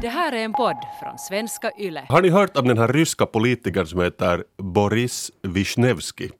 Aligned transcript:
Det 0.00 0.08
här 0.08 0.32
är 0.32 0.44
en 0.44 0.52
podd 0.52 0.76
från 1.02 1.18
svenska 1.18 1.70
YLE. 1.78 2.06
Har 2.08 2.22
ni 2.22 2.28
hört 2.28 2.56
om 2.56 2.68
den 2.68 2.78
här 2.78 2.88
ryska 2.88 3.26
politikern 3.26 3.86
som 3.86 4.00
heter 4.00 4.44
Boris 4.56 5.30
Wisniewski? 5.42 6.30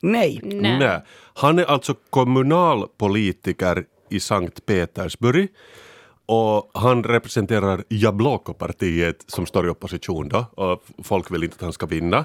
Nej. 0.00 0.40
Nej. 0.44 1.00
Han 1.34 1.58
är 1.58 1.64
alltså 1.64 1.94
kommunalpolitiker 2.10 3.84
i 4.10 4.20
Sankt 4.20 4.66
Petersburg 4.66 5.48
och 6.26 6.70
han 6.74 7.04
representerar 7.04 7.84
Jabloko-partiet 7.88 9.24
som 9.26 9.46
står 9.46 9.66
i 9.66 9.70
opposition 9.70 10.28
då 10.28 10.46
och 10.54 10.82
folk 11.02 11.30
vill 11.30 11.44
inte 11.44 11.54
att 11.56 11.62
han 11.62 11.72
ska 11.72 11.86
vinna. 11.86 12.24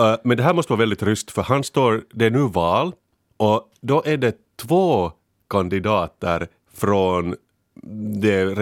Eh, 0.00 0.14
Men 0.24 0.36
det 0.36 0.42
här 0.42 0.54
måste 0.54 0.72
vara 0.72 0.80
väldigt 0.80 1.02
ryskt 1.02 1.30
för 1.30 1.42
han 1.42 1.64
står, 1.64 2.02
det 2.12 2.26
är 2.26 2.30
nu 2.30 2.38
val 2.48 2.92
och 3.36 3.68
då 3.80 4.02
är 4.06 4.16
det 4.16 4.36
två 4.56 5.12
kandidater 5.50 6.46
från 6.74 7.34
det, 8.22 8.54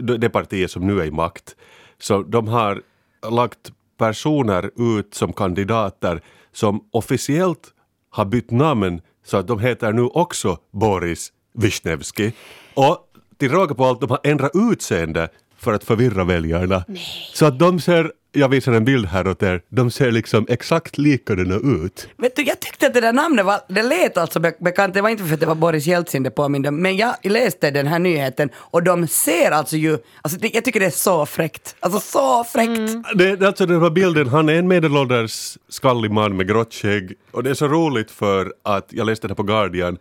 det, 0.00 0.18
det 0.18 0.30
partiet 0.30 0.70
som 0.70 0.86
nu 0.86 1.00
är 1.00 1.04
i 1.04 1.10
makt. 1.10 1.56
Så 1.98 2.22
de 2.22 2.48
har 2.48 2.82
lagt 3.30 3.72
personer 3.98 4.70
ut 4.96 5.14
som 5.14 5.32
kandidater 5.32 6.20
som 6.52 6.84
officiellt 6.90 7.72
har 8.10 8.24
bytt 8.24 8.50
namn 8.50 9.00
så 9.24 9.36
att 9.36 9.46
de 9.46 9.58
heter 9.58 9.92
nu 9.92 10.02
också 10.02 10.58
Boris 10.72 11.32
Wisniewski. 11.54 12.32
Och 12.74 12.98
till 13.38 13.50
råga 13.50 13.74
på 13.74 13.84
allt, 13.84 14.00
de 14.00 14.10
har 14.10 14.20
ändrat 14.24 14.50
utseende 14.54 15.28
för 15.56 15.72
att 15.72 15.84
förvirra 15.84 16.24
väljarna. 16.24 16.84
Så 17.32 17.46
att 17.46 17.58
de 17.58 17.80
ser, 17.80 18.12
jag 18.34 18.48
visar 18.48 18.72
en 18.72 18.84
bild 18.84 19.06
här 19.06 19.28
åt 19.28 19.42
er, 19.42 19.62
de 19.68 19.90
ser 19.90 20.10
liksom 20.10 20.46
exakt 20.48 20.98
likadana 20.98 21.54
ut. 21.54 22.08
Vet 22.16 22.36
du, 22.36 22.42
jag 22.42 22.60
tyckte 22.60 22.86
att 22.86 22.94
det 22.94 23.00
där 23.00 23.12
namnet 23.12 23.46
var, 23.46 23.60
det 23.68 23.82
lät 23.82 24.16
alltså 24.16 24.40
be- 24.40 24.56
bekant, 24.60 24.94
det 24.94 25.02
var 25.02 25.08
inte 25.08 25.24
för 25.24 25.34
att 25.34 25.40
det 25.40 25.46
var 25.46 25.54
Boris 25.54 25.86
Jeltsin 25.86 26.22
det 26.22 26.30
påminde 26.30 26.70
men 26.70 26.96
jag 26.96 27.14
läste 27.22 27.70
den 27.70 27.86
här 27.86 27.98
nyheten 27.98 28.50
och 28.56 28.82
de 28.82 29.06
ser 29.06 29.50
alltså 29.50 29.76
ju, 29.76 29.98
alltså 30.22 30.38
det, 30.38 30.54
jag 30.54 30.64
tycker 30.64 30.80
det 30.80 30.86
är 30.86 30.90
så 30.90 31.26
fräckt, 31.26 31.76
alltså 31.80 32.00
så 32.00 32.44
fräckt. 32.44 32.92
Det, 33.14 33.36
det 33.36 33.44
är 33.44 33.46
alltså 33.46 33.66
den 33.66 33.82
här 33.82 33.90
bilden, 33.90 34.28
han 34.28 34.48
är 34.48 34.54
en 34.54 34.68
medelålders 34.68 35.58
skallig 35.68 36.10
man 36.10 36.36
med 36.36 36.48
grått 36.48 36.74
skägg. 36.74 37.12
Och 37.30 37.42
det 37.42 37.50
är 37.50 37.54
så 37.54 37.68
roligt 37.68 38.10
för 38.10 38.52
att, 38.62 38.86
jag 38.90 39.06
läste 39.06 39.26
det 39.28 39.30
här 39.32 39.36
på 39.36 39.42
Guardian, 39.42 39.98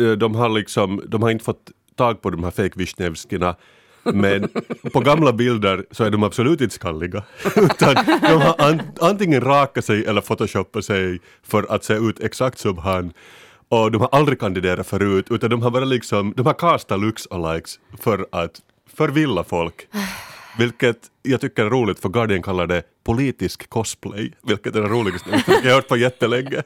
eh, 0.00 0.10
de 0.10 0.34
har 0.34 0.48
liksom, 0.48 1.02
de 1.08 1.22
har 1.22 1.30
inte 1.30 1.44
fått 1.44 1.70
tag 1.96 2.22
på 2.22 2.30
de 2.30 2.44
här 2.44 2.50
fake 2.50 2.72
Wisniewskina 2.76 3.56
men 4.02 4.48
på 4.92 5.00
gamla 5.00 5.32
bilder 5.32 5.84
så 5.90 6.04
är 6.04 6.10
de 6.10 6.22
absolut 6.22 6.60
inte 6.60 6.74
skalliga. 6.74 7.22
Utan 7.56 7.94
de 8.20 8.42
har 8.42 8.54
an, 8.58 8.82
antingen 9.00 9.40
rakat 9.40 9.84
sig 9.84 10.04
eller 10.04 10.20
photoshoppat 10.20 10.84
sig 10.84 11.20
för 11.42 11.66
att 11.74 11.84
se 11.84 11.94
ut 11.94 12.20
exakt 12.20 12.58
som 12.58 12.78
han. 12.78 13.12
Och 13.68 13.90
de 13.92 14.00
har 14.00 14.08
aldrig 14.12 14.40
kandiderat 14.40 14.86
förut 14.86 15.26
utan 15.30 15.50
de 15.50 15.62
har 15.62 15.70
bara 15.70 15.84
liksom, 15.84 16.34
de 16.36 16.46
har 16.46 16.54
castat 16.54 17.00
looks-alikes 17.00 17.78
för 18.00 18.26
att 18.32 18.60
förvilla 18.96 19.44
folk. 19.44 19.88
Vilket 20.58 20.98
jag 21.22 21.40
tycker 21.40 21.64
är 21.64 21.70
roligt 21.70 21.98
för 21.98 22.08
Guardian 22.08 22.42
kallar 22.42 22.66
det 22.66 22.82
politisk 23.04 23.70
cosplay, 23.70 24.32
vilket 24.42 24.76
är 24.76 24.82
det 24.82 24.88
roligaste 24.88 25.44
jag 25.46 25.62
har 25.62 25.70
hört 25.70 25.88
på 25.88 25.96
jättelänge. 25.96 26.62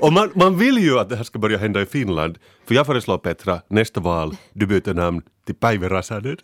Och 0.00 0.12
man, 0.12 0.30
man 0.34 0.58
vill 0.58 0.78
ju 0.78 0.98
att 0.98 1.08
det 1.08 1.16
här 1.16 1.24
ska 1.24 1.38
börja 1.38 1.58
hända 1.58 1.82
i 1.82 1.86
Finland, 1.86 2.38
för 2.66 2.74
jag 2.74 2.86
föreslår 2.86 3.18
Petra, 3.18 3.60
nästa 3.68 4.00
val, 4.00 4.36
du 4.52 4.66
byter 4.66 4.94
namn 4.94 5.22
till 5.46 5.54
Päivi 5.54 5.88
Räsänen. 5.88 6.36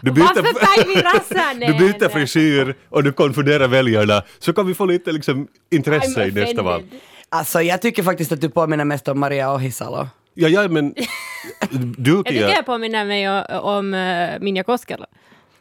Du 0.00 0.10
Varför 0.10 1.18
Räsänen? 1.18 1.72
Du 1.78 1.92
byter 1.92 2.08
frisyr 2.08 2.74
och 2.88 3.04
du 3.04 3.12
konfunderar 3.12 3.68
väljarna, 3.68 4.22
så 4.38 4.52
kan 4.52 4.66
vi 4.66 4.74
få 4.74 4.86
lite 4.86 5.12
liksom, 5.12 5.48
intresse 5.70 6.24
i 6.24 6.30
I'm 6.30 6.34
nästa 6.34 6.62
val. 6.62 6.82
Alltså 7.28 7.62
jag 7.62 7.82
tycker 7.82 8.02
faktiskt 8.02 8.32
att 8.32 8.40
du 8.40 8.48
påminner 8.48 8.84
mest 8.84 9.08
om 9.08 9.20
Maria 9.20 9.54
Ohisalo. 9.54 10.08
Ja, 10.34 10.48
ja, 10.48 10.68
men 10.68 10.94
du 11.70 12.14
Jag 12.16 12.26
tycker 12.26 12.38
Kia, 12.38 12.54
jag 12.54 12.66
påminner 12.66 13.04
mig 13.04 13.28
om 13.60 13.94
uh, 13.94 14.40
Minja 14.40 14.64
Koskela. 14.64 15.06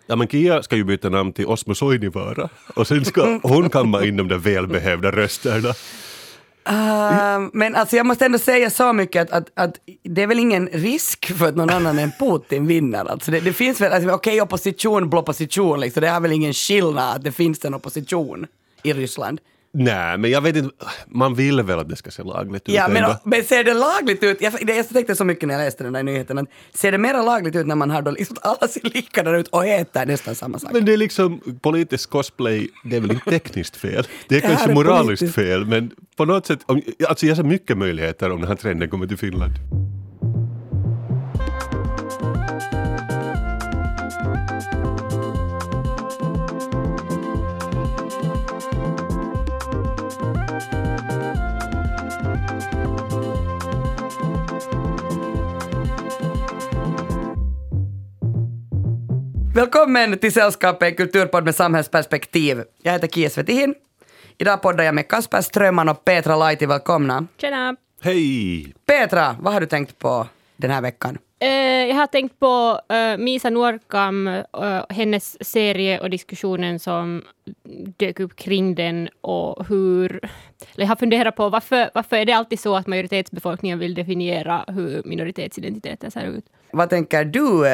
ja, 0.07 0.15
men 0.15 0.27
Kia 0.27 0.63
ska 0.63 0.75
ju 0.75 0.83
byta 0.83 1.09
namn 1.09 1.33
till 1.33 1.45
Osmo 1.45 1.75
Soinivaara 1.75 2.49
och 2.75 2.87
sen 2.87 3.05
ska 3.05 3.39
hon 3.43 3.69
kamma 3.69 4.05
in 4.05 4.17
de 4.17 4.27
där 4.27 4.37
välbehövda 4.37 5.11
rösterna. 5.11 5.73
Uh, 6.69 7.49
men 7.53 7.75
alltså 7.75 7.95
jag 7.95 8.05
måste 8.05 8.25
ändå 8.25 8.37
säga 8.37 8.69
så 8.69 8.93
mycket 8.93 9.21
att, 9.21 9.31
att, 9.31 9.65
att 9.65 9.79
det 10.03 10.23
är 10.23 10.27
väl 10.27 10.39
ingen 10.39 10.67
risk 10.67 11.37
för 11.37 11.47
att 11.47 11.55
någon 11.55 11.69
annan 11.69 11.99
än 11.99 12.11
Putin 12.19 12.67
vinner. 12.67 13.05
Alltså 13.05 13.31
det, 13.31 13.39
det 13.39 13.53
finns 13.53 13.81
väl, 13.81 13.93
alltså, 13.93 14.11
okej 14.11 14.41
opposition, 14.41 15.09
blåposition, 15.09 15.79
liksom, 15.79 16.01
det 16.01 16.07
är 16.07 16.19
väl 16.19 16.31
ingen 16.31 16.53
skillnad 16.53 17.15
att 17.15 17.23
det 17.23 17.31
finns 17.31 17.65
en 17.65 17.73
opposition 17.73 18.47
i 18.83 18.93
Ryssland. 18.93 19.39
Nej, 19.77 20.17
men 20.17 20.31
jag 20.31 20.41
vet 20.41 20.55
inte, 20.55 20.75
man 21.07 21.35
vill 21.35 21.61
väl 21.61 21.79
att 21.79 21.89
det 21.89 21.95
ska 21.95 22.11
se 22.11 22.23
lagligt 22.23 22.69
ut 22.69 22.75
Ja, 22.75 22.87
men, 22.87 23.03
ändå. 23.03 23.19
men 23.23 23.43
ser 23.43 23.63
det 23.63 23.73
lagligt 23.73 24.23
ut? 24.23 24.41
Jag, 24.41 24.53
jag 24.69 24.89
tänkte 24.89 25.15
så 25.15 25.25
mycket 25.25 25.47
när 25.47 25.55
jag 25.55 25.65
läste 25.65 25.83
den 25.83 25.93
där 25.93 26.03
nyheten, 26.03 26.37
att 26.37 26.45
ser 26.73 26.91
det 26.91 26.97
mera 26.97 27.21
lagligt 27.21 27.55
ut 27.55 27.67
när 27.67 27.75
man 27.75 27.91
har 27.91 28.01
då 28.01 28.11
liksom, 28.11 28.37
alla 28.41 28.67
ser 28.67 28.81
likadana 28.93 29.37
ut 29.37 29.47
och 29.47 29.65
äter 29.65 30.05
nästan 30.05 30.35
samma 30.35 30.59
sak? 30.59 30.69
Men 30.73 30.85
det 30.85 30.93
är 30.93 30.97
liksom 30.97 31.41
politisk 31.61 32.09
cosplay, 32.09 32.67
det 32.83 32.95
är 32.95 33.01
väl 33.01 33.11
inte 33.11 33.29
tekniskt 33.29 33.75
fel. 33.75 34.07
Det 34.27 34.35
är 34.35 34.41
Det 34.41 34.47
kanske 34.47 34.69
är 34.71 34.73
moraliskt 34.75 35.19
politiskt. 35.19 35.35
fel, 35.35 35.65
men 35.65 35.91
på 36.17 36.25
något 36.25 36.45
sätt, 36.45 36.59
om, 36.65 36.81
alltså 37.09 37.25
jag 37.25 37.37
ser 37.37 37.43
mycket 37.43 37.77
möjligheter 37.77 38.29
om 38.31 38.39
den 38.41 38.47
här 38.47 38.55
trenden 38.55 38.89
kommer 38.89 39.07
till 39.07 39.17
Finland. 39.17 39.53
Välkommen 59.55 60.17
till 60.17 60.33
Sällskapet, 60.33 60.97
kulturpodd 60.97 61.45
med 61.45 61.55
samhällsperspektiv. 61.55 62.63
Jag 62.81 62.91
heter 62.91 63.07
Kia 63.07 63.29
Svetin. 63.29 63.75
Idag 64.37 64.61
poddar 64.61 64.83
jag 64.83 64.95
med 64.95 65.07
Kasper 65.07 65.41
Strömman 65.41 65.89
och 65.89 66.05
Petra 66.05 66.35
Laiti. 66.35 66.65
Välkomna. 66.65 67.27
Tjena! 67.37 67.75
Hej! 68.01 68.73
Petra, 68.85 69.35
vad 69.39 69.53
har 69.53 69.61
du 69.61 69.67
tänkt 69.67 69.99
på 69.99 70.27
den 70.57 70.71
här 70.71 70.81
veckan? 70.81 71.17
Eh, 71.39 71.49
jag 71.49 71.95
har 71.95 72.07
tänkt 72.07 72.39
på 72.39 72.79
uh, 72.93 73.23
Misa 73.23 73.49
Nuorkam, 73.49 74.27
uh, 74.27 74.43
hennes 74.89 75.49
serie 75.49 75.99
och 75.99 76.09
diskussionen 76.09 76.79
som 76.79 77.23
dök 77.97 78.19
upp 78.19 78.35
kring 78.35 78.75
den 78.75 79.09
och 79.21 79.67
hur... 79.67 80.11
Eller 80.11 80.83
jag 80.83 80.87
har 80.87 80.95
funderat 80.95 81.35
på 81.35 81.49
varför, 81.49 81.89
varför 81.93 82.15
är 82.15 82.25
det 82.25 82.33
alltid 82.33 82.59
så 82.59 82.75
att 82.75 82.87
majoritetsbefolkningen 82.87 83.79
vill 83.79 83.93
definiera 83.93 84.65
hur 84.67 85.01
minoritetsidentiteter 85.05 86.09
ser 86.09 86.23
ut? 86.23 86.45
Vad 86.71 86.89
tänker 86.89 87.25
du, 87.25 87.65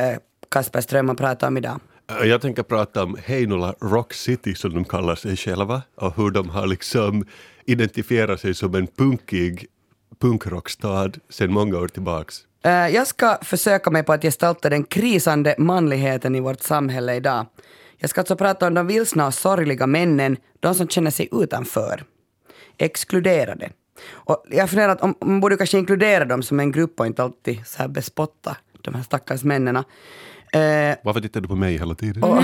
Kasper 0.52 0.82
Strömman, 0.82 1.16
prata 1.16 1.48
om 1.48 1.58
idag? 1.58 1.80
Äh, 2.22 2.28
Jag 2.28 2.42
tänker 2.42 2.64
prata 2.64 3.04
om 3.04 3.18
Heinola 3.26 3.76
Rock 3.82 4.14
City 4.14 4.56
som 4.56 4.74
de 4.74 4.86
kallar 4.86 5.16
sig 5.16 5.38
själva 5.38 5.82
och 5.96 6.16
hur 6.18 6.32
de 6.32 6.50
har 6.50 6.68
liksom 6.68 7.26
identifierat 7.66 8.40
sig 8.40 8.54
som 8.54 8.76
en 8.76 8.88
punkig 8.88 9.66
punkrockstad 10.22 11.12
sedan 11.30 11.54
många 11.54 11.78
år 11.78 11.88
tillbaks. 11.88 12.36
Eh, 12.64 12.72
Jag 12.72 13.08
ska 13.08 13.38
försöka 13.42 13.90
mig 13.92 14.04
på 14.04 14.14
att 14.14 14.22
gestalta 14.22 14.70
den 14.70 14.84
krisande 14.84 15.56
manligheten 15.58 16.36
i 16.36 16.40
vårt 16.40 16.62
samhälle 16.62 17.16
idag. 17.16 17.46
Jag 17.98 18.10
ska 18.10 18.22
alltså 18.22 18.36
prata 18.36 18.68
om 18.68 18.74
de 18.74 18.88
vilsna 18.88 19.28
och 19.28 19.34
sorgliga 19.34 19.88
männen, 19.88 20.38
de 20.60 20.76
som 20.76 20.88
känner 20.88 21.12
sig 21.12 21.30
utanför. 21.32 22.04
Exkluderade. 22.78 23.70
Och 24.12 24.46
jag 24.50 24.70
funderat 24.70 25.02
om 25.02 25.16
man 25.22 25.40
borde 25.40 25.58
kanske 25.58 25.78
inkludera 25.78 26.26
dem 26.26 26.44
som 26.44 26.60
en 26.60 26.72
grupp 26.72 27.00
och 27.00 27.06
inte 27.08 27.24
alltid 27.24 27.68
så 27.68 27.78
här 27.82 27.88
bespotta 27.88 28.58
de 28.82 28.94
här 28.96 29.04
stackars 29.04 29.44
männen. 29.44 29.84
Eh, 30.54 30.96
Varför 31.04 31.22
tittar 31.22 31.42
du 31.42 31.48
på 31.48 31.56
mig 31.56 31.78
hela 31.78 31.96
tiden? 31.96 32.24
och, 32.24 32.38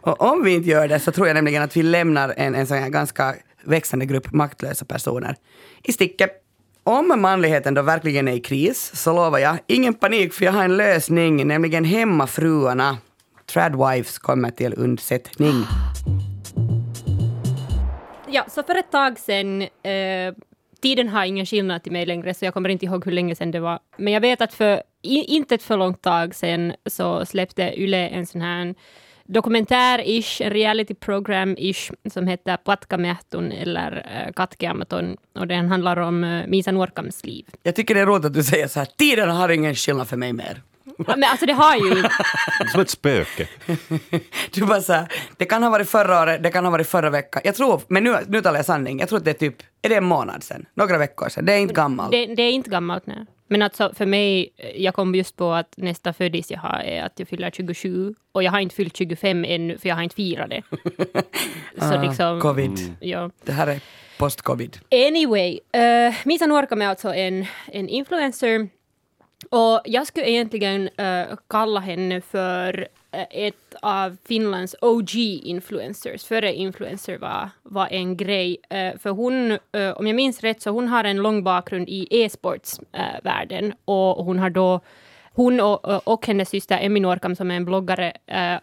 och 0.08 0.32
om 0.32 0.44
vi 0.44 0.54
inte 0.54 0.68
gör 0.68 0.88
det 0.88 1.00
så 1.00 1.12
tror 1.12 1.26
jag 1.26 1.34
nämligen 1.34 1.62
att 1.62 1.76
vi 1.76 1.82
lämnar 1.82 2.34
en, 2.36 2.54
en 2.54 2.66
sån 2.66 2.76
här 2.78 2.88
ganska 2.88 3.34
växande 3.64 4.06
grupp 4.06 4.32
maktlösa 4.32 4.84
personer 4.84 5.36
i 5.82 5.92
sticket. 5.92 6.30
Om 6.84 7.20
manligheten 7.20 7.74
då 7.74 7.82
verkligen 7.82 8.28
är 8.28 8.32
i 8.32 8.40
kris 8.40 8.90
så 8.94 9.12
lovar 9.12 9.38
jag, 9.38 9.56
ingen 9.66 9.94
panik 9.94 10.32
för 10.32 10.44
jag 10.44 10.52
har 10.52 10.64
en 10.64 10.76
lösning, 10.76 11.46
nämligen 11.46 11.84
hemmafruarna. 11.84 12.96
Tradwives 13.52 14.18
kommer 14.18 14.50
till 14.50 14.74
undsättning. 14.76 15.64
Ja, 18.30 18.44
så 18.48 18.62
för 18.62 18.74
ett 18.78 18.92
tag 18.92 19.18
sedan, 19.18 19.62
eh, 19.62 20.34
tiden 20.82 21.08
har 21.08 21.24
ingen 21.24 21.46
skillnad 21.46 21.82
till 21.82 21.92
mig 21.92 22.06
längre, 22.06 22.34
så 22.34 22.44
jag 22.44 22.54
kommer 22.54 22.68
inte 22.68 22.84
ihåg 22.84 23.04
hur 23.04 23.12
länge 23.12 23.34
sedan 23.34 23.50
det 23.50 23.60
var. 23.60 23.78
Men 23.96 24.12
jag 24.12 24.20
vet 24.20 24.40
att 24.40 24.54
för 24.54 24.82
i, 25.02 25.24
inte 25.24 25.54
ett 25.54 25.62
för 25.62 25.76
långt 25.76 26.02
tag 26.02 26.34
sedan 26.34 26.72
så 26.86 27.26
släppte 27.26 27.80
Yle 27.80 28.08
en 28.08 28.26
sån 28.26 28.40
här 28.40 28.74
dokumentär-ish, 29.28 30.40
en 30.40 30.50
reality 30.50 30.94
program-ish, 30.94 31.92
som 32.10 32.26
heter 32.26 32.56
Platkamehtun 32.56 33.52
eller 33.52 34.06
eh, 34.06 34.26
äh, 34.26 34.32
Katkeamaton, 34.32 35.16
och 35.34 35.46
den 35.46 35.68
handlar 35.68 35.96
om 35.96 36.24
äh, 36.24 36.46
Misa 36.46 36.72
Nuorkams 36.72 37.24
liv. 37.24 37.46
Jag 37.62 37.74
tycker 37.74 37.94
det 37.94 38.00
är 38.00 38.06
roligt 38.06 38.24
att 38.24 38.34
du 38.34 38.42
säger 38.42 38.68
så 38.68 38.78
här, 38.78 38.88
tiden 38.96 39.28
har 39.30 39.48
ingen 39.48 39.74
skillnad 39.74 40.08
för 40.08 40.16
mig 40.16 40.32
mer. 40.32 40.62
Ja, 40.98 41.04
Men 41.06 41.24
alltså 41.24 41.46
det 41.46 41.52
har 41.52 41.76
ju 41.76 41.88
inte... 41.96 42.10
Som 42.72 42.80
ett 42.80 42.90
spöke. 42.90 43.48
Du 44.54 44.66
bara 44.66 44.80
så 44.80 44.92
här, 44.92 45.08
det 45.36 45.44
kan 45.44 45.62
ha 45.62 45.70
varit 45.70 45.88
förra 45.90 46.22
året, 46.22 46.42
det 46.42 46.50
kan 46.50 46.64
ha 46.64 46.70
varit 46.72 46.86
förra 46.88 47.10
veckan. 47.10 47.42
Jag 47.44 47.54
tror, 47.54 47.80
men 47.88 48.04
nu, 48.04 48.16
nu 48.28 48.40
talar 48.42 48.58
jag 48.58 48.66
sanning, 48.66 48.98
jag 49.00 49.08
tror 49.08 49.18
att 49.18 49.24
det 49.24 49.30
är 49.30 49.34
typ, 49.34 49.56
är 49.82 49.88
det 49.88 49.94
en 49.94 50.04
månad 50.04 50.42
sedan? 50.42 50.66
Några 50.74 50.98
veckor 50.98 51.28
sedan, 51.28 51.44
det 51.44 51.52
är 51.52 51.58
inte 51.58 51.74
gammalt. 51.74 52.10
Det, 52.10 52.26
det 52.26 52.42
är 52.42 52.50
inte 52.52 52.70
gammalt, 52.70 53.06
nej. 53.06 53.26
Men 53.50 53.62
alltså 53.62 53.92
för 53.96 54.06
mig, 54.06 54.52
jag 54.74 54.94
kom 54.94 55.14
just 55.14 55.36
på 55.36 55.52
att 55.52 55.74
nästa 55.76 56.12
födis 56.12 56.50
jag 56.50 56.58
har 56.58 56.78
är 56.80 57.02
att 57.02 57.12
jag 57.16 57.28
fyller 57.28 57.50
27 57.50 58.14
och 58.32 58.42
jag 58.42 58.50
har 58.52 58.60
inte 58.60 58.74
fyllt 58.74 58.96
25 58.96 59.44
ännu 59.44 59.78
för 59.78 59.88
jag 59.88 59.96
har 59.96 60.02
inte 60.02 60.16
firat 60.16 60.50
det. 60.50 60.62
Så 61.78 61.94
Ah, 61.94 62.02
liksom, 62.02 62.40
Covid. 62.40 62.94
ja. 63.00 63.30
Det 63.44 63.52
här 63.52 63.66
är 63.66 63.80
post-covid. 64.18 64.78
Anyway, 64.90 65.52
uh, 65.76 66.14
Misa 66.24 66.46
Nuorkam 66.46 66.82
är 66.82 66.86
alltså 66.86 67.14
en, 67.14 67.46
en 67.66 67.88
influencer 67.88 68.68
och 69.50 69.80
jag 69.84 70.06
skulle 70.06 70.30
egentligen 70.30 70.82
uh, 70.82 71.36
kalla 71.48 71.80
henne 71.80 72.20
för 72.20 72.88
uh, 73.14 73.24
ett 73.30 73.74
av 73.82 74.16
Finlands 74.24 74.76
OG-influencers, 74.80 76.26
före 76.26 76.54
influencer 76.54 77.18
var, 77.18 77.50
var 77.62 77.88
en 77.90 78.16
grej. 78.16 78.56
Uh, 78.74 78.98
för 78.98 79.10
hon, 79.10 79.58
om 79.96 80.06
jag 80.06 80.16
minns 80.16 80.40
rätt, 80.40 80.62
så 80.62 80.70
hon 80.70 80.88
har 80.88 81.04
en 81.04 81.16
lång 81.16 81.44
bakgrund 81.44 81.88
i 81.88 82.08
e-sportsvärlden 82.10 83.72
och 83.84 84.24
hon 84.24 84.38
har 84.38 84.50
då 84.50 84.80
hon 85.32 85.60
och, 85.60 86.08
och 86.08 86.26
hennes 86.26 86.48
syster 86.48 86.78
Emmy 86.82 87.00
Norkam 87.00 87.36
som 87.36 87.50
är 87.50 87.54
en 87.54 87.64
bloggare, 87.64 88.12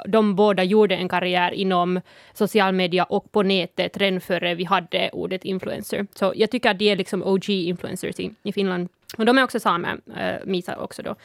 de 0.07 0.35
båda 0.35 0.63
gjorde 0.63 0.95
en 0.95 1.09
karriär 1.09 1.51
inom 1.51 2.01
social 2.33 2.73
media 2.73 3.03
och 3.03 3.31
på 3.31 3.43
nätet 3.43 3.97
redan 3.97 4.21
före 4.21 4.55
vi 4.55 4.63
hade 4.63 5.09
ordet 5.13 5.45
influencer. 5.45 6.07
Så 6.15 6.33
jag 6.35 6.51
tycker 6.51 6.69
att 6.71 6.79
de 6.79 6.91
är 6.91 6.95
liksom 6.95 7.23
OG-influencers 7.23 8.19
i, 8.19 8.31
i 8.43 8.53
Finland. 8.53 8.89
Och 9.17 9.25
de 9.25 9.37
är 9.37 9.43
också 9.43 9.59
samer, 9.59 9.97
äh, 10.15 10.27
eh, 10.27 10.41
Misa 10.45 10.77
också 10.77 11.01
då. 11.01 11.15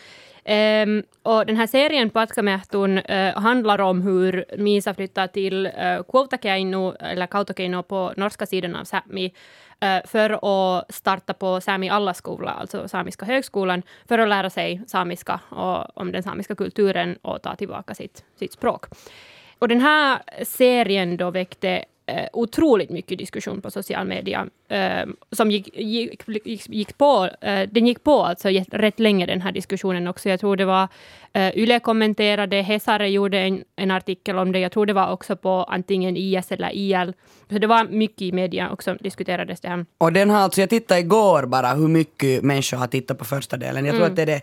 Um, 0.44 1.02
och 1.22 1.46
den 1.46 1.56
här 1.56 1.66
serien 1.66 2.10
Patkamehtun 2.10 2.98
äh, 2.98 3.28
eh, 3.28 3.40
handlar 3.40 3.80
om 3.80 4.02
hur 4.02 4.44
Misa 4.58 4.94
flyttar 4.94 5.26
till 5.26 5.66
eh, 5.66 5.72
äh, 5.94 6.02
Kuotakeino, 6.02 6.94
eller 7.00 7.26
Kautokeino 7.26 7.82
på 7.82 8.12
norska 8.16 8.46
sidan 8.46 8.76
av 8.76 8.84
Sápmi, 8.84 9.32
äh, 9.80 10.06
för 10.06 10.30
att 10.30 10.94
starta 10.94 11.34
på 11.34 11.60
Sami 11.60 11.90
Allaskola, 11.90 12.50
alltså 12.50 12.88
Samiska 12.88 13.26
högskolan, 13.26 13.82
för 14.08 14.18
att 14.18 14.28
lära 14.28 14.50
sig 14.50 14.82
samiska 14.86 15.40
och 15.48 15.98
om 15.98 16.12
den 16.12 16.22
samiska 16.22 16.54
kulturen 16.54 17.18
och 17.22 17.42
ta 17.42 17.56
tillbaka 17.56 17.94
sitt, 17.94 18.24
sitt 18.38 18.52
språk. 18.52 18.86
Och 19.58 19.68
den 19.68 19.80
här 19.80 20.18
serien 20.44 21.16
då 21.16 21.30
väckte 21.30 21.84
eh, 22.10 22.28
otroligt 22.32 22.90
mycket 22.90 23.18
diskussion 23.18 23.60
på 23.60 23.70
social 23.70 24.06
media 24.06 24.46
eh, 24.68 25.06
som 25.32 25.50
gick, 25.50 25.68
gick, 25.78 26.22
gick, 26.44 26.68
gick 26.68 26.98
på, 26.98 27.28
eh, 27.40 27.68
den 27.70 27.86
gick 27.86 28.04
på 28.04 28.22
alltså 28.22 28.48
rätt 28.72 29.00
länge 29.00 29.26
den 29.26 29.40
här 29.40 29.52
diskussionen 29.52 30.06
också. 30.08 30.28
Jag 30.28 30.40
tror 30.40 30.56
det 30.56 30.64
var 30.64 30.88
eh, 31.32 31.56
Yle 31.58 31.80
kommenterade, 31.80 32.56
Hesare 32.62 33.08
gjorde 33.10 33.38
en, 33.38 33.64
en 33.76 33.90
artikel 33.90 34.38
om 34.38 34.52
det. 34.52 34.58
Jag 34.58 34.72
tror 34.72 34.86
det 34.86 34.92
var 34.92 35.12
också 35.12 35.36
på 35.36 35.50
antingen 35.68 36.16
IS 36.16 36.52
eller 36.52 36.70
IL. 36.74 37.12
Så 37.50 37.58
det 37.58 37.66
var 37.66 37.84
mycket 37.90 38.22
i 38.22 38.32
media 38.32 38.70
också 38.70 38.94
diskuterades 38.94 39.60
det 39.60 39.68
här. 39.68 39.86
Och 39.98 40.12
den 40.12 40.30
har 40.30 40.38
alltså, 40.38 40.60
jag 40.60 40.70
tittade 40.70 41.00
igår 41.00 41.46
bara 41.46 41.68
hur 41.74 41.88
mycket 41.88 42.42
människor 42.42 42.76
har 42.76 42.86
tittat 42.86 43.18
på 43.18 43.24
första 43.24 43.56
delen. 43.56 43.84
Jag 43.84 43.94
tror 43.94 44.00
Mm. 44.06 44.12
att 44.12 44.16
det 44.16 44.22
är 44.22 44.26
det 44.26 44.40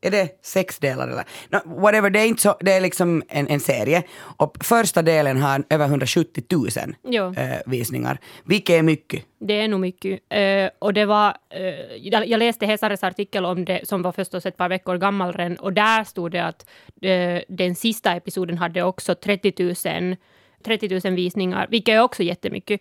är 0.00 0.10
det 0.10 0.44
sex 0.44 0.78
delar 0.78 1.08
eller? 1.08 1.24
No, 1.50 1.80
whatever, 1.80 2.10
det 2.10 2.20
är, 2.20 2.26
inte 2.26 2.42
så, 2.42 2.56
det 2.60 2.72
är 2.72 2.80
liksom 2.80 3.22
en, 3.28 3.48
en 3.48 3.60
serie. 3.60 4.02
Och 4.18 4.56
första 4.64 5.02
delen 5.02 5.42
har 5.42 5.64
över 5.70 5.86
170 5.86 6.44
000 6.52 6.68
Jo. 7.08 7.34
eh, 7.36 7.58
visningar, 7.66 8.18
vilket 8.44 8.74
är 8.78 8.82
mycket. 8.82 9.24
Det 9.38 9.60
är 9.60 9.68
nog 9.68 9.80
mycket. 9.80 10.20
Eh, 10.28 10.70
och 10.78 10.94
det 10.94 11.04
var, 11.04 11.36
eh, 11.50 11.60
jag, 12.00 12.26
jag 12.28 12.38
läste 12.38 12.66
Hesares 12.66 13.04
artikel 13.04 13.44
om 13.44 13.64
det, 13.64 13.88
som 13.88 14.02
var 14.02 14.12
förstås 14.12 14.46
ett 14.46 14.56
par 14.56 14.68
veckor 14.68 14.96
gammal 14.96 15.32
redan, 15.32 15.56
och 15.56 15.72
där 15.72 16.04
stod 16.04 16.30
det 16.32 16.44
att 16.44 16.66
eh, 17.02 17.40
den 17.48 17.74
sista 17.74 18.12
episoden 18.12 18.58
hade 18.58 18.82
också 18.82 19.14
30 19.14 19.74
000, 19.84 20.16
30 20.64 21.00
000 21.08 21.14
visningar, 21.16 21.66
vilket 21.70 21.92
är 21.94 22.00
också 22.00 22.22
jättemycket. 22.22 22.80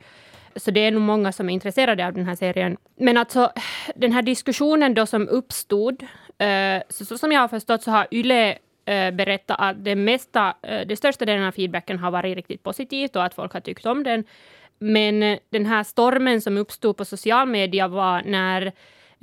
Så 0.56 0.72
det 0.72 0.80
är 0.80 0.92
nog 0.92 1.02
många 1.02 1.32
som 1.32 1.50
är 1.50 1.54
intresserade 1.54 2.08
av 2.08 2.14
den 2.14 2.26
här 2.26 2.36
serien. 2.36 2.78
Men 3.00 3.18
alltså, 3.18 3.52
den 3.96 4.12
här 4.12 4.22
diskussionen 4.22 4.94
då 4.94 5.06
som 5.06 5.28
uppstod, 5.30 6.06
Eh, 6.38 6.82
så, 6.90 7.06
så 7.06 7.18
som 7.18 7.32
jag 7.32 7.42
har 7.42 7.48
förstått 7.48 7.84
så 7.84 7.92
har 7.92 8.08
Yle 8.12 8.58
eh, 8.86 9.12
berättat 9.12 9.58
att 9.60 9.84
det 9.84 9.96
mesta, 9.96 10.56
eh, 10.62 10.88
det 10.88 10.96
största 10.96 11.26
delen 11.26 11.44
av 11.44 11.52
feedbacken 11.52 12.00
har 12.00 12.12
varit 12.12 12.36
riktigt 12.36 12.64
positivt 12.64 13.16
och 13.16 13.24
att 13.24 13.34
folk 13.34 13.54
har 13.54 13.60
tyckt 13.60 13.86
om 13.86 14.04
den. 14.04 14.24
Men 14.80 15.40
den 15.50 15.66
här 15.66 15.84
stormen 15.84 16.42
som 16.42 16.58
uppstod 16.58 16.98
på 16.98 17.06
social 17.06 17.48
media 17.48 17.88
var 17.88 18.22
när 18.26 18.72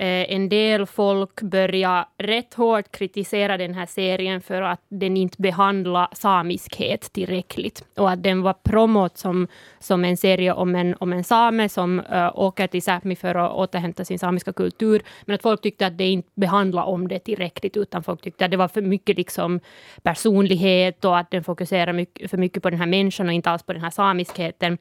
Eh, 0.03 0.35
en 0.35 0.49
del 0.49 0.85
folk 0.85 1.41
börjar 1.41 2.05
rätt 2.17 2.53
hårt 2.53 2.91
kritisera 2.91 3.57
den 3.57 3.73
här 3.73 3.85
serien 3.85 4.41
för 4.41 4.61
att 4.61 4.81
den 4.89 5.17
inte 5.17 5.41
behandlar 5.41 6.07
samiskhet 6.11 7.13
tillräckligt 7.13 7.85
och 7.97 8.11
att 8.11 8.23
den 8.23 8.41
var 8.41 8.53
promot 8.53 9.17
som, 9.17 9.47
som 9.79 10.05
en 10.05 10.17
serie 10.17 10.53
om 10.53 10.75
en, 10.75 10.95
om 10.99 11.13
en 11.13 11.23
same 11.23 11.69
som 11.69 11.99
uh, 11.99 12.39
åker 12.39 12.67
till 12.67 12.81
Sápmi 12.81 13.15
för 13.15 13.35
att 13.35 13.51
återhämta 13.51 14.05
sin 14.05 14.19
samiska 14.19 14.53
kultur, 14.53 15.01
men 15.25 15.35
att 15.35 15.41
folk 15.41 15.61
tyckte 15.61 15.87
att 15.87 15.97
det 15.97 16.09
inte 16.09 16.29
behandlade 16.35 16.87
om 16.87 17.07
det 17.07 17.19
tillräckligt, 17.19 17.77
utan 17.77 18.03
folk 18.03 18.21
tyckte 18.21 18.45
att 18.45 18.51
det 18.51 18.57
var 18.57 18.67
för 18.67 18.81
mycket 18.81 19.17
liksom 19.17 19.59
personlighet 20.01 21.05
och 21.05 21.17
att 21.17 21.31
den 21.31 21.43
fokuserar 21.43 21.93
mycket, 21.93 22.31
för 22.31 22.37
mycket 22.37 22.63
på 22.63 22.69
den 22.69 22.79
här 22.79 22.87
människan 22.87 23.27
och 23.27 23.33
inte 23.33 23.49
alls 23.49 23.63
på 23.63 23.73
den 23.73 23.81
här 23.81 23.89
samiskheten. 23.89 24.77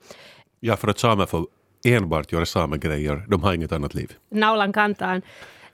Ja, 0.61 0.77
för 0.77 0.89
att 0.89 0.99
samer 0.99 1.27
får 1.27 1.47
enbart 1.85 2.33
göra 2.33 2.47
samegrejer. 2.47 3.25
De 3.29 3.43
har 3.43 3.53
inget 3.55 3.73
annat 3.73 3.95
liv. 3.95 4.13
Naulan 4.31 4.73
kantaan. 4.73 5.23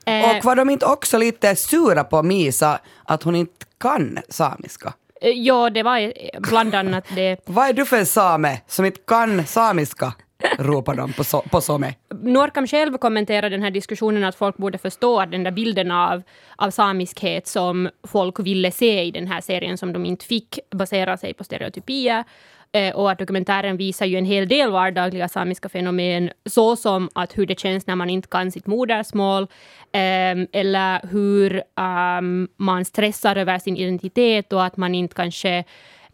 Eh, 0.05 0.37
Och 0.37 0.45
var 0.45 0.55
de 0.55 0.69
inte 0.69 0.85
också 0.85 1.17
lite 1.17 1.55
sura 1.55 2.03
på 2.03 2.23
Misa 2.23 2.79
att 3.03 3.23
hon 3.23 3.35
inte 3.35 3.65
kan 3.81 4.17
samiska? 4.29 4.93
eh, 5.21 5.29
ja, 5.29 5.69
det 5.69 5.83
var 5.83 6.13
bland 6.49 6.75
annat 6.75 7.05
det. 7.15 7.37
Vad 7.45 7.69
är 7.69 7.73
du 7.73 7.85
för 7.85 7.97
en 7.97 8.05
same 8.05 8.61
som 8.67 8.85
inte 8.85 9.01
kan 9.07 9.45
samiska? 9.45 10.13
ropar 10.59 10.95
de 10.95 11.13
på, 11.13 11.23
so 11.23 11.41
på 11.41 11.61
Some. 11.61 11.93
Norkam 12.21 12.67
själv 12.67 12.97
kommenterade 12.97 13.49
den 13.49 13.63
här 13.63 13.71
diskussionen 13.71 14.23
att 14.23 14.35
folk 14.35 14.57
borde 14.57 14.77
förstå 14.77 15.19
att 15.19 15.31
den 15.31 15.43
där 15.43 15.51
bilden 15.51 15.91
av, 15.91 16.21
av 16.55 16.71
samiskhet 16.71 17.47
som 17.47 17.89
folk 18.07 18.39
ville 18.39 18.71
se 18.71 19.03
i 19.03 19.11
den 19.11 19.27
här 19.27 19.41
serien 19.41 19.77
som 19.77 19.93
de 19.93 20.05
inte 20.05 20.25
fick 20.25 20.59
basera 20.71 21.17
sig 21.17 21.33
på 21.33 21.43
stereotypier. 21.43 22.23
Eh, 22.71 22.95
och 22.95 23.11
att 23.11 23.19
dokumentären 23.19 23.77
visar 23.77 24.05
ju 24.05 24.17
en 24.17 24.25
hel 24.25 24.47
del 24.47 24.71
vardagliga 24.71 25.27
samiska 25.27 25.69
fenomen, 25.69 26.29
såsom 26.45 27.09
att 27.15 27.37
hur 27.37 27.45
det 27.45 27.59
känns 27.59 27.87
när 27.87 27.95
man 27.95 28.09
inte 28.09 28.27
kan 28.27 28.51
sitt 28.51 28.67
modersmål, 28.67 29.47
ehm, 29.91 30.47
eller 30.51 31.07
hur 31.11 31.63
ehm, 31.79 32.47
man 32.57 32.85
stressar 32.85 33.35
över 33.35 33.59
sin 33.59 33.77
identitet 33.77 34.53
och 34.53 34.63
att 34.63 34.77
man 34.77 34.95
inte 34.95 35.15
kanske 35.15 35.63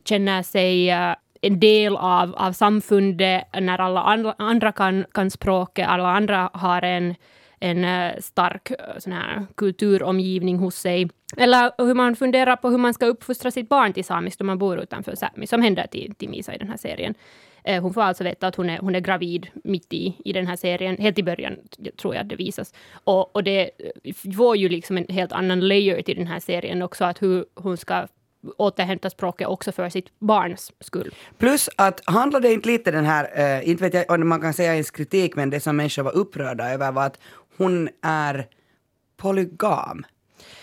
känner 0.06 0.44
sig 0.44 0.90
eh, 0.90 1.16
en 1.42 1.60
del 1.60 1.98
av, 1.98 2.36
av 2.36 2.52
samfundet 2.52 3.44
när 3.62 3.82
alla 3.82 4.02
andra, 4.02 4.36
andra 4.38 4.72
kan, 4.72 5.06
kan 5.12 5.32
språket, 5.32 5.88
alla 5.88 6.10
andra 6.10 6.50
har 6.54 6.82
en, 6.82 7.16
en 7.66 7.86
eh, 7.86 8.20
stark 8.20 8.72
eh, 8.72 8.78
sån 8.98 9.14
här 9.14 9.46
kulturomgivning 9.56 10.58
hos 10.58 10.76
sig. 10.76 11.10
Eller 11.38 11.72
hur 11.78 11.94
man 11.94 12.16
funderar 12.16 12.56
på 12.56 12.70
hur 12.70 12.78
man 12.78 12.94
ska 12.94 13.06
uppfostra 13.06 13.52
sitt 13.52 13.70
barn 13.70 13.94
till 13.94 14.06
samiskt 14.06 14.42
om 14.42 14.48
man 14.48 14.58
bor 14.58 14.80
utanför 14.80 15.16
Sápmi, 15.16 15.46
som 15.46 15.62
händer 15.62 15.88
till, 15.88 16.16
till 16.16 16.30
Misa 16.30 16.56
i 16.56 16.58
den 16.58 16.70
här 16.70 16.78
serien. 16.78 17.16
Eh, 17.64 17.82
hon 17.82 17.94
får 17.94 18.02
alltså 18.02 18.24
veta 18.24 18.48
att 18.48 18.56
hon 18.56 18.70
är, 18.70 18.78
hon 18.78 18.96
är 18.96 19.00
gravid 19.00 19.48
mitt 19.64 19.94
i, 19.94 20.16
i 20.26 20.34
den 20.34 20.48
här 20.48 20.56
serien. 20.56 20.98
Helt 20.98 21.20
i 21.20 21.24
början 21.24 21.56
tror 22.02 22.16
jag 22.16 22.22
att 22.22 22.30
det 22.30 22.36
visas. 22.36 22.74
Och, 23.04 23.36
och 23.36 23.44
det 23.44 23.70
får 24.36 24.58
ju 24.58 24.70
liksom 24.70 24.98
en 24.98 25.06
helt 25.10 25.32
annan 25.32 25.68
layer 25.68 26.02
till 26.02 26.18
den 26.18 26.28
här 26.28 26.40
serien 26.40 26.82
också, 26.82 27.06
att 27.06 27.22
hur 27.22 27.46
hon 27.56 27.78
ska 27.78 28.08
återhämta 28.58 29.10
språket 29.10 29.48
också 29.48 29.72
för 29.72 29.90
sitt 29.90 30.20
barns 30.20 30.72
skull. 30.80 31.16
Plus 31.38 31.70
att 31.76 32.02
handlade 32.06 32.54
inte 32.54 32.70
lite 32.70 32.92
den 32.92 33.06
här, 33.06 33.58
äh, 33.60 33.70
inte 33.70 33.84
vet 33.84 33.94
jag 33.94 34.20
om 34.20 34.30
man 34.30 34.42
kan 34.42 34.54
säga 34.54 34.74
ens 34.74 34.92
kritik, 34.92 35.36
men 35.36 35.50
det 35.50 35.60
som 35.60 35.76
människor 35.76 36.04
var 36.04 36.16
upprörda 36.16 36.70
över 36.70 36.92
var 36.92 37.06
att 37.06 37.20
hon 37.58 37.90
är 38.02 38.48
polygam. 39.18 40.06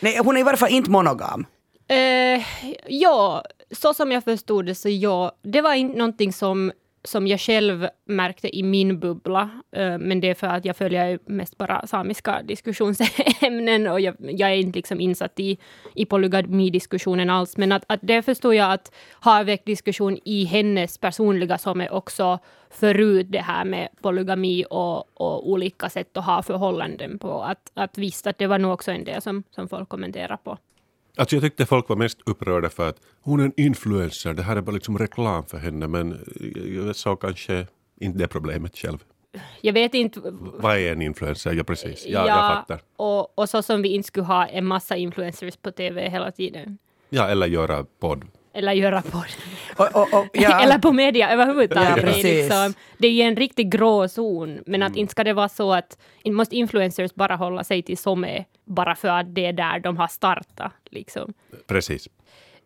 Nej, 0.01 0.19
hon 0.19 0.37
är 0.37 0.41
i 0.41 0.43
varje 0.43 0.57
fall 0.57 0.71
inte 0.71 0.91
monogam. 0.91 1.47
Eh, 1.89 2.45
ja, 2.89 3.45
så 3.71 3.95
som 3.95 4.13
jag 4.13 4.25
förstod 4.25 4.67
det 4.67 4.75
så 4.75 4.89
ja, 4.89 5.33
det 5.43 5.61
var 5.61 5.75
inte 5.75 5.99
någonting 5.99 6.33
som, 6.33 6.73
som 7.05 7.27
jag 7.27 7.41
själv 7.41 7.89
märkte 8.05 8.57
i 8.59 8.63
min 8.63 9.01
bubbla. 9.01 9.51
Eh, 9.73 9.99
men 9.99 10.21
det 10.21 10.31
är 10.31 10.35
för 10.35 10.47
att 10.47 10.65
jag 10.65 10.77
följer 10.77 11.19
mest 11.27 11.59
bara 11.59 11.87
samiska 11.87 12.43
diskussionsämnen 12.43 13.87
och 13.87 14.01
jag, 14.01 14.17
jag 14.19 14.51
är 14.51 14.55
inte 14.55 14.79
liksom 14.79 15.01
insatt 15.01 15.41
i, 15.41 15.59
i 15.95 16.05
polygamidiskussionen 16.05 17.31
alls. 17.31 17.57
Men 17.57 17.73
att, 17.73 17.85
att 17.87 18.01
det 18.03 18.23
förstår 18.23 18.55
jag 18.55 18.73
att 18.73 18.93
har 19.11 19.45
väckt 19.45 19.67
diskussion 19.67 20.19
i 20.25 20.45
hennes 20.45 20.99
personliga 20.99 21.59
som 21.59 21.81
är 21.81 21.93
också 21.93 22.39
förut 22.71 23.27
det 23.31 23.41
här 23.43 23.65
med 23.65 23.89
polygami 24.03 24.65
och, 24.71 25.21
och 25.21 25.51
olika 25.51 25.91
sätt 25.91 26.17
att 26.17 26.25
ha 26.25 26.43
förhållanden 26.43 27.19
på. 27.19 27.43
Att, 27.43 27.71
att 27.75 27.99
visst, 27.99 28.27
att 28.27 28.39
det 28.39 28.47
var 28.47 28.59
nog 28.59 28.73
också 28.73 28.91
en 28.91 29.05
del 29.05 29.23
som, 29.23 29.43
som 29.51 29.69
folk 29.69 29.89
kommenterar 29.89 30.37
på. 30.37 30.59
Alltså 31.17 31.37
jag 31.37 31.43
tyckte 31.43 31.67
folk 31.67 31.89
var 31.89 31.97
mest 31.97 32.19
upprörda 32.27 32.71
för 32.71 32.89
att 32.89 32.97
hon 33.21 33.41
är 33.41 33.45
en 33.45 33.53
influencer, 33.57 34.35
det 34.35 34.43
här 34.43 34.57
är 34.57 34.61
bara 34.61 34.73
liksom 34.73 34.99
reklam 34.99 35.45
för 35.47 35.59
henne, 35.59 35.89
men 35.89 36.19
jag 36.87 36.97
såg 36.97 37.21
kanske 37.21 37.67
inte 38.01 38.19
det 38.19 38.29
problemet 38.29 38.79
själv. 38.79 38.99
Jag 39.61 39.73
vet 39.73 39.95
inte 39.95 40.21
Vad 40.41 40.77
är 40.77 40.93
en 40.93 41.03
influencer? 41.03 41.53
Ja, 41.53 41.65
precis. 41.65 42.07
Ja, 42.07 42.27
jag 42.27 42.57
fattar. 42.57 42.81
och, 42.97 43.39
och 43.39 43.49
så 43.49 43.63
som 43.63 43.83
vi 43.83 43.89
inte 43.89 44.07
skulle 44.07 44.27
ha 44.27 44.47
en 44.47 44.67
massa 44.67 44.97
influencers 44.97 45.57
på 45.57 45.71
TV 45.71 46.09
hela 46.09 46.31
tiden. 46.33 46.79
Ja, 47.09 47.29
eller 47.29 47.47
göra 47.47 47.87
podd 48.01 48.25
eller 48.55 48.73
göra 48.73 49.03
podd. 49.03 49.27
Och, 49.77 49.97
och, 49.97 50.21
och, 50.21 50.27
ja. 50.33 50.61
Eller 50.63 50.79
på 50.79 50.93
media 50.93 51.31
överhuvudtaget. 51.31 51.97
Ja, 51.97 52.03
det, 52.03 52.21
är 52.21 52.43
liksom, 52.43 52.75
det 52.99 53.07
är 53.07 53.13
ju 53.13 53.23
en 53.23 53.37
riktig 53.37 53.71
grå 53.71 54.09
zon, 54.09 54.63
men 54.67 54.83
att 54.83 54.97
inte 54.97 55.11
ska 55.11 55.25
det 55.25 55.33
vara 55.33 55.49
så 55.49 55.73
att 55.73 55.99
inte 56.23 56.35
måste 56.35 56.57
influencers 56.57 57.15
bara 57.15 57.37
hålla 57.37 57.65
sig 57.65 57.83
till 57.83 57.99
SOME 57.99 58.45
bara 58.65 58.95
för 58.95 59.09
att 59.09 59.35
det 59.35 59.47
är 59.47 59.53
där 59.53 59.81
de 59.81 59.97
har 59.97 60.09
startat. 60.09 60.73
Liksom. 60.91 61.35
Precis. 61.67 62.09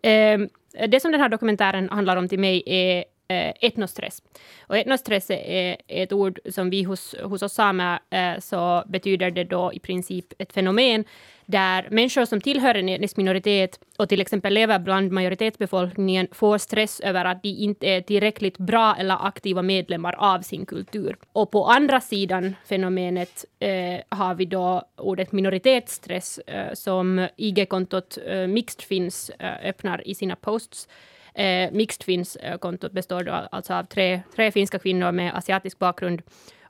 Eh, 0.03 0.41
det 0.89 1.01
som 1.01 1.13
den 1.13 1.21
här 1.21 1.29
dokumentären 1.29 1.89
handlar 1.89 2.17
om 2.17 2.29
till 2.29 2.39
mig 2.39 2.63
är 2.67 3.05
eh, 3.29 3.53
etnostress. 3.61 4.23
Och 4.61 4.77
etnostress 4.77 5.31
är 5.31 5.77
ett 5.89 6.13
ord 6.13 6.39
som 6.51 6.71
vi 6.71 6.83
hos, 6.83 7.15
hos 7.23 7.43
oss 7.43 7.53
samer 7.53 7.99
eh, 8.11 8.41
så 8.41 8.85
betyder 8.87 9.31
det 9.31 9.45
då 9.45 9.73
i 9.73 9.79
princip 9.79 10.33
ett 10.39 10.53
fenomen 10.53 11.05
där 11.47 11.89
människor 11.91 12.25
som 12.25 12.41
tillhör 12.41 12.75
en 12.75 12.89
etnisk 12.89 13.17
minoritet 13.17 13.81
och 13.99 14.09
till 14.09 14.21
exempel 14.21 14.55
lever 14.55 14.79
bland 14.79 15.13
majoritetsbefolkningen 15.13 16.29
får 16.33 16.59
stress 16.59 17.01
över 17.01 17.25
att 17.25 17.43
de 17.43 17.49
inte 17.49 17.87
är 17.87 18.01
tillräckligt 18.01 18.59
bra 18.59 18.97
eller 18.99 19.27
aktiva 19.27 19.63
medlemmar 19.63 20.15
av 20.19 20.41
sin 20.41 20.67
kultur. 20.67 21.17
Och 21.33 21.51
på 21.51 21.65
andra 21.65 22.01
sidan 22.01 22.55
fenomenet 22.65 23.45
eh, 23.59 24.01
har 24.09 24.35
vi 24.35 24.45
då 24.45 24.83
ordet 24.97 25.33
minoritetsstress 25.33 26.39
eh, 26.39 26.75
som 26.75 27.29
IG-kontot 27.37 28.19
eh, 28.27 28.47
Mixed 28.47 28.83
Finns 28.83 29.31
eh, 29.31 29.69
öppnar 29.69 30.09
i 30.09 30.15
sina 30.15 30.37
posts. 30.37 30.89
Eh, 31.37 31.71
Mixed 31.73 32.03
Finns-kontot 32.03 32.91
eh, 32.91 32.95
består 32.95 33.23
då 33.23 33.33
alltså 33.33 33.75
av 33.75 33.85
tre, 33.85 34.23
tre 34.37 34.53
finska 34.53 34.79
kvinnor 34.79 35.13
med 35.13 35.37
asiatisk 35.37 35.79
bakgrund 35.79 36.23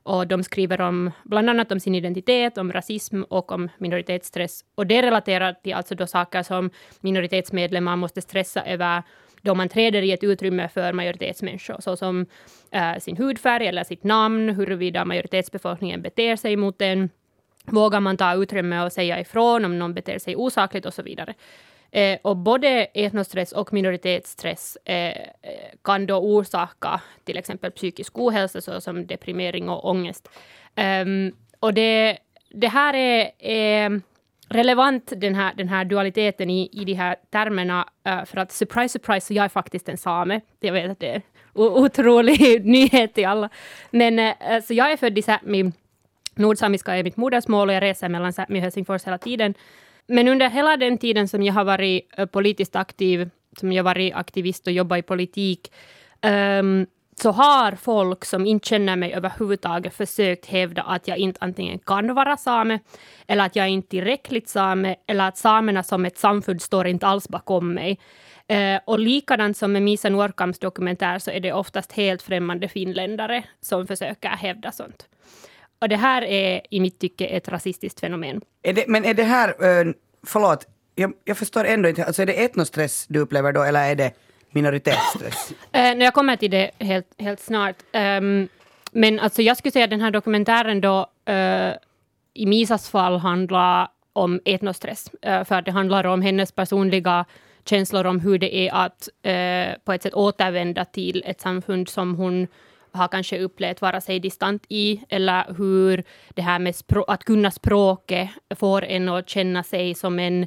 och 0.03 0.27
de 0.27 0.43
skriver 0.43 0.81
om 0.81 1.11
bland 1.23 1.49
annat 1.49 1.71
om 1.71 1.79
sin 1.79 1.95
identitet, 1.95 2.57
om 2.57 2.73
rasism 2.73 3.21
och 3.23 3.51
om 3.51 3.69
minoritetsstress. 3.77 4.65
Och 4.75 4.87
det 4.87 5.01
relaterar 5.01 5.53
till 5.53 5.73
alltså 5.73 5.95
då 5.95 6.07
saker 6.07 6.43
som 6.43 6.69
minoritetsmedlemmar 6.99 7.95
måste 7.95 8.21
stressa 8.21 8.63
över 8.65 9.03
då 9.41 9.55
man 9.55 9.69
träder 9.69 10.01
i 10.01 10.11
ett 10.11 10.23
utrymme 10.23 10.69
för 10.69 10.93
majoritetsmänniskor, 10.93 11.77
såsom 11.79 12.25
eh, 12.71 12.97
sin 12.99 13.17
hudfärg 13.17 13.67
eller 13.67 13.83
sitt 13.83 14.03
namn, 14.03 14.49
huruvida 14.49 15.05
majoritetsbefolkningen 15.05 16.01
beter 16.01 16.35
sig 16.35 16.55
mot 16.55 16.81
en, 16.81 17.09
vågar 17.65 17.99
man 17.99 18.17
ta 18.17 18.33
utrymme 18.33 18.85
och 18.85 18.91
säga 18.91 19.19
ifrån 19.19 19.65
om 19.65 19.79
någon 19.79 19.93
beter 19.93 20.19
sig 20.19 20.35
osakligt 20.35 20.85
och 20.85 20.93
så 20.93 21.03
vidare. 21.03 21.33
Eh, 21.91 22.17
och 22.21 22.37
både 22.37 22.67
etnostress 22.93 23.51
och 23.51 23.73
minoritetsstress 23.73 24.77
eh, 24.85 25.29
kan 25.83 26.05
då 26.05 26.15
orsaka 26.15 27.01
till 27.23 27.37
exempel 27.37 27.71
psykisk 27.71 28.17
ohälsa 28.17 28.61
såsom 28.61 29.07
deprimering 29.07 29.69
och 29.69 29.89
ångest. 29.89 30.29
Um, 30.75 31.31
och 31.59 31.73
det, 31.73 32.17
det 32.49 32.67
här 32.67 32.93
är, 32.93 33.31
är 33.39 34.01
relevant, 34.49 35.13
den 35.15 35.35
här, 35.35 35.53
den 35.57 35.69
här 35.69 35.85
dualiteten 35.85 36.49
i, 36.49 36.69
i 36.71 36.85
de 36.85 36.93
här 36.93 37.15
termerna, 37.29 37.87
uh, 38.07 38.25
för 38.25 38.37
att 38.37 38.51
surprise, 38.51 38.89
surprise, 38.89 39.27
så 39.27 39.33
jag 39.33 39.45
är 39.45 39.49
faktiskt 39.49 39.89
en 39.89 39.97
same. 39.97 40.41
Jag 40.59 40.73
vet 40.73 40.91
att 40.91 40.99
det 40.99 41.09
är 41.09 41.15
en 41.15 41.21
otrolig 41.53 42.65
nyhet 42.65 43.13
till 43.13 43.25
alla. 43.25 43.49
Men 43.91 44.19
uh, 44.19 44.61
så 44.63 44.73
jag 44.73 44.91
är 44.91 44.97
född 44.97 45.17
i 45.17 45.21
Sápmi. 45.21 45.71
Nordsamiska 46.35 46.95
är 46.95 47.03
mitt 47.03 47.17
modersmål 47.17 47.69
och 47.69 47.75
jag 47.75 47.81
reser 47.81 48.09
mellan 48.09 48.31
Sápmi 48.31 48.57
och 48.57 48.63
Helsingfors 48.63 49.03
hela 49.03 49.17
tiden. 49.17 49.53
Men 50.07 50.27
under 50.27 50.49
hela 50.49 50.77
den 50.77 50.97
tiden 50.97 51.27
som 51.27 51.43
jag 51.43 51.53
har 51.53 51.63
varit 51.63 52.09
eh, 52.17 52.25
politiskt 52.25 52.75
aktiv, 52.75 53.29
som 53.59 53.71
jag 53.71 53.83
varit 53.83 54.13
aktivist 54.15 54.67
och 54.67 54.73
jobbat 54.73 54.99
i 54.99 55.01
politik, 55.01 55.71
um, 56.61 56.87
så 57.21 57.31
har 57.31 57.71
folk 57.71 58.25
som 58.25 58.45
inte 58.45 58.67
känner 58.69 58.95
mig 58.95 59.13
överhuvudtaget 59.13 59.93
försökt 59.93 60.45
hävda 60.45 60.81
att 60.81 61.07
jag 61.07 61.17
inte 61.17 61.37
antingen 61.41 61.79
kan 61.79 62.15
vara 62.15 62.37
same, 62.37 62.79
eller 63.27 63.45
att 63.45 63.55
jag 63.55 63.69
inte 63.69 63.87
är 63.87 63.89
tillräckligt 63.89 64.49
same, 64.49 64.95
eller 65.07 65.27
att 65.27 65.37
samerna 65.37 65.83
som 65.83 66.05
ett 66.05 66.17
samfund 66.17 66.61
står 66.61 66.87
inte 66.87 67.07
alls 67.07 67.29
bakom 67.29 67.73
mig. 67.73 67.99
Uh, 68.51 68.79
och 68.85 68.99
likadant 68.99 69.57
som 69.57 69.71
med 69.71 69.83
Misa 69.83 70.09
Nuorkams 70.09 70.59
dokumentär 70.59 71.19
så 71.19 71.31
är 71.31 71.39
det 71.39 71.53
oftast 71.53 71.91
helt 71.91 72.21
främmande 72.21 72.67
finländare 72.67 73.43
som 73.61 73.87
försöker 73.87 74.29
hävda 74.29 74.71
sånt. 74.71 75.07
Och 75.79 75.89
det 75.89 75.95
här 75.95 76.21
är 76.21 76.61
i 76.69 76.79
mitt 76.79 76.99
tycke 76.99 77.25
ett 77.25 77.47
rasistiskt 77.47 77.99
fenomen. 77.99 78.41
Är 78.63 78.73
det, 78.73 78.87
men 78.87 79.05
är 79.05 79.13
det 79.13 79.23
här, 79.23 79.49
uh, 79.49 79.93
förlåt, 80.23 80.67
jag, 80.95 81.13
jag 81.25 81.37
förstår 81.37 81.63
ändå 81.65 81.89
inte, 81.89 82.05
alltså 82.05 82.21
är 82.21 82.25
det 82.25 82.43
etnostress 82.43 83.05
du 83.09 83.19
upplever 83.19 83.51
då 83.51 83.63
eller 83.63 83.91
är 83.91 83.95
det 83.95 84.11
minoritetsstress? 84.51 85.53
Eh, 85.71 85.93
jag 85.93 86.13
kommer 86.13 86.35
till 86.35 86.51
det 86.51 86.71
helt, 86.79 87.07
helt 87.17 87.39
snart. 87.39 87.75
Um, 87.93 88.47
men 88.91 89.19
alltså 89.19 89.41
jag 89.41 89.57
skulle 89.57 89.71
säga 89.71 89.83
att 89.83 89.89
den 89.89 90.01
här 90.01 90.11
dokumentären 90.11 90.81
då 90.81 91.09
uh, 91.29 91.73
i 92.33 92.45
Misas 92.45 92.89
fall 92.89 93.17
handlar 93.17 93.87
om 94.13 94.39
etnostress. 94.45 95.11
Uh, 95.27 95.43
för 95.43 95.61
det 95.61 95.71
handlar 95.71 96.05
om 96.05 96.21
hennes 96.21 96.51
personliga 96.51 97.25
känslor 97.65 98.05
om 98.05 98.19
hur 98.19 98.37
det 98.37 98.55
är 98.55 98.73
att 98.73 99.09
uh, 99.27 99.83
på 99.85 99.93
ett 99.93 100.03
sätt 100.03 100.13
återvända 100.13 100.85
till 100.85 101.23
ett 101.25 101.41
samfund 101.41 101.89
som 101.89 102.15
hon 102.15 102.47
har 102.97 103.07
kanske 103.07 103.39
upplevt 103.39 103.81
vara 103.81 104.01
sig 104.01 104.19
distant 104.19 104.65
i, 104.69 105.01
eller 105.09 105.53
hur 105.57 106.03
det 106.29 106.41
här 106.41 106.59
med 106.59 106.75
att 107.07 107.23
kunna 107.23 107.51
språket 107.51 108.29
får 108.55 108.85
en 108.85 109.09
att 109.09 109.29
känna 109.29 109.63
sig 109.63 109.95
som 109.95 110.19
en 110.19 110.43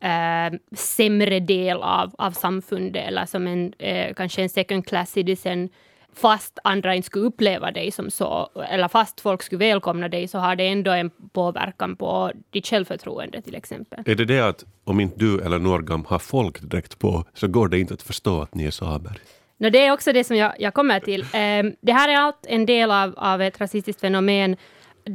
eh, 0.00 0.58
sämre 0.76 1.40
del 1.40 1.82
av, 1.82 2.14
av 2.18 2.30
samfundet 2.30 3.08
eller 3.08 3.26
som 3.26 3.46
en 3.46 3.72
eh, 3.78 4.14
kanske 4.14 4.42
en 4.42 4.48
second 4.48 4.86
class 4.86 5.10
citizen 5.10 5.68
fast 6.14 6.58
andra 6.64 6.94
inte 6.94 7.06
skulle 7.06 7.24
uppleva 7.24 7.70
dig 7.70 7.90
som 7.90 8.10
så, 8.10 8.50
eller 8.68 8.88
fast 8.88 9.20
folk 9.20 9.42
skulle 9.42 9.58
välkomna 9.58 10.08
dig, 10.08 10.28
så 10.28 10.38
har 10.38 10.56
det 10.56 10.68
ändå 10.68 10.90
en 10.90 11.10
påverkan 11.32 11.96
på 11.96 12.32
ditt 12.50 12.66
självförtroende 12.66 13.42
till 13.42 13.54
exempel. 13.54 14.02
Är 14.06 14.14
det 14.14 14.24
det 14.24 14.40
att 14.40 14.64
om 14.84 15.00
inte 15.00 15.18
du 15.18 15.40
eller 15.40 15.58
Norgam 15.58 16.04
har 16.04 16.18
folkdräkt 16.18 16.98
på 16.98 17.24
så 17.34 17.48
går 17.48 17.68
det 17.68 17.78
inte 17.78 17.94
att 17.94 18.02
förstå 18.02 18.42
att 18.42 18.54
ni 18.54 18.64
är 18.64 18.70
samer? 18.70 19.20
No, 19.62 19.70
det 19.70 19.86
är 19.86 19.92
också 19.92 20.12
det 20.12 20.24
som 20.24 20.36
jag, 20.36 20.52
jag 20.58 20.74
kommer 20.74 21.00
till. 21.00 21.20
Um, 21.20 21.76
det 21.80 21.92
här 21.92 22.08
är 22.08 22.16
allt 22.16 22.46
en 22.46 22.66
del 22.66 22.90
av, 22.90 23.14
av 23.16 23.42
ett 23.42 23.60
rasistiskt 23.60 24.00
fenomen 24.00 24.56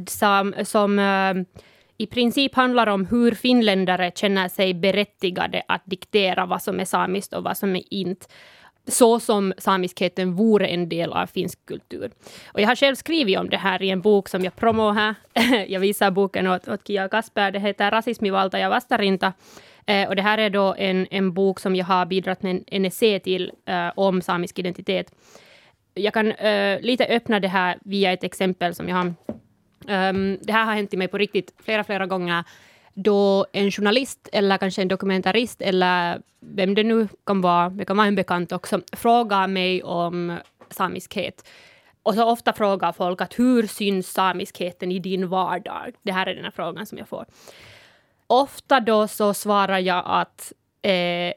som, 0.06 0.54
som 0.64 0.98
um, 0.98 1.44
i 1.96 2.06
princip 2.06 2.54
handlar 2.54 2.86
om 2.86 3.06
hur 3.06 3.32
finländare 3.32 4.12
känner 4.14 4.48
sig 4.48 4.74
berättigade 4.74 5.62
att 5.68 5.82
diktera 5.84 6.46
vad 6.46 6.62
som 6.62 6.80
är 6.80 6.84
samiskt 6.84 7.32
och 7.32 7.44
vad 7.44 7.56
som 7.56 7.76
är 7.76 7.82
inte 7.90 8.26
så 8.86 9.20
som 9.20 9.52
samiskheten 9.58 10.34
vore 10.34 10.66
en 10.66 10.88
del 10.88 11.12
av 11.12 11.26
finsk 11.26 11.66
kultur. 11.66 12.10
Och 12.46 12.60
jag 12.60 12.68
har 12.68 12.76
själv 12.76 12.94
skrivit 12.94 13.38
om 13.38 13.48
det 13.48 13.56
här 13.56 13.82
i 13.82 13.90
en 13.90 14.00
bok 14.00 14.28
som 14.28 14.44
jag 14.44 14.56
promo 14.56 14.90
här. 14.90 15.14
jag 15.68 15.80
visar 15.80 16.10
boken 16.10 16.46
åt, 16.46 16.68
åt 16.68 16.86
Kia 16.86 17.04
och 17.04 17.10
Kasper. 17.10 17.50
Det 17.50 17.58
heter 17.58 17.90
Rasismivalta 17.90 18.58
ja 18.58 18.68
vastarinta. 18.68 19.32
Eh, 19.88 20.08
och 20.08 20.16
det 20.16 20.22
här 20.22 20.38
är 20.38 20.50
då 20.50 20.74
en, 20.78 21.06
en 21.10 21.32
bok 21.32 21.60
som 21.60 21.76
jag 21.76 21.86
har 21.86 22.06
bidragit 22.06 22.42
med 22.42 22.50
en, 22.50 22.64
en 22.66 22.84
essä 22.84 23.18
till 23.18 23.52
eh, 23.66 23.90
om 23.96 24.22
samisk 24.22 24.58
identitet. 24.58 25.14
Jag 25.94 26.14
kan 26.14 26.32
eh, 26.32 26.80
lite 26.80 27.04
öppna 27.04 27.40
det 27.40 27.48
här 27.48 27.78
via 27.84 28.12
ett 28.12 28.24
exempel 28.24 28.74
som 28.74 28.88
jag 28.88 28.96
har 28.96 29.14
Um, 29.88 30.38
det 30.42 30.52
här 30.52 30.64
har 30.64 30.74
hänt 30.74 30.92
mig 30.92 31.08
på 31.08 31.18
riktigt 31.18 31.54
flera, 31.64 31.84
flera 31.84 32.06
gånger 32.06 32.44
då 32.94 33.46
en 33.52 33.70
journalist 33.70 34.28
eller 34.32 34.58
kanske 34.58 34.82
en 34.82 34.88
dokumentarist 34.88 35.62
eller 35.62 36.20
vem 36.40 36.74
det 36.74 36.84
nu 36.84 37.08
kan 37.26 37.40
vara, 37.40 37.68
det 37.68 37.84
kan 37.84 37.96
vara 37.96 38.06
en 38.06 38.14
bekant 38.14 38.52
också, 38.52 38.80
frågar 38.92 39.46
mig 39.46 39.82
om 39.82 40.38
samiskhet. 40.70 41.48
Och 42.02 42.14
så 42.14 42.24
ofta 42.24 42.52
frågar 42.52 42.92
folk 42.92 43.20
att 43.20 43.38
hur 43.38 43.66
syns 43.66 44.12
samiskheten 44.12 44.92
i 44.92 44.98
din 44.98 45.28
vardag? 45.28 45.92
Det 46.02 46.12
här 46.12 46.26
är 46.26 46.34
den 46.34 46.44
här 46.44 46.50
frågan 46.50 46.86
som 46.86 46.98
jag 46.98 47.08
får. 47.08 47.24
Ofta 48.30 48.80
då 48.80 49.08
så 49.08 49.34
svarar 49.34 49.78
jag 49.78 50.02
att 50.06 50.52
eh, 50.82 51.32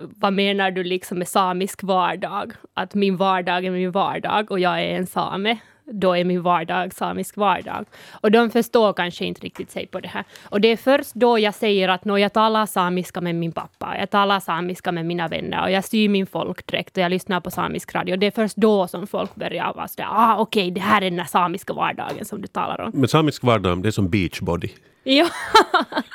vad 0.00 0.32
menar 0.32 0.70
du 0.70 0.84
liksom 0.84 1.18
med 1.18 1.28
samisk 1.28 1.82
vardag? 1.82 2.52
Att 2.74 2.94
min 2.94 3.16
vardag 3.16 3.64
är 3.64 3.70
min 3.70 3.90
vardag 3.90 4.50
och 4.50 4.60
jag 4.60 4.82
är 4.82 4.96
en 4.96 5.06
same 5.06 5.58
då 5.92 6.16
är 6.16 6.24
min 6.24 6.42
vardag 6.42 6.94
samisk 6.94 7.36
vardag. 7.36 7.84
Och 8.10 8.30
de 8.30 8.50
förstår 8.50 8.92
kanske 8.92 9.24
inte 9.24 9.40
riktigt 9.40 9.70
sig 9.70 9.86
på 9.86 10.00
det 10.00 10.08
här. 10.08 10.24
Och 10.42 10.60
det 10.60 10.68
är 10.68 10.76
först 10.76 11.14
då 11.14 11.38
jag 11.38 11.54
säger 11.54 11.88
att 11.88 12.00
jag 12.04 12.32
talar 12.32 12.66
samiska 12.66 13.20
med 13.20 13.34
min 13.34 13.52
pappa, 13.52 13.96
jag 13.98 14.10
talar 14.10 14.40
samiska 14.40 14.92
med 14.92 15.06
mina 15.06 15.28
vänner 15.28 15.62
och 15.62 15.70
jag 15.70 15.84
syr 15.84 16.08
min 16.08 16.26
folkdräkt 16.26 16.96
och 16.96 17.02
jag 17.02 17.10
lyssnar 17.10 17.40
på 17.40 17.50
samisk 17.50 17.94
radio. 17.94 18.16
Det 18.16 18.26
är 18.26 18.30
först 18.30 18.56
då 18.56 18.88
som 18.88 19.06
folk 19.06 19.34
börjar 19.34 19.74
vara 19.74 19.88
sådär, 19.88 20.08
ah 20.10 20.36
okej, 20.38 20.62
okay, 20.62 20.70
det 20.70 20.80
här 20.80 21.02
är 21.02 21.10
den 21.10 21.18
här 21.18 21.26
samiska 21.26 21.72
vardagen 21.72 22.24
som 22.24 22.42
du 22.42 22.46
talar 22.46 22.80
om. 22.80 22.92
Men 22.94 23.08
samisk 23.08 23.44
vardag, 23.44 23.82
det 23.82 23.88
är 23.88 23.92
som 23.92 24.08
beachbody. 24.08 24.68
Ja. 25.08 25.28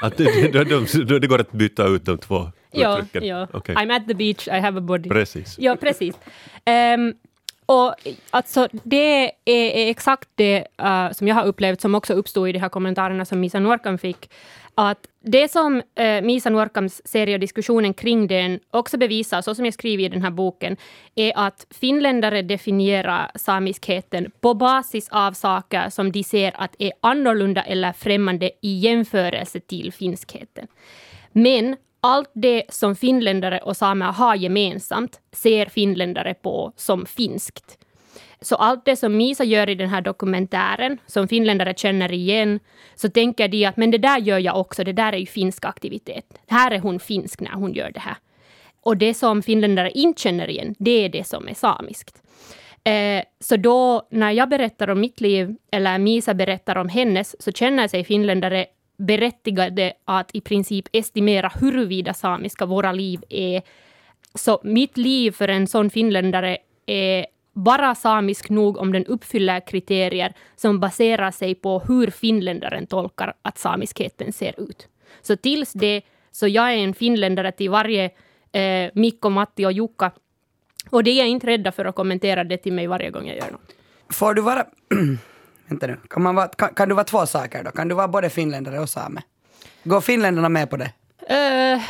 att 0.02 0.18
det, 0.18 0.52
det, 0.52 0.64
det, 1.06 1.20
det 1.20 1.28
går 1.28 1.42
att 1.42 1.52
byta 1.52 1.88
ut 1.88 2.06
de 2.06 2.18
två 2.18 2.52
ja, 2.72 3.00
uttrycken? 3.00 3.28
Ja, 3.28 3.48
okay. 3.54 3.76
I'm 3.76 3.96
at 3.96 4.08
the 4.08 4.14
beach, 4.14 4.48
I 4.48 4.60
have 4.60 4.78
a 4.78 4.82
body. 4.82 5.10
Precis. 5.10 5.56
Ja, 5.60 5.76
precis. 5.76 6.16
Um, 6.66 7.14
och 7.66 7.96
alltså, 8.30 8.68
det 8.72 9.26
är, 9.26 9.32
är 9.46 9.90
exakt 9.90 10.30
det 10.36 10.68
uh, 10.82 11.12
som 11.12 11.28
jag 11.28 11.36
har 11.36 11.46
upplevt, 11.46 11.82
som 11.82 11.96
också 11.96 12.14
uppstod 12.14 12.50
i 12.50 12.52
de 12.52 12.60
här 12.60 12.70
kommentarerna 12.70 13.26
som 13.26 13.40
Misa 13.40 13.60
Nuorkam 13.60 13.98
fick. 13.98 14.32
Att 14.76 15.08
det 15.22 15.52
som 15.52 15.76
uh, 15.76 16.22
Misa 16.22 16.50
Nuorkams 16.50 17.02
serie 17.08 17.34
och 17.34 17.40
diskussionen 17.40 17.94
kring 17.94 18.28
den 18.28 18.60
också 18.72 18.98
bevisar, 18.98 19.42
så 19.42 19.56
som 19.56 19.66
jag 19.66 19.74
skriver 19.74 20.04
i 20.04 20.10
den 20.10 20.22
här 20.22 20.32
boken, 20.32 20.78
är 21.16 21.34
att 21.36 21.68
finländare 21.70 22.42
definierar 22.42 23.32
samiskheten 23.36 24.32
på 24.42 24.54
basis 24.54 25.10
av 25.12 25.32
saker 25.32 25.90
som 25.90 26.12
de 26.12 26.24
ser 26.24 26.62
att 26.62 26.76
är 26.80 26.92
annorlunda 27.02 27.62
eller 27.62 27.94
främmande 27.94 28.52
i 28.62 28.74
jämförelse 28.80 29.60
till 29.60 29.94
finskheten. 29.94 30.68
Men 31.32 31.76
allt 32.04 32.32
det 32.34 32.64
som 32.70 32.96
finländare 32.96 33.60
och 33.60 33.78
samer 33.78 34.06
har 34.06 34.36
gemensamt 34.36 35.20
ser 35.32 35.66
finländare 35.66 36.34
på 36.34 36.74
som 36.76 37.06
finskt. 37.06 37.78
Så 38.42 38.56
allt 38.56 38.86
det 38.86 38.96
som 38.96 39.18
Misa 39.18 39.44
gör 39.44 39.70
i 39.70 39.76
den 39.76 39.90
här 39.90 40.02
dokumentären, 40.02 40.98
som 41.08 41.28
finländare 41.28 41.74
känner 41.78 42.12
igen, 42.12 42.60
så 42.96 43.10
tänker 43.10 43.48
de 43.48 43.66
att 43.66 43.78
men 43.78 43.92
det 43.92 43.98
där 43.98 44.18
gör 44.18 44.40
jag 44.40 44.60
också, 44.60 44.84
det 44.84 44.94
där 44.94 45.14
är 45.14 45.18
ju 45.18 45.26
finsk 45.26 45.66
aktivitet. 45.66 46.26
Här 46.48 46.72
är 46.72 46.80
hon 46.80 47.00
finsk 47.00 47.42
när 47.42 47.52
hon 47.52 47.74
gör 47.74 47.92
det 47.92 48.00
här. 48.00 48.16
Och 48.82 48.98
det 48.98 49.14
som 49.14 49.42
finländare 49.42 49.92
inte 49.92 50.22
känner 50.22 50.50
igen, 50.50 50.76
det 50.80 51.06
är 51.06 51.10
det 51.10 51.28
som 51.28 51.48
är 51.48 51.54
samiskt. 51.54 52.22
Eh, 52.84 53.24
så 53.40 53.58
då 53.58 54.08
när 54.12 54.32
jag 54.32 54.50
berättar 54.50 54.90
om 54.90 55.00
mitt 55.00 55.22
liv, 55.22 55.56
eller 55.72 55.98
Misa 55.98 56.34
berättar 56.34 56.76
om 56.76 56.90
hennes, 56.90 57.44
så 57.44 57.52
känner 57.52 57.88
sig 57.88 58.04
finländare 58.04 58.66
berättigade 59.04 59.94
att 60.06 60.30
i 60.34 60.42
princip 60.42 60.86
estimera 60.92 61.52
huruvida 61.62 62.14
samiska 62.14 62.66
våra 62.66 62.92
liv 62.92 63.24
är. 63.30 63.62
Så 64.36 64.62
mitt 64.64 64.98
liv 64.98 65.32
för 65.32 65.48
en 65.48 65.68
sån 65.68 65.90
finländare 65.90 66.58
är 66.86 67.26
bara 67.54 67.96
samisk 67.96 68.50
nog 68.50 68.78
om 68.78 68.92
den 68.92 69.06
uppfyller 69.06 69.60
kriterier 69.68 70.34
som 70.56 70.80
baserar 70.80 71.32
sig 71.32 71.56
på 71.56 71.80
hur 71.80 72.08
finländaren 72.08 72.88
tolkar 72.88 73.34
att 73.42 73.58
samiskheten 73.58 74.34
ser 74.34 74.60
ut. 74.70 74.88
Så 75.22 75.36
tills 75.36 75.74
det, 75.74 76.02
så 76.32 76.48
jag 76.48 76.74
är 76.74 76.78
en 76.78 76.94
finländare 76.94 77.52
till 77.52 77.70
varje 77.70 78.10
eh, 78.52 78.92
Mikko, 78.94 79.30
Matti 79.30 79.66
och 79.66 79.72
Jukka. 79.72 80.12
Och 80.90 81.04
det 81.04 81.12
är 81.12 81.18
jag 81.18 81.28
inte 81.28 81.48
rädda 81.48 81.72
för 81.72 81.86
att 81.86 81.96
kommentera 81.96 82.44
det 82.44 82.58
till 82.58 82.74
mig 82.74 82.88
varje 82.88 83.10
gång 83.10 83.28
jag 83.28 83.38
gör 83.38 83.52
något. 83.52 83.76
Får 84.10 84.34
du 84.34 84.42
vara... 84.42 84.66
Vänta 85.68 85.88
nu. 85.88 85.98
Kan, 86.10 86.24
man 86.24 86.36
vara, 86.36 86.48
kan, 86.48 86.74
kan, 86.74 86.90
du 86.90 86.96
vara 86.96 87.04
två 87.04 87.26
saker 87.26 87.64
då? 87.64 87.72
Kan 87.72 87.88
du 87.88 87.96
vara 87.96 88.08
både 88.08 88.30
finländare 88.30 88.80
och 88.80 88.90
same? 88.90 89.22
Går 89.84 90.02
finländarna 90.02 90.50
med 90.50 90.70
på 90.70 90.78
det? 90.78 90.92
Uh, 91.76 91.82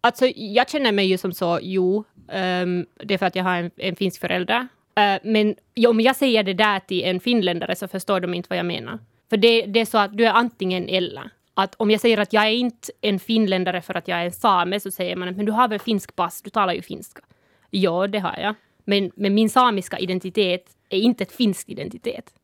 alltså, 0.00 0.26
jag 0.36 0.70
känner 0.70 0.92
mig 0.92 1.06
ju 1.06 1.18
som 1.18 1.32
så, 1.32 1.58
jo, 1.62 2.04
um, 2.16 2.86
det 2.94 3.14
är 3.14 3.18
för 3.18 3.26
att 3.26 3.36
jag 3.36 3.44
har 3.44 3.56
en, 3.56 3.70
en 3.76 3.96
finsk 3.96 4.20
förälder. 4.20 4.60
Uh, 4.60 5.18
men 5.22 5.54
om 5.88 6.00
jag 6.00 6.16
säger 6.16 6.42
det 6.42 6.54
där 6.54 6.80
till 6.80 7.04
en 7.04 7.20
finländare 7.20 7.76
så 7.76 7.88
förstår 7.88 8.20
de 8.20 8.34
inte 8.34 8.46
vad 8.50 8.58
jag 8.58 8.66
menar. 8.66 8.98
För 9.30 9.36
det, 9.36 9.62
det 9.62 9.80
är 9.80 9.84
så 9.84 9.98
att 9.98 10.16
du 10.16 10.26
är 10.26 10.32
antingen 10.32 10.88
eller. 10.88 11.30
Att 11.54 11.74
om 11.74 11.90
jag 11.90 12.00
säger 12.00 12.18
att 12.18 12.32
jag 12.32 12.44
är 12.44 12.50
inte 12.50 12.92
en 13.00 13.18
finländare 13.18 13.82
för 13.82 13.94
att 13.94 14.08
jag 14.08 14.20
är 14.20 14.24
en 14.24 14.32
same 14.32 14.80
så 14.80 14.90
säger 14.90 15.16
man 15.16 15.28
att 15.28 15.36
men 15.36 15.46
du 15.46 15.52
har 15.52 15.68
väl 15.68 15.78
finsk 15.78 16.16
pass, 16.16 16.42
du 16.42 16.50
talar 16.50 16.72
ju 16.72 16.82
finska. 16.82 17.22
Ja, 17.70 18.06
det 18.06 18.18
har 18.18 18.36
jag. 18.38 18.54
Men, 18.84 19.10
men 19.16 19.34
min 19.34 19.50
samiska 19.50 19.98
identitet 19.98 20.64
är 20.88 20.98
inte 20.98 21.24
ett 21.24 21.32
finsk 21.32 21.68
identitet. 21.68 22.34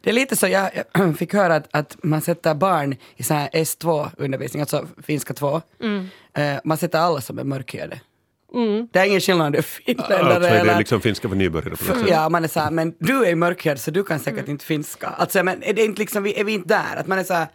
Det 0.00 0.10
är 0.10 0.14
lite 0.14 0.36
så, 0.36 0.48
jag, 0.48 0.70
jag 0.92 1.16
fick 1.18 1.34
höra 1.34 1.54
att, 1.54 1.68
att, 1.70 1.96
man 2.02 2.20
sätter 2.20 2.54
barn 2.54 2.96
i 3.16 3.22
så 3.22 3.34
här 3.34 3.48
S2-undervisning, 3.48 4.60
alltså 4.60 4.88
finska 5.02 5.34
2. 5.34 5.62
Mm. 5.82 6.08
Uh, 6.38 6.60
man 6.64 6.76
sätter 6.76 6.98
alla 6.98 7.20
som 7.20 7.38
är 7.38 7.44
mörkhyade. 7.44 8.00
Mm. 8.54 8.88
Det 8.92 8.98
är 8.98 9.04
ingen 9.04 9.20
skillnad 9.20 9.46
om 9.46 9.52
du 9.52 9.58
är 9.58 9.62
finländare 9.62 10.34
alltså, 10.34 10.48
eller... 10.48 10.64
Det 10.64 10.72
är 10.72 10.78
liksom 10.78 11.00
finska 11.00 11.28
för 11.28 11.36
nybörjare 11.36 11.76
på 11.76 11.94
något 11.94 12.10
Ja, 12.10 12.28
man 12.28 12.44
är 12.44 12.48
så 12.48 12.60
här, 12.60 12.70
men 12.70 12.94
du 12.98 13.24
är 13.26 13.34
mörkhyad 13.34 13.80
så 13.80 13.90
du 13.90 14.04
kan 14.04 14.18
säkert 14.18 14.38
mm. 14.38 14.50
inte 14.50 14.64
finska. 14.64 15.06
Alltså, 15.06 15.42
men 15.42 15.62
är, 15.62 15.72
det 15.72 15.84
inte 15.84 16.00
liksom, 16.00 16.26
är 16.26 16.44
vi 16.44 16.52
inte 16.52 16.68
där? 16.68 16.96
Att 16.96 17.06
man 17.06 17.18
är 17.18 17.24
så 17.24 17.34
här, 17.34 17.46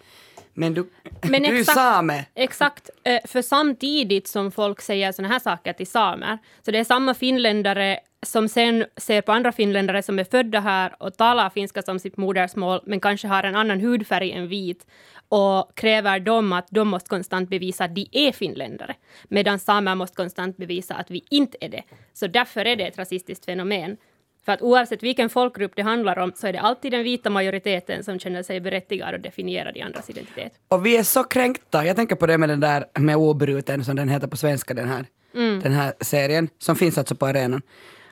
men 0.53 0.73
du, 0.73 0.89
men 1.21 1.43
du 1.43 1.59
är 1.59 1.63
same. 1.63 2.25
Exakt, 2.35 2.89
eh, 3.03 3.19
för 3.25 3.41
samtidigt 3.41 4.27
som 4.27 4.51
folk 4.51 4.81
säger 4.81 5.11
såna 5.11 5.27
här 5.27 5.39
saker 5.39 5.73
till 5.73 5.87
samer, 5.87 6.37
så 6.65 6.71
det 6.71 6.79
är 6.79 6.83
samma 6.83 7.13
finländare 7.13 7.99
som 8.25 8.47
sen 8.47 8.85
ser 8.97 9.21
på 9.21 9.31
andra 9.31 9.51
finländare 9.51 10.03
som 10.03 10.19
är 10.19 10.23
födda 10.23 10.59
här 10.59 10.95
och 10.99 11.17
talar 11.17 11.49
finska 11.49 11.81
som 11.81 11.99
sitt 11.99 12.17
modersmål, 12.17 12.79
men 12.85 12.99
kanske 12.99 13.27
har 13.27 13.43
en 13.43 13.55
annan 13.55 13.79
hudfärg 13.79 14.31
än 14.31 14.47
vit 14.47 14.85
och 15.29 15.75
kräver 15.75 16.19
dem 16.19 16.53
att 16.53 16.67
de 16.69 16.87
måste 16.87 17.09
konstant 17.09 17.49
bevisa 17.49 17.83
att 17.83 17.95
de 17.95 18.07
är 18.11 18.31
finländare, 18.31 18.95
medan 19.23 19.59
samer 19.59 19.95
måste 19.95 20.15
konstant 20.15 20.57
bevisa 20.57 20.95
att 20.95 21.11
vi 21.11 21.25
inte 21.29 21.57
är 21.61 21.69
det. 21.69 21.83
Så 22.13 22.27
därför 22.27 22.65
är 22.65 22.75
det 22.75 22.87
ett 22.87 22.97
rasistiskt 22.97 23.45
fenomen. 23.45 23.97
För 24.45 24.51
att 24.51 24.61
oavsett 24.61 25.03
vilken 25.03 25.29
folkgrupp 25.29 25.71
det 25.75 25.81
handlar 25.81 26.19
om 26.19 26.31
så 26.35 26.47
är 26.47 26.53
det 26.53 26.59
alltid 26.59 26.91
den 26.91 27.03
vita 27.03 27.29
majoriteten 27.29 28.03
som 28.03 28.19
känner 28.19 28.43
sig 28.43 28.59
berättigad 28.59 29.13
och 29.13 29.19
definierar 29.19 29.71
de 29.71 29.81
andras 29.81 30.09
identitet. 30.09 30.53
Och 30.67 30.85
vi 30.85 30.97
är 30.97 31.03
så 31.03 31.23
kränkta. 31.23 31.85
Jag 31.85 31.95
tänker 31.95 32.15
på 32.15 32.25
det 32.25 32.37
med 32.37 32.49
den 32.49 32.59
där 32.59 32.85
med 32.99 33.15
obruten, 33.15 33.85
som 33.85 33.95
den 33.95 34.09
heter 34.09 34.27
på 34.27 34.37
svenska, 34.37 34.73
den 34.73 34.87
här, 34.87 35.05
mm. 35.35 35.59
den 35.59 35.71
här 35.71 35.93
serien, 35.99 36.49
som 36.57 36.75
finns 36.75 36.97
alltså 36.97 37.15
på 37.15 37.25
arenan. 37.25 37.61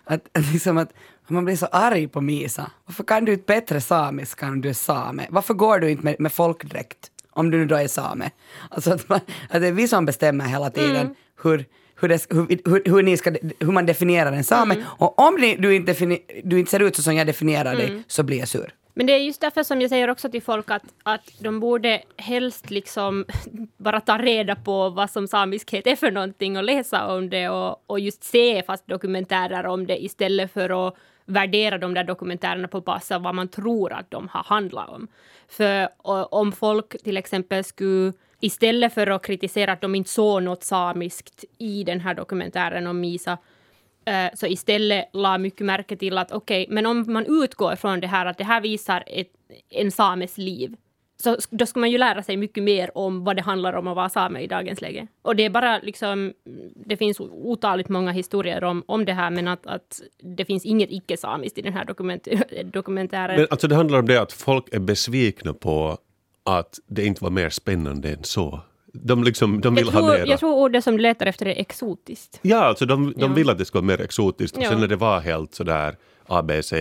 Att, 0.10 0.30
liksom 0.54 0.78
att 0.78 0.94
man 1.28 1.46
blir 1.46 1.56
så 1.56 1.66
arg 1.66 2.08
på 2.08 2.22
Misa. 2.22 2.72
Varför 2.86 3.04
kan 3.04 3.26
du 3.26 3.34
inte 3.34 3.46
bättre 3.46 3.82
samiska 3.82 4.48
om 4.48 4.62
du 4.62 4.70
är 4.70 4.74
same? 4.74 5.28
Varför 5.30 5.54
går 5.54 5.80
du 5.80 5.90
inte 5.90 6.04
med, 6.04 6.16
med 6.20 6.32
folkdräkt 6.32 7.12
om 7.32 7.52
du 7.52 7.58
nu 7.58 7.66
då 7.66 7.76
är 7.76 7.88
same? 7.88 8.32
Alltså 8.70 8.94
att, 8.94 9.10
man, 9.10 9.20
att 9.50 9.62
det 9.62 9.68
är 9.68 9.72
vi 9.72 9.88
som 9.88 10.06
bestämmer 10.06 10.46
hela 10.46 10.70
tiden 10.70 10.96
mm. 10.96 11.16
hur 11.42 11.66
hur, 12.02 12.08
det, 12.10 12.28
hur, 12.30 12.48
hur, 12.72 12.82
hur, 12.86 13.04
ni 13.04 13.18
ska, 13.18 13.36
hur 13.60 13.72
man 13.72 13.86
definierar 13.86 14.32
en 14.32 14.44
same. 14.44 14.74
Mm. 14.74 14.86
Och 14.88 15.20
om 15.20 15.36
ni, 15.36 15.56
du, 15.56 15.76
inte 15.76 16.20
du 16.44 16.60
inte 16.60 16.72
ser 16.72 16.80
ut 16.80 16.96
så 16.96 17.02
som 17.02 17.16
jag 17.16 17.28
definierar 17.28 17.76
dig 17.76 17.88
mm. 17.88 18.04
så 18.08 18.24
blir 18.24 18.40
jag 18.40 18.48
sur. 18.48 18.74
Men 19.00 19.06
det 19.06 19.14
är 19.14 19.18
just 19.18 19.42
därför 19.42 19.64
som 19.64 19.82
jag 19.82 19.90
säger 19.90 20.10
också 20.10 20.30
till 20.30 20.42
folk 20.42 20.72
att, 20.72 20.84
att 21.04 21.32
de 21.40 21.60
borde 21.60 22.02
helst 22.18 22.70
liksom 22.70 23.26
bara 23.78 24.02
ta 24.02 24.18
reda 24.18 24.56
på 24.56 24.90
vad 24.90 25.10
som 25.10 25.28
samiskhet 25.28 25.88
är 25.88 25.96
för 25.96 26.12
någonting 26.12 26.58
och 26.58 26.64
läsa 26.64 27.16
om 27.16 27.30
det 27.30 27.50
och, 27.50 27.84
och 27.88 28.00
just 28.00 28.24
se 28.24 28.64
fast 28.64 28.88
dokumentärer 28.88 29.66
om 29.66 29.88
det 29.88 30.04
istället 30.04 30.54
för 30.54 30.88
att 30.88 30.96
värdera 31.26 31.78
de 31.78 31.94
där 31.94 32.04
dokumentärerna 32.04 32.68
på 32.68 32.82
basis 32.82 33.12
av 33.12 33.22
vad 33.22 33.36
man 33.36 33.48
tror 33.48 33.94
att 33.94 34.12
de 34.12 34.28
har 34.28 34.44
handlat 34.44 34.90
om. 34.90 35.08
För 35.48 35.90
om 36.36 36.52
folk 36.52 37.04
till 37.04 37.18
exempel 37.18 37.64
skulle 37.64 38.14
istället 38.40 38.94
för 38.94 39.08
att 39.08 39.26
kritisera 39.26 39.72
att 39.72 39.82
de 39.82 39.96
inte 39.96 40.10
såg 40.10 40.44
något 40.44 40.64
samiskt 40.64 41.46
i 41.58 41.84
den 41.84 42.00
här 42.00 42.14
dokumentären 42.14 42.88
om 42.88 43.00
Misa, 43.00 43.38
Eh, 44.10 44.30
så 44.34 44.48
istället 44.48 45.10
la 45.14 45.38
mycket 45.38 45.66
märke 45.66 45.96
till 45.96 46.18
att 46.18 46.32
okej, 46.32 46.64
okay, 46.64 46.74
men 46.74 46.86
om 46.86 47.06
man 47.08 47.44
utgår 47.44 47.76
från 47.76 48.00
det 48.00 48.08
här 48.08 48.26
att 48.26 48.38
det 48.38 48.44
här 48.44 48.62
visar 48.62 49.04
ett, 49.08 49.32
en 49.70 49.92
sames 49.92 50.38
liv, 50.38 50.76
så 51.24 51.38
då 51.50 51.66
ska 51.66 51.80
man 51.80 51.92
ju 51.92 51.98
lära 51.98 52.24
sig 52.24 52.38
mycket 52.38 52.64
mer 52.64 52.98
om 52.98 53.24
vad 53.24 53.36
det 53.36 53.42
handlar 53.42 53.74
om 53.74 53.88
att 53.88 53.96
vara 53.96 54.10
same 54.10 54.42
i 54.42 54.48
dagens 54.48 54.82
läge. 54.82 55.08
Och 55.22 55.36
det 55.36 55.46
är 55.46 55.50
bara 55.50 55.80
liksom, 55.80 56.34
det 56.76 56.98
finns 56.98 57.20
otaligt 57.20 57.90
många 57.90 58.12
historier 58.12 58.64
om, 58.64 58.84
om 58.86 59.06
det 59.06 59.14
här, 59.14 59.30
men 59.30 59.48
att, 59.48 59.68
att 59.68 60.02
det 60.22 60.46
finns 60.46 60.66
inget 60.66 60.92
icke-samiskt 60.92 61.58
i 61.58 61.62
den 61.62 61.74
här 61.74 61.86
dokument, 61.86 62.28
dokumentären. 62.64 63.36
Men 63.36 63.48
alltså 63.52 63.68
det 63.68 63.76
handlar 63.76 64.00
om 64.00 64.06
det 64.06 64.22
att 64.22 64.34
folk 64.34 64.74
är 64.74 64.80
besvikna 64.80 65.54
på 65.54 65.98
att 66.44 66.80
det 66.88 67.06
inte 67.06 67.24
var 67.24 67.32
mer 67.32 67.50
spännande 67.50 68.10
än 68.10 68.24
så. 68.24 68.62
De, 68.94 69.24
liksom, 69.24 69.62
de 69.62 69.76
vill 69.76 69.86
jag 69.86 69.94
tror, 69.94 70.02
ha 70.02 70.14
mera. 70.14 70.26
Jag 70.26 70.40
tror 70.40 70.54
ordet 70.54 70.84
som 70.84 70.98
du 70.98 71.04
letar 71.04 71.26
efter 71.26 71.46
är 71.46 71.60
exotiskt. 71.60 72.40
Ja, 72.42 72.58
alltså 72.58 72.86
de, 72.86 73.14
de 73.18 73.22
ja. 73.22 73.28
vill 73.28 73.50
att 73.50 73.58
det 73.58 73.66
ska 73.66 73.78
vara 73.78 73.86
mer 73.86 74.02
exotiskt. 74.02 74.58
Och 74.58 74.64
ja. 74.64 74.70
sen 74.70 74.80
när 74.80 74.88
det 74.88 74.96
var 74.96 75.20
helt 75.20 75.56
sådär 75.56 75.96
ABC, 76.26 76.74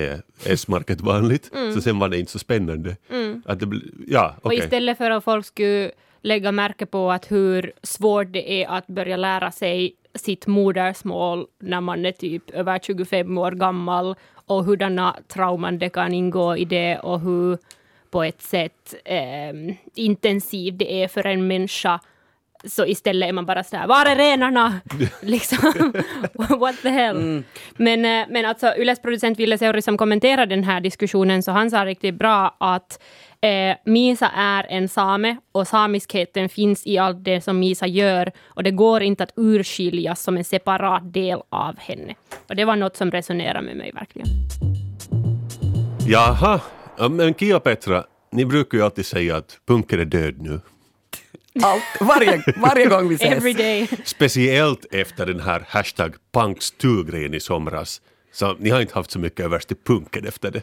S-market 0.45 1.01
vanligt, 1.01 1.51
mm. 1.55 1.75
så 1.75 1.81
sen 1.81 1.99
var 1.99 2.09
det 2.09 2.19
inte 2.19 2.33
så 2.33 2.39
spännande. 2.39 2.97
Mm. 3.11 3.43
Att 3.47 3.61
det, 3.61 3.67
ja, 4.07 4.35
okay. 4.43 4.59
Och 4.59 4.65
istället 4.65 4.99
för 4.99 5.11
att 5.11 5.25
folk 5.25 5.47
skulle 5.47 5.91
lägga 6.23 6.53
märke 6.53 6.87
på 6.87 7.11
att 7.13 7.31
hur 7.31 7.73
svårt 7.83 8.33
det 8.33 8.63
är 8.63 8.69
att 8.69 8.87
börja 8.87 9.17
lära 9.17 9.51
sig 9.51 9.95
sitt 10.15 10.47
modersmål 10.47 11.47
när 11.59 11.81
man 11.81 12.07
är 12.07 12.13
typ 12.13 12.51
över 12.51 12.79
25 12.79 13.39
år 13.39 13.53
gammal 13.53 14.15
och 14.47 14.65
hurdana 14.65 15.17
trauman 15.29 15.79
det 15.79 15.89
kan 15.89 16.13
ingå 16.13 16.57
i 16.57 16.65
det 16.65 16.99
och 16.99 17.21
hur 17.21 17.59
på 18.11 18.23
ett 18.23 18.43
sätt 18.43 18.95
eh, 19.05 19.75
intensiv 19.95 20.77
det 20.77 21.03
är 21.03 21.09
för 21.09 21.27
en 21.27 21.47
människa 21.47 22.01
så 22.65 22.87
istället 22.87 23.29
är 23.29 23.33
man 23.33 23.47
bara 23.47 23.65
sådär, 23.65 23.87
var 23.87 24.07
är 24.07 24.17
renarna? 24.17 24.81
liksom, 25.21 25.93
what 26.59 26.83
the 26.83 26.89
hell? 26.89 27.17
Mm. 27.17 27.45
Men, 27.77 28.05
eh, 28.05 28.27
men 28.31 28.47
alltså, 28.47 28.75
Yles 28.77 29.03
producent 29.03 29.39
Ville 29.39 29.59
Seuri 29.59 29.83
som 29.83 29.99
kommenterade 29.99 30.55
den 30.55 30.65
här 30.65 30.81
diskussionen, 30.81 31.43
så 31.43 31.53
han 31.53 31.71
sa 31.71 31.85
riktigt 31.85 32.15
bra 32.15 32.57
att 32.61 33.03
eh, 33.41 33.77
Misa 33.85 34.31
är 34.37 34.67
en 34.69 34.89
same 34.89 35.37
och 35.53 35.69
samiskheten 35.69 36.49
finns 36.49 36.87
i 36.87 36.99
allt 36.99 37.25
det 37.25 37.41
som 37.41 37.59
Misa 37.59 37.87
gör 37.87 38.33
och 38.45 38.63
det 38.63 38.71
går 38.71 39.03
inte 39.03 39.23
att 39.23 39.33
urskiljas 39.37 40.23
som 40.23 40.37
en 40.37 40.45
separat 40.45 41.13
del 41.13 41.39
av 41.49 41.79
henne. 41.79 42.15
Och 42.49 42.57
det 42.57 42.65
var 42.65 42.77
något 42.77 42.97
som 42.97 43.11
resonerade 43.11 43.63
med 43.63 43.77
mig 43.77 43.93
verkligen. 43.95 44.29
Jaha, 46.07 46.61
Ja, 46.99 47.09
men 47.09 47.35
Kia 47.35 47.57
och 47.57 47.65
Petra, 47.65 48.05
ni 48.33 48.45
brukar 48.45 48.79
ju 48.79 48.85
alltid 48.85 49.07
säga 49.07 49.37
att 49.37 49.59
punker 49.67 49.99
är 49.99 50.05
död 50.05 50.35
nu. 50.39 50.61
Allt, 51.63 51.83
varje, 52.01 52.43
varje 52.57 52.87
gång 52.87 53.09
vi 53.09 53.15
ses. 53.15 53.33
Every 53.33 53.53
day. 53.53 53.89
Speciellt 54.05 54.87
efter 54.91 55.27
den 55.27 55.41
här 55.41 55.65
hashtag 55.69 56.15
punks2-grejen 56.33 57.35
i 57.35 57.41
somras. 57.41 58.01
Så 58.33 58.57
ni 58.59 58.71
har 58.71 58.81
inte 58.81 58.95
haft 58.95 59.11
så 59.11 59.19
mycket 59.19 59.45
överst 59.45 59.69
till 59.69 59.77
punken 59.85 60.27
efter 60.27 60.51
det. 60.51 60.63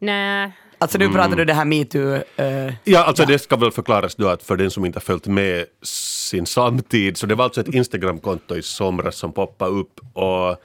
Nej. 0.00 0.52
Alltså 0.78 0.98
nu 0.98 1.08
pratar 1.08 1.26
mm. 1.26 1.38
du 1.38 1.44
det 1.44 1.54
här 1.54 1.64
metoo... 1.64 2.00
Uh, 2.00 2.72
ja, 2.84 3.04
alltså 3.04 3.22
ja. 3.22 3.26
det 3.26 3.38
ska 3.38 3.56
väl 3.56 3.70
förklaras 3.70 4.14
då 4.14 4.28
att 4.28 4.42
för 4.42 4.56
den 4.56 4.70
som 4.70 4.84
inte 4.84 4.96
har 4.96 5.02
följt 5.02 5.26
med 5.26 5.64
sin 5.82 6.46
samtid, 6.46 7.16
så 7.16 7.26
det 7.26 7.34
var 7.34 7.44
alltså 7.44 7.60
ett 7.60 7.74
Instagramkonto 7.74 8.56
i 8.56 8.62
somras 8.62 9.16
som 9.16 9.32
poppade 9.32 9.70
upp 9.70 10.00
och 10.12 10.62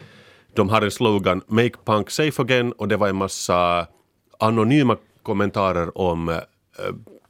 de 0.55 0.69
har 0.69 0.81
en 0.81 0.91
slogan 0.91 1.41
“Make 1.47 1.77
punk 1.85 2.09
safe 2.09 2.41
again” 2.41 2.71
och 2.71 2.87
det 2.87 2.97
var 2.97 3.09
en 3.09 3.15
massa 3.15 3.87
anonyma 4.41 4.97
kommentarer 5.23 5.97
om 5.97 6.29
eh, 6.29 6.35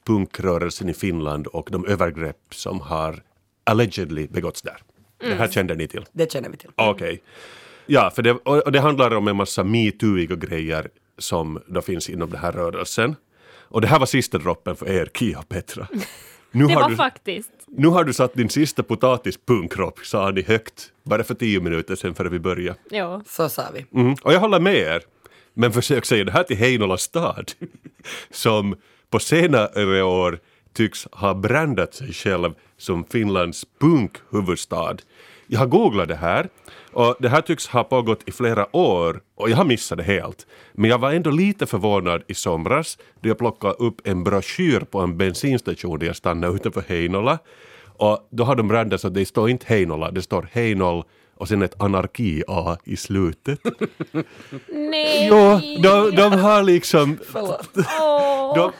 punkrörelsen 0.06 0.88
i 0.88 0.94
Finland 0.94 1.46
och 1.46 1.68
de 1.72 1.86
övergrepp 1.86 2.36
som 2.50 2.80
har 2.80 3.22
allegedly 3.64 4.26
begåtts 4.26 4.62
där. 4.62 4.76
Det 5.20 5.34
här 5.34 5.48
kände 5.48 5.74
ni 5.74 5.88
till? 5.88 6.04
Det 6.12 6.32
känner 6.32 6.48
vi 6.48 6.56
till. 6.56 6.70
Okej. 6.74 7.22
Ja, 7.86 8.10
för 8.14 8.22
det, 8.22 8.32
och 8.32 8.72
det 8.72 8.80
handlar 8.80 9.14
om 9.14 9.28
en 9.28 9.36
massa 9.36 9.64
metooiga 9.64 10.36
grejer 10.36 10.88
som 11.18 11.62
då 11.66 11.82
finns 11.82 12.10
inom 12.10 12.30
den 12.30 12.38
här 12.40 12.52
rörelsen. 12.52 13.16
Och 13.60 13.80
det 13.80 13.86
här 13.86 13.98
var 13.98 14.06
sista 14.06 14.38
droppen 14.38 14.76
för 14.76 14.88
er, 14.90 15.10
Kia 15.14 15.38
och 15.38 15.48
Petra. 15.48 15.88
Nu 16.54 16.66
Det 16.66 16.72
har, 16.74 16.82
var 16.82 16.90
du, 16.90 16.96
faktiskt. 16.96 17.50
nu 17.66 17.88
har 17.88 18.04
du 18.04 18.12
satt 18.12 18.34
din 18.34 18.48
sista 18.48 18.82
potatis 18.82 19.38
kropp, 19.70 19.98
sa 19.98 20.30
ni 20.30 20.42
högt, 20.42 20.92
bara 21.02 21.24
för 21.24 21.34
tio 21.34 21.60
minuter 21.60 21.96
sedan 21.96 22.14
före 22.14 22.28
vi 22.28 22.38
började. 22.38 22.78
Ja. 22.90 23.22
Så 23.26 23.48
sa 23.48 23.62
vi. 23.74 24.00
Mm. 24.00 24.14
Och 24.22 24.32
jag 24.32 24.40
håller 24.40 24.60
med 24.60 24.76
er, 24.76 25.02
men 25.54 25.72
försök 25.72 26.04
säga 26.04 26.24
det 26.24 26.32
här 26.32 26.42
till 26.42 26.56
Heinola 26.56 26.96
stad, 26.96 27.52
som 28.30 28.76
på 29.10 29.18
senare 29.18 30.02
år 30.02 30.38
tycks 30.72 31.08
ha 31.12 31.34
brandat 31.34 31.94
sig 31.94 32.12
själv 32.12 32.54
som 32.76 33.04
Finlands 33.04 33.66
punkhuvudstad. 33.80 34.96
Jag 35.46 35.58
har 35.58 35.66
googlat 35.66 36.08
det 36.08 36.14
här 36.14 36.48
och 36.92 37.16
det 37.18 37.28
här 37.28 37.40
tycks 37.40 37.66
ha 37.66 37.84
pågått 37.84 38.28
i 38.28 38.32
flera 38.32 38.76
år 38.76 39.20
och 39.34 39.50
jag 39.50 39.56
har 39.56 39.64
missat 39.64 39.98
det 39.98 40.04
helt. 40.04 40.46
Men 40.72 40.90
jag 40.90 40.98
var 40.98 41.12
ändå 41.12 41.30
lite 41.30 41.66
förvånad 41.66 42.22
i 42.26 42.34
somras 42.34 42.98
då 43.20 43.28
jag 43.28 43.38
plockade 43.38 43.74
upp 43.74 44.00
en 44.04 44.24
broschyr 44.24 44.80
på 44.80 45.00
en 45.00 45.16
bensinstation 45.16 45.98
där 45.98 46.06
jag 46.06 46.16
stannade 46.16 46.54
utanför 46.54 46.84
Heinola. 46.88 47.38
Och 47.96 48.28
då 48.30 48.44
har 48.44 48.56
de 48.56 48.68
brandat 48.68 49.00
så 49.00 49.08
att 49.08 49.14
det 49.14 49.26
står 49.26 49.50
inte 49.50 49.66
Heinola, 49.68 50.10
det 50.10 50.22
står 50.22 50.48
Heinol 50.52 51.04
och 51.42 51.48
sen 51.48 51.62
ett 51.62 51.82
anarki-A 51.82 52.76
i 52.84 52.96
slutet. 52.96 53.58
Nej! 54.68 55.26
Jo, 55.28 55.60
de, 55.82 56.16
de 56.16 56.32
har 56.32 56.62
liksom... 56.62 57.18
De, 58.54 58.72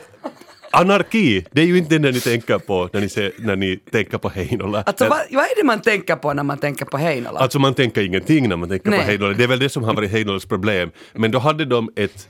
anarki, 0.71 1.45
det 1.51 1.63
är 1.63 1.67
ju 1.67 1.79
inte 1.79 1.99
det 1.99 2.13
ni 2.13 2.21
tänker 2.21 2.59
på 2.59 2.89
när 2.93 3.01
ni, 3.01 3.09
ser, 3.09 3.33
när 3.39 3.57
ni 3.57 3.77
tänker 3.77 4.19
på 4.19 4.29
Heinola. 4.29 4.83
Alltså 4.87 5.09
vad, 5.09 5.19
vad 5.31 5.45
är 5.45 5.57
det 5.57 5.65
man 5.65 5.81
tänker 5.81 6.17
på 6.17 6.33
när 6.33 6.43
man 6.43 6.59
tänker 6.59 6.85
på 6.85 6.97
Heinola? 6.97 7.41
Alltså 7.41 7.59
man 7.59 7.75
tänker 7.75 8.03
ingenting 8.03 8.49
när 8.49 8.57
man 8.57 8.69
tänker 8.69 8.91
Nej. 8.91 8.99
på 8.99 9.05
Heinola. 9.05 9.35
Det 9.35 9.45
är 9.45 9.49
väl 9.49 9.59
det 9.59 9.69
som 9.69 9.85
har 9.85 9.95
varit 9.95 10.11
Heinolas 10.11 10.47
problem. 10.47 10.91
Men 11.13 11.31
då 11.31 11.39
hade 11.39 11.65
de 11.65 11.91
ett, 11.97 12.29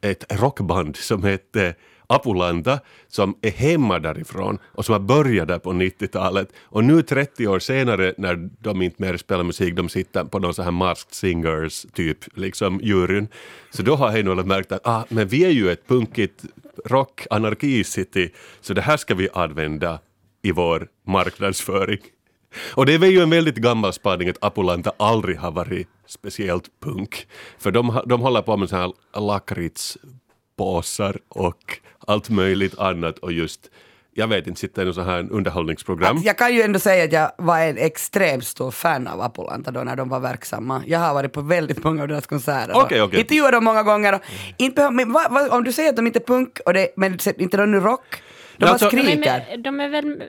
ett 0.00 0.40
rockband 0.40 0.96
som 0.96 1.24
hette 1.24 1.74
Apulanta 2.10 2.80
som 3.08 3.34
är 3.42 3.50
hemma 3.50 3.98
därifrån 3.98 4.58
och 4.64 4.84
som 4.84 4.92
har 4.92 5.00
börjat 5.00 5.48
där 5.48 5.58
på 5.58 5.72
90-talet. 5.72 6.48
Och 6.62 6.84
nu 6.84 7.02
30 7.02 7.46
år 7.46 7.58
senare 7.58 8.14
när 8.18 8.48
de 8.60 8.82
inte 8.82 9.02
mer 9.02 9.16
spelar 9.16 9.44
musik, 9.44 9.74
de 9.74 9.88
sitter 9.88 10.24
på 10.24 10.38
någon 10.38 10.54
sån 10.54 10.64
här 10.64 10.72
Masked 10.72 11.14
Singers 11.14 11.86
typ, 11.92 12.36
liksom 12.36 12.80
juryn. 12.82 13.28
Så 13.70 13.82
då 13.82 13.94
har 13.94 14.08
Heinola 14.08 14.42
märkt 14.42 14.72
att 14.72 14.86
ah, 14.86 15.04
men 15.08 15.28
vi 15.28 15.44
är 15.44 15.50
ju 15.50 15.70
ett 15.70 15.88
punkigt 15.88 16.44
rock 16.84 17.26
anarki-city 17.30 18.30
så 18.60 18.74
det 18.74 18.82
här 18.82 18.96
ska 18.96 19.14
vi 19.14 19.28
använda 19.34 19.98
i 20.42 20.52
vår 20.52 20.88
marknadsföring. 21.06 21.98
Och 22.74 22.86
det 22.86 22.94
är 22.94 22.98
väl 22.98 23.10
ju 23.10 23.20
en 23.20 23.30
väldigt 23.30 23.56
gammal 23.56 23.92
spaning 23.92 24.28
att 24.28 24.44
Apulanta 24.44 24.92
aldrig 24.96 25.38
har 25.38 25.50
varit 25.50 25.88
speciellt 26.06 26.80
punk. 26.80 27.26
För 27.58 27.70
de, 27.70 28.00
de 28.06 28.20
håller 28.20 28.42
på 28.42 28.56
med 28.56 28.68
sån 28.68 28.78
här 28.78 28.92
Lakrits 29.20 29.98
lakritspåsar 30.58 31.16
och 31.28 31.78
allt 32.06 32.30
möjligt 32.30 32.78
annat 32.78 33.18
och 33.18 33.32
just, 33.32 33.70
jag 34.14 34.28
vet 34.28 34.46
inte, 34.46 34.60
sitter 34.60 34.82
i 34.82 34.84
något 34.84 34.94
så 34.94 35.02
här 35.02 35.28
underhållningsprogram. 35.30 36.20
Jag 36.24 36.38
kan 36.38 36.54
ju 36.54 36.62
ändå 36.62 36.78
säga 36.78 37.04
att 37.04 37.12
jag 37.12 37.30
var 37.38 37.58
en 37.60 37.78
extremt 37.78 38.44
stor 38.44 38.70
fan 38.70 39.06
av 39.06 39.20
Apulanta 39.20 39.70
då 39.70 39.80
när 39.80 39.96
de 39.96 40.08
var 40.08 40.20
verksamma. 40.20 40.82
Jag 40.86 40.98
har 40.98 41.14
varit 41.14 41.32
på 41.32 41.40
väldigt 41.40 41.84
många 41.84 42.02
av 42.02 42.08
deras 42.08 42.26
konserter. 42.26 42.72
Okej, 42.74 43.02
okej. 43.02 43.20
Intervjuat 43.20 43.52
dem 43.52 43.64
många 43.64 43.82
gånger. 43.82 44.14
Och 44.14 44.20
inte, 44.58 44.90
men 44.90 45.12
vad, 45.12 45.32
vad, 45.32 45.50
om 45.50 45.64
du 45.64 45.72
säger 45.72 45.90
att 45.90 45.96
de 45.96 46.06
inte 46.06 46.18
är 46.18 46.26
punk, 46.26 46.60
och 46.66 46.74
det, 46.74 46.88
men 46.96 47.18
inte 47.38 47.56
de 47.56 47.70
nu 47.70 47.80
rock, 47.80 48.22
de 48.58 48.66
alltså- 48.66 48.90
De 48.90 48.98
är, 48.98 49.02
skriker. 49.04 49.56
de 49.56 49.80
är 49.80 49.88
väl... 49.88 50.22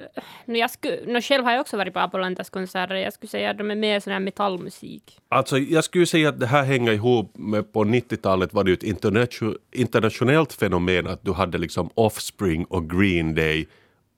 Nu 0.45 0.57
jag 0.59 0.71
sku, 0.71 0.97
nu 1.07 1.21
själv 1.21 1.43
har 1.45 1.51
jag 1.51 1.61
också 1.61 1.77
varit 1.77 1.93
på 1.93 1.99
Apolantas 1.99 2.49
konserter. 2.49 2.95
Jag 2.95 3.13
skulle 3.13 3.29
säga 3.29 3.49
att 3.51 3.57
de 3.57 3.71
är 3.71 3.75
mer 3.75 3.99
sån 3.99 4.13
här 4.13 4.19
metallmusik. 4.19 5.17
Alltså 5.29 5.57
jag 5.57 5.83
skulle 5.83 6.05
säga 6.05 6.29
att 6.29 6.39
det 6.39 6.47
här 6.47 6.63
hänger 6.63 6.91
ihop 6.91 7.37
med 7.37 7.73
på 7.73 7.83
90-talet 7.83 8.53
var 8.53 8.63
det 8.63 8.69
ju 8.69 8.73
ett 8.73 8.83
internatio- 8.83 9.55
internationellt 9.71 10.53
fenomen 10.53 11.07
att 11.07 11.25
du 11.25 11.31
hade 11.33 11.57
liksom 11.57 11.89
Offspring 11.93 12.65
och 12.65 12.89
Green 12.89 13.35
Day 13.35 13.67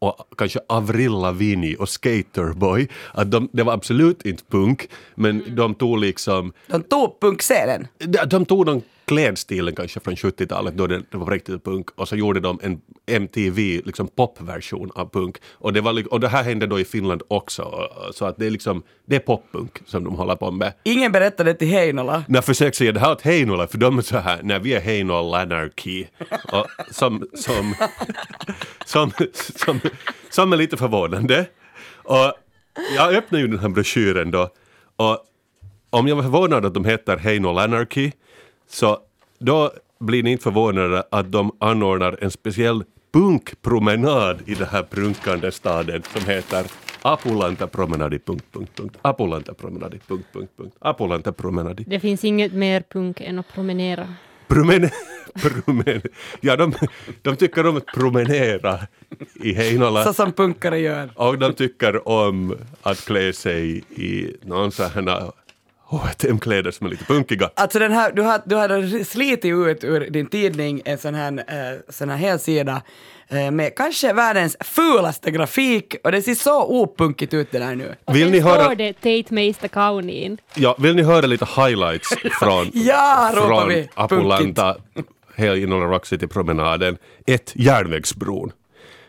och 0.02 0.38
kanske 0.38 0.60
Avril 0.68 1.12
Lavigne 1.12 1.76
och 1.76 1.90
Skaterboy. 1.90 2.88
Att 3.14 3.32
de, 3.32 3.50
det 3.54 3.64
var 3.64 3.74
absolut 3.74 4.26
inte 4.26 4.44
punk 4.50 4.90
men 5.16 5.56
de 5.56 5.76
tog 5.76 6.00
liksom 6.00 6.54
De 6.68 6.84
tog 6.84 7.20
punkscenen. 7.20 7.88
de, 7.98 8.18
de 8.26 8.46
tog 8.46 8.66
den 8.66 8.82
klädstilen 9.06 9.76
kanske 9.76 10.00
från 10.00 10.16
70-talet 10.16 10.78
då 10.78 10.88
det, 10.88 11.04
det 11.12 11.18
var 11.18 11.32
riktigt 11.32 11.64
punk 11.64 11.90
och 11.96 12.08
så 12.08 12.16
gjorde 12.16 12.40
de 12.40 12.60
en 12.64 12.82
MTV 13.06 13.82
liksom 13.86 14.08
popversion 14.08 14.92
av 14.96 15.10
punk 15.10 15.38
och 15.52 15.74
det, 15.74 15.82
var, 15.82 16.14
och 16.14 16.20
det 16.20 16.28
här 16.28 16.44
hände 16.44 16.68
då 16.68 16.80
i 16.80 16.86
Finland 16.86 17.22
också 17.28 17.90
så 18.14 18.26
att 18.26 18.38
det 18.38 18.46
är 18.46 18.50
liksom 18.50 18.84
det 19.06 19.16
är 19.16 19.20
poppunk 19.20 19.82
som 19.86 20.04
de 20.04 20.16
håller 20.16 20.36
på 20.36 20.52
med. 20.52 20.74
Ingen 20.84 21.12
berättade 21.12 21.54
till 21.54 21.68
Heinola. 21.68 22.24
När 22.28 22.38
jag 22.38 22.46
försöker 22.46 22.78
säga 22.78 22.92
det 22.92 23.00
här 23.00 23.12
åt 23.12 23.22
Heinola 23.22 23.68
för 23.68 23.78
de 23.78 23.98
är 23.98 24.02
så 24.02 24.18
här, 24.18 24.40
när 24.44 24.60
vi 24.60 24.74
är 24.74 24.82
Heinola 24.82 25.42
Anarchy 25.42 26.06
och 26.52 26.68
som, 26.92 27.28
som, 27.34 27.76
som, 28.91 29.12
som, 29.56 29.80
som 30.30 30.54
är 30.54 30.58
lite 30.58 30.77
förvånande. 30.77 31.45
Och 31.95 32.34
jag 32.95 33.15
öppnade 33.15 33.41
ju 33.41 33.47
den 33.47 33.60
här 33.60 33.69
broschyren 33.69 34.32
då 34.32 34.49
och 34.95 35.25
om 35.89 36.08
jag 36.08 36.15
var 36.15 36.23
förvånad 36.23 36.65
att 36.65 36.73
de 36.73 36.86
heter 36.86 37.17
Heinola 37.17 37.63
Anarchy 37.63 38.12
så 38.69 38.99
då 39.39 39.71
blir 39.99 40.23
ni 40.23 40.32
inte 40.32 40.43
förvånade 40.43 41.04
att 41.12 41.32
de 41.32 41.51
anordnar 41.60 42.17
en 42.21 42.32
speciell 42.32 42.84
punkpromenad 43.13 44.39
i 44.45 44.56
den 44.56 44.67
här 44.67 44.84
prunkande 44.84 45.51
staden 45.51 46.04
som 46.13 46.25
heter 46.25 46.65
Apulanta 47.01 47.67
promenadi... 47.67 48.19
Punkt, 48.19 48.45
punkt, 48.51 48.71
punkt. 48.75 48.97
Apulanta 49.01 49.54
promenadi... 49.54 49.99
Punkt, 50.08 50.25
punkt, 50.34 50.51
punkt. 50.58 50.75
Apulanta 50.80 51.32
promenadi. 51.32 51.84
Det 51.88 51.99
finns 51.99 52.23
inget 52.23 52.54
mer 52.54 52.84
punk 52.89 53.21
än 53.21 53.39
att 53.39 53.54
promenera. 53.54 54.15
Promen... 54.47 54.89
promen... 55.41 56.02
Ja, 56.41 56.56
de, 56.56 56.74
de 57.22 57.36
tycker 57.36 57.65
om 57.67 57.78
att 57.78 57.86
promenera 57.86 58.80
i 59.36 59.54
Heinola. 59.54 60.04
Så 60.04 60.13
som 60.13 60.32
punkare 60.32 60.80
gör. 60.80 61.10
Och 61.15 61.38
de 61.38 61.54
tycker 61.54 62.08
om 62.08 62.58
att 62.82 63.06
klä 63.06 63.34
sig 63.34 63.78
i 63.96 64.36
någon 64.46 64.72
sån 64.72 64.89
här 64.89 65.32
H&M-kläder 65.84 66.72
som 66.72 66.88
är 66.88 66.91
lite 66.91 67.06
punkiga. 67.06 67.50
Alltså 67.56 67.80
den 67.80 67.91
här, 67.91 68.12
du 68.12 68.22
har, 68.22 68.41
du 68.46 68.56
har 68.56 69.04
slitit 69.04 69.46
ut 69.46 69.84
ur 69.84 70.10
din 70.10 70.26
tidning 70.26 70.82
en 70.86 70.98
sån 70.98 71.15
här, 71.15 71.32
eh, 71.48 71.80
sån 71.89 72.10
här 72.10 72.17
helsida 72.17 72.82
eh, 73.30 73.52
med 73.52 73.76
kanske 73.76 74.13
världens 74.13 74.58
fulaste 74.60 75.32
grafik 75.32 75.96
och 76.04 76.12
det 76.12 76.22
ser 76.22 76.36
så 76.36 76.63
opunkigt 76.63 77.34
ut 77.34 77.52
det 77.52 77.60
där 77.60 77.76
nu. 77.76 77.96
Och 78.06 78.15
Vill 78.15 78.32
ni 78.32 78.39
höra- 78.39 78.63
står 78.63 78.76
det 78.76 78.94
Tate 78.94 79.34
Meista 79.34 79.67
Kauniin. 79.67 80.38
Ja, 80.56 80.76
vill 80.80 80.96
ni 80.96 81.02
höra 81.02 81.26
lite 81.26 81.46
highlights 81.46 82.10
från, 82.39 82.70
Ja, 82.74 83.32
ropar 83.36 83.48
från 83.60 83.70
vi. 83.70 83.89
Apulanta 83.94 84.78
Heinola 85.41 85.86
Rock 85.86 86.06
City-promenaden? 86.06 86.97
Ett, 87.25 87.51
järnvägsbron. 87.56 88.51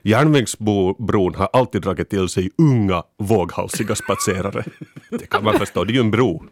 Järnvägsbron 0.03 1.35
har 1.35 1.49
alltid 1.53 1.83
dragit 1.83 2.11
till 2.11 2.29
sig 2.29 2.51
unga, 2.59 3.03
våghalsiga 3.19 3.95
spatserare. 3.95 4.65
Det 5.11 5.27
kan 5.27 5.45
man 5.45 5.59
förstå, 5.59 5.85
det 5.85 5.93
är 5.93 5.95
ju 5.95 6.01
en 6.01 6.11
bro. 6.11 6.45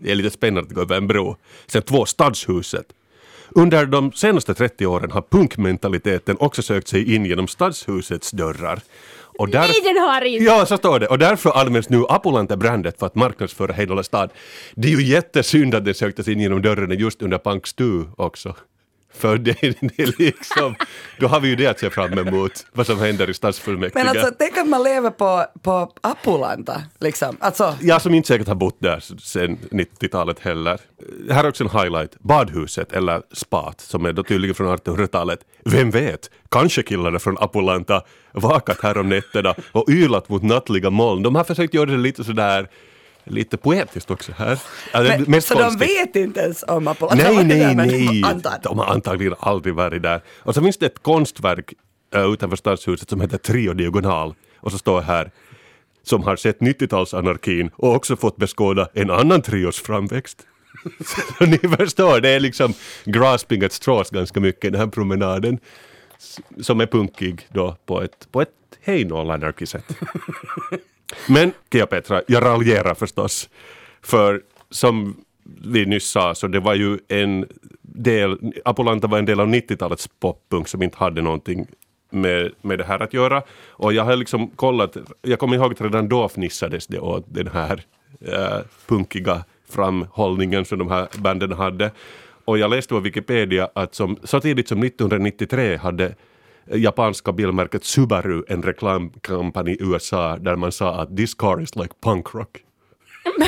Det 0.00 0.10
är 0.10 0.14
lite 0.14 0.30
spännande 0.30 0.68
att 0.68 0.74
gå 0.74 0.80
över 0.80 0.96
en 0.96 1.06
bro. 1.06 1.36
Sen 1.66 1.82
två, 1.82 2.04
Stadshuset. 2.04 2.86
Under 3.50 3.86
de 3.86 4.12
senaste 4.12 4.54
30 4.54 4.86
åren 4.86 5.10
har 5.10 5.22
punkmentaliteten 5.22 6.36
också 6.40 6.62
sökt 6.62 6.88
sig 6.88 7.14
in 7.14 7.26
genom 7.26 7.48
Stadshusets 7.48 8.30
dörrar. 8.30 8.80
Och 9.38 9.48
där... 9.48 9.60
Nej, 9.60 9.80
den 9.84 10.02
har 10.02 10.24
inte! 10.24 10.44
Ja, 10.44 10.66
så 10.66 10.76
står 10.76 11.00
det. 11.00 11.06
Och 11.06 11.18
därför 11.18 11.50
används 11.60 11.88
nu 11.88 12.04
Apulanta-brandet 12.08 12.98
för 12.98 13.06
att 13.06 13.14
marknadsföra 13.14 13.72
Heinola 13.72 14.02
stad. 14.02 14.30
Det 14.74 14.88
är 14.88 14.92
ju 14.92 15.06
jättesynd 15.06 15.74
att 15.74 15.84
det 15.84 15.94
söktes 15.94 16.28
in 16.28 16.40
genom 16.40 16.62
dörren 16.62 16.98
just 16.98 17.22
under 17.22 17.38
Pankstu 17.38 18.04
också. 18.16 18.54
För 19.18 19.38
det, 19.38 19.52
det 19.80 19.98
är 19.98 20.18
liksom, 20.18 20.74
då 21.18 21.26
har 21.26 21.40
vi 21.40 21.48
ju 21.48 21.56
det 21.56 21.66
att 21.66 21.80
se 21.80 21.90
fram 21.90 22.18
emot, 22.18 22.66
vad 22.72 22.86
som 22.86 22.98
händer 22.98 23.30
i 23.30 23.34
stadsfullmäktige. 23.34 24.04
Men 24.04 24.08
alltså 24.08 24.34
tänk 24.38 24.58
att 24.58 24.68
man 24.68 24.82
lever 24.82 25.10
på, 25.10 25.44
på 25.62 25.92
Apulanta, 26.00 26.82
liksom. 26.98 27.36
Alltså, 27.40 27.74
Jag 27.80 28.02
som 28.02 28.14
inte 28.14 28.28
säkert 28.28 28.48
har 28.48 28.54
bott 28.54 28.76
där 28.78 29.00
sedan 29.20 29.58
90-talet 29.70 30.38
heller. 30.38 30.80
Här 31.30 31.44
är 31.44 31.48
också 31.48 31.64
en 31.64 31.70
highlight. 31.70 32.16
Badhuset, 32.20 32.92
eller 32.92 33.22
spat, 33.32 33.80
som 33.80 34.04
är 34.04 34.12
då 34.12 34.22
tydligen 34.22 34.54
från 34.54 34.76
1800-talet. 34.76 35.40
Vem 35.64 35.90
vet? 35.90 36.30
Kanske 36.50 36.82
killarna 36.82 37.18
från 37.18 37.38
Apulanta 37.38 38.02
vakat 38.32 38.80
här 38.82 38.98
om 38.98 39.08
nätterna 39.08 39.54
och 39.72 39.88
ylat 39.88 40.28
mot 40.28 40.42
nattliga 40.42 40.90
moln. 40.90 41.22
De 41.22 41.34
har 41.34 41.44
försökt 41.44 41.74
göra 41.74 41.90
det 41.90 41.96
lite 41.96 42.24
sådär 42.24 42.68
lite 43.26 43.56
poetiskt 43.56 44.10
också 44.10 44.32
här. 44.36 44.58
Alltså, 44.92 45.30
men, 45.30 45.42
så 45.42 45.54
de 45.54 45.62
konstigt. 45.62 45.88
vet 45.88 46.16
inte 46.16 46.40
ens 46.40 46.64
om 46.68 46.88
Apulanta? 46.88 47.30
Nej, 47.30 47.44
nej, 47.44 47.58
där? 47.58 47.74
Nej. 47.74 48.22
Antar. 48.24 48.58
De 48.62 48.78
har 48.78 48.86
antagligen 48.86 49.34
aldrig 49.38 49.74
varit 49.74 50.02
där. 50.02 50.20
Och 50.38 50.54
så 50.54 50.62
finns 50.62 50.78
det 50.78 50.86
ett 50.86 51.02
konstverk 51.02 51.72
äh, 52.14 52.32
utanför 52.32 52.56
stadshuset 52.56 53.10
som 53.10 53.20
heter 53.20 53.38
Trio 53.38 53.74
Diagonal. 53.74 54.34
Och 54.56 54.72
så 54.72 54.78
står 54.78 55.00
här 55.00 55.30
som 56.02 56.22
har 56.22 56.36
sett 56.36 56.58
90-talsanarkin 56.58 57.70
och 57.76 57.94
också 57.94 58.16
fått 58.16 58.36
beskåda 58.36 58.88
en 58.94 59.10
annan 59.10 59.42
trios 59.42 59.80
framväxt. 59.80 60.46
Så 61.38 61.46
ni 61.46 61.58
förstår, 61.58 62.20
det 62.20 62.28
är 62.28 62.40
liksom 62.40 62.74
grasping 63.04 63.64
at 63.64 63.72
straws 63.72 64.10
ganska 64.10 64.40
mycket 64.40 64.72
den 64.72 64.80
här 64.80 64.88
promenaden. 64.88 65.58
Som 66.60 66.80
är 66.80 66.86
punkig 66.86 67.46
då 67.52 67.76
på 67.86 68.02
ett, 68.02 68.28
på 68.32 68.40
ett 68.40 68.48
Heinola 68.82 69.34
anarchy-sätt. 69.34 69.84
Men 71.28 71.52
Kia 71.72 71.86
Petra, 71.86 72.22
jag 72.26 72.44
raljerar 72.44 72.94
förstås. 72.94 73.48
För 74.02 74.42
som 74.70 75.16
vi 75.64 75.86
nyss 75.86 76.10
sa 76.10 76.34
så 76.34 76.46
det 76.46 76.60
var 76.60 76.74
ju 76.74 76.98
en 77.08 77.46
del, 77.82 78.38
Apolanta 78.64 79.06
var 79.06 79.18
en 79.18 79.24
del 79.24 79.40
av 79.40 79.48
90-talets 79.48 80.08
poppunk 80.20 80.68
som 80.68 80.82
inte 80.82 80.96
hade 80.96 81.22
någonting 81.22 81.66
med, 82.10 82.52
med 82.62 82.78
det 82.78 82.84
här 82.84 83.02
att 83.02 83.14
göra. 83.14 83.42
Och 83.68 83.92
jag 83.92 84.04
har 84.04 84.16
liksom 84.16 84.50
kollat, 84.50 84.96
jag 85.22 85.38
kommer 85.38 85.56
ihåg 85.56 85.72
att 85.72 85.80
redan 85.80 86.08
då 86.08 86.28
fnissades 86.28 86.86
det 86.86 86.98
åt 86.98 87.24
den 87.28 87.48
här 87.48 87.82
äh, 88.20 88.58
punkiga 88.86 89.44
framhållningen 89.68 90.64
som 90.64 90.78
de 90.78 90.90
här 90.90 91.08
banden 91.18 91.52
hade. 91.52 91.90
Och 92.44 92.58
jag 92.58 92.70
läste 92.70 92.94
på 92.94 93.00
Wikipedia 93.00 93.68
att 93.74 93.94
som, 93.94 94.16
så 94.24 94.40
tidigt 94.40 94.68
som 94.68 94.82
1993 94.82 95.76
hade 95.76 96.14
japanska 96.72 97.32
bilmärket 97.32 97.84
Subaru 97.84 98.44
en 98.48 98.62
reklamkampanj 98.62 99.72
i 99.72 99.76
USA 99.80 100.36
där 100.36 100.56
man 100.56 100.72
sa 100.72 101.00
att 101.00 101.16
this 101.16 101.34
car 101.34 101.62
is 101.62 101.76
like 101.76 101.94
punk 102.02 102.34
rock. 102.34 102.58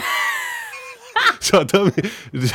Så 1.41 1.57
att 1.57 1.69
de, 1.69 1.91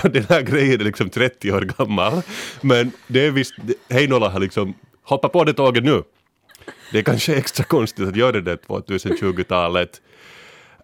den 0.03 0.25
här 0.29 0.41
grejen 0.41 0.81
är 0.81 0.85
liksom 0.85 1.09
30 1.09 1.51
år 1.51 1.61
gammal. 1.61 2.21
Men 2.61 2.91
det 3.07 3.25
är 3.25 3.31
visst, 3.31 3.53
Heinola 3.89 4.29
har 4.29 4.39
liksom 4.39 4.73
hoppat 5.03 5.31
på 5.31 5.43
det 5.43 5.53
tåget 5.53 5.83
nu. 5.83 6.03
Det 6.91 6.99
är 6.99 7.03
kanske 7.03 7.35
extra 7.35 7.63
konstigt 7.63 8.07
att 8.07 8.15
göra 8.15 8.41
det 8.41 8.67
2020-talet. 8.67 10.01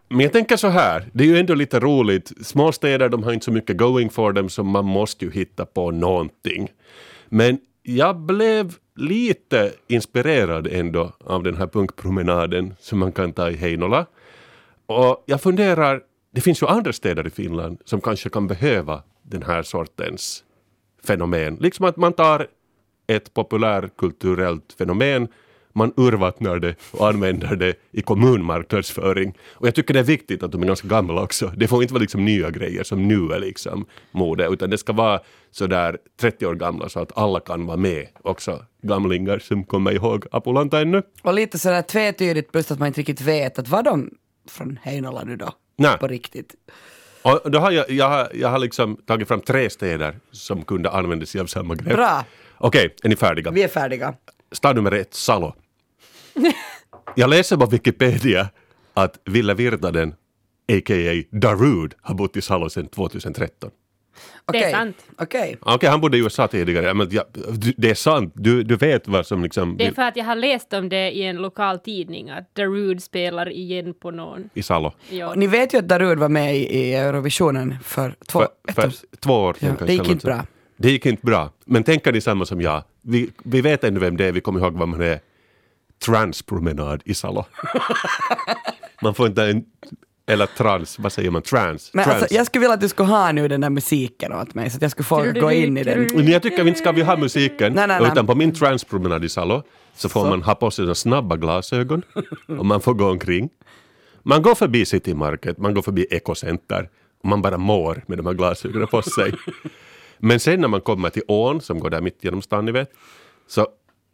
Men 0.10 0.20
jag 0.20 0.34
tänker 0.34 0.58
så 0.58 0.68
här, 0.68 1.10
det 1.14 1.24
är 1.24 1.28
ju 1.28 1.40
ändå 1.40 1.54
lite 1.54 1.80
roligt. 1.80 2.32
Småstäder 2.46 3.10
de 3.10 3.24
har 3.24 3.34
inte 3.34 3.46
så 3.46 3.52
mycket 3.52 3.78
going 3.78 4.10
for 4.10 4.34
dem 4.34 4.50
så 4.50 4.64
man 4.64 4.86
måste 4.86 5.26
ju 5.26 5.32
hitta 5.32 5.66
på 5.66 5.92
någonting. 5.92 6.70
Men 7.30 7.60
jag 7.84 8.20
blev 8.20 8.74
lite 9.00 9.74
inspirerad 9.88 10.68
ändå 10.68 11.12
av 11.20 11.44
den 11.44 11.58
här 11.58 11.68
punkpromenaden 11.68 12.74
som 12.80 13.00
man 13.00 13.12
kan 13.12 13.34
ta 13.34 13.50
i 13.50 13.56
Heinola. 13.56 14.06
Och 14.86 15.24
jag 15.26 15.42
funderar, 15.42 16.02
det 16.32 16.42
finns 16.42 16.62
ju 16.62 16.68
andra 16.68 16.94
städer 16.94 17.28
i 17.28 17.30
Finland 17.30 17.78
som 17.86 18.02
kanske 18.02 18.30
kan 18.30 18.48
behöva 18.48 19.04
den 19.24 19.44
här 19.44 19.64
sortens 19.64 20.44
fenomen. 21.04 21.58
Liksom 21.62 21.86
att 21.86 21.98
man 21.98 22.14
tar 22.14 22.48
ett 23.08 23.34
populärkulturellt 23.34 24.74
fenomen 24.78 25.28
man 25.74 25.94
urvattnar 25.98 26.60
det 26.60 26.76
och 26.92 27.08
använder 27.08 27.56
det 27.56 27.76
i 27.92 28.02
kommunmarknadsföring. 28.02 29.38
Och 29.52 29.68
jag 29.68 29.76
tycker 29.76 29.94
det 29.94 30.00
är 30.00 30.04
viktigt 30.04 30.44
att 30.44 30.52
de 30.52 30.64
är 30.64 30.68
ganska 30.68 30.88
gamla 30.88 31.22
också. 31.22 31.54
Det 31.58 31.68
får 31.68 31.82
inte 31.82 31.94
vara 31.94 32.02
liksom 32.02 32.26
nya 32.26 32.50
grejer 32.50 32.84
som 32.84 33.08
nu 33.08 33.34
är 33.34 33.40
liksom 33.40 33.86
mode, 34.12 34.48
utan 34.48 34.70
det 34.70 34.78
ska 34.78 34.94
vara 34.94 35.20
sådär 35.52 35.98
30 36.22 36.46
år 36.46 36.56
gamla 36.56 36.90
så 36.90 37.00
att 37.00 37.18
alla 37.18 37.40
kan 37.40 37.66
vara 37.66 37.78
med, 37.78 38.08
också 38.22 38.66
gamlingar 38.82 39.40
som 39.40 39.64
kommer 39.64 39.92
ihåg 39.92 40.26
Apulanta 40.32 40.82
ännu. 40.82 41.04
Och 41.22 41.34
lite 41.34 41.60
sådär 41.60 41.82
tvetydigt 41.82 42.52
plus 42.52 42.72
att 42.72 42.80
man 42.80 42.88
inte 42.88 43.00
riktigt 43.00 43.22
vet 43.22 43.60
att 43.60 43.68
var 43.68 43.84
de 43.84 44.10
från 44.50 44.80
Heinola 44.84 45.24
nu 45.24 45.36
då? 45.36 45.54
Nej. 45.76 45.98
På 45.98 46.08
riktigt. 46.08 46.56
Och 47.22 47.52
då 47.52 47.60
har 47.60 47.72
jag, 47.72 47.90
jag, 47.90 48.10
har, 48.10 48.28
jag 48.34 48.50
har 48.50 48.60
liksom 48.60 48.96
tagit 48.96 49.28
fram 49.28 49.42
tre 49.42 49.70
städer 49.70 50.20
som 50.32 50.62
kunde 50.64 50.90
använda 50.90 51.26
sig 51.26 51.42
av 51.42 51.46
samma 51.46 51.76
grepp. 51.76 51.96
Bra, 51.96 52.26
Okej, 52.58 52.96
är 53.04 53.10
ni 53.10 53.16
färdiga? 53.16 53.52
vi 53.52 53.64
är 53.64 53.68
färdiga. 53.68 54.14
Stad 54.52 54.76
nummer 54.76 54.92
ett, 54.92 55.14
Salo. 55.14 55.54
Jag 57.16 57.30
läser 57.30 57.58
på 57.58 57.66
Wikipedia 57.66 58.50
att 58.94 59.20
Ville 59.26 59.54
Virtanen, 59.54 60.10
a.k.a. 60.72 61.24
Darude, 61.32 61.96
har 62.02 62.16
bott 62.16 62.38
i 62.38 62.42
Salo 62.42 62.70
sedan 62.70 62.88
2013. 62.88 63.72
Det 64.52 64.58
är 64.58 64.62
Okej. 64.62 64.72
sant. 64.72 64.98
Okej. 65.18 65.58
Okej, 65.62 65.90
han 65.90 66.02
bodde 66.02 66.18
i 66.18 66.22
USA 66.22 66.48
tidigare, 66.48 66.94
men 66.94 67.08
ja, 67.12 67.24
du- 67.54 67.74
det 67.78 67.90
är 67.90 67.94
sant. 67.96 68.34
Du, 68.36 68.64
du 68.64 68.76
vet 68.76 69.08
vad 69.08 69.26
som 69.28 69.44
liksom... 69.44 69.78
Det 69.78 69.86
är 69.88 69.92
för 69.92 70.02
att 70.02 70.16
jag 70.18 70.26
har 70.26 70.36
läst 70.36 70.74
om 70.74 70.90
det 70.90 71.12
i 71.12 71.24
en 71.24 71.36
lokal 71.38 71.80
tidning, 71.80 72.30
att 72.30 72.56
Darude 72.56 73.02
spelar 73.02 73.50
igen 73.50 73.94
på 73.94 74.12
någon. 74.12 74.50
I 74.54 74.64
Salo. 74.64 74.92
Ja. 75.10 75.34
Ni 75.36 75.48
vet 75.48 75.74
ju 75.74 75.78
att 75.78 75.88
Darude 75.88 76.16
var 76.22 76.30
med 76.30 76.56
i, 76.58 76.60
i 76.60 76.94
Eurovisionen 76.94 77.76
för 77.84 78.16
två, 78.28 78.40
För, 78.40 78.48
ett 78.70 78.76
för 78.76 78.88
år 78.88 78.92
två 79.20 79.34
år 79.34 79.54
sedan 79.54 79.70
Ja, 79.70 79.76
kanske. 79.76 79.86
det 79.86 79.94
gick 79.94 80.02
eller 80.02 80.12
inte 80.12 80.28
något 80.28 80.36
bra. 80.36 80.38
sånt. 80.38 80.50
Det 80.78 80.92
gick 80.92 81.06
inte 81.06 81.26
bra. 81.26 81.52
Men 81.66 81.84
tänker 81.84 82.12
ni 82.12 82.22
samma 82.22 82.46
som 82.46 82.62
jag? 82.62 82.84
Vi, 83.02 83.30
vi 83.44 83.62
vet 83.62 83.84
ännu 83.84 84.00
vem 84.00 84.18
det 84.18 84.26
är, 84.26 84.32
vi 84.32 84.42
kommer 84.42 84.60
ihåg 84.60 84.74
vad 84.74 84.88
man 84.88 85.02
är. 85.02 85.20
Transpromenad 86.06 87.02
i 87.06 87.14
Salo. 87.14 87.46
man 89.02 89.16
får 89.16 89.28
inte 89.28 89.44
en... 89.44 89.66
Eller 90.28 90.46
trans, 90.46 91.00
vad 91.00 91.12
säger 91.12 91.32
man? 91.32 91.42
Trans? 91.42 91.92
Men 91.94 92.06
trans. 92.06 92.22
alltså, 92.22 92.36
jag 92.36 92.46
skulle 92.46 92.60
vilja 92.60 92.74
att 92.74 92.82
du 92.82 92.90
skulle 92.90 93.10
ha 93.10 93.32
nu 93.32 93.48
den 93.48 93.62
där 93.62 93.70
musiken 93.70 94.34
åt 94.34 94.54
mig 94.54 94.70
så 94.70 94.76
att 94.76 94.82
jag 94.82 94.92
skulle 94.92 95.06
få 95.06 95.32
gå 95.42 95.52
in 95.52 95.78
i 95.78 95.84
den. 95.84 96.08
Men 96.14 96.28
jag 96.28 96.42
tycker 96.42 96.68
inte 96.68 96.80
ska 96.80 96.92
vi 96.92 97.02
ha 97.02 97.18
musiken, 97.18 97.74
Nej, 97.74 97.88
nej, 97.88 98.00
nej. 98.02 98.12
utan 98.12 98.28
på 98.28 98.36
min 98.36 98.54
transpromenad 98.54 99.26
i 99.26 99.30
Salo 99.30 99.64
så 99.96 100.10
får 100.10 100.30
man 100.30 100.44
ha 100.44 100.56
på 100.56 100.72
sig 100.72 100.96
snabba 100.96 101.36
glasögon 101.38 102.02
och 102.60 102.66
man 102.66 102.82
får 102.82 102.94
gå 102.94 103.10
omkring. 103.10 103.50
Man 104.24 104.42
går 104.42 104.56
förbi 104.56 104.86
City 104.86 105.14
Market, 105.14 105.58
man 105.58 105.74
går 105.74 105.82
förbi 105.82 106.08
Ecocenter 106.10 106.90
och 107.24 107.30
man 107.30 107.42
bara 107.42 107.58
mår 107.58 108.04
med 108.08 108.18
de 108.18 108.26
här 108.26 108.34
glasögonen 108.34 108.88
på 108.88 109.02
sig. 109.02 109.34
Men 110.20 110.40
sen 110.40 110.62
när 110.62 110.68
man 110.68 110.82
kommer 110.82 111.10
till 111.10 111.24
ån 111.28 111.62
som 111.62 111.80
går 111.80 111.90
där 111.90 112.02
mitt 112.02 112.24
genom 112.24 112.42
stan, 112.42 112.66
ni 112.66 112.72
vet, 112.72 112.92
så 113.48 113.68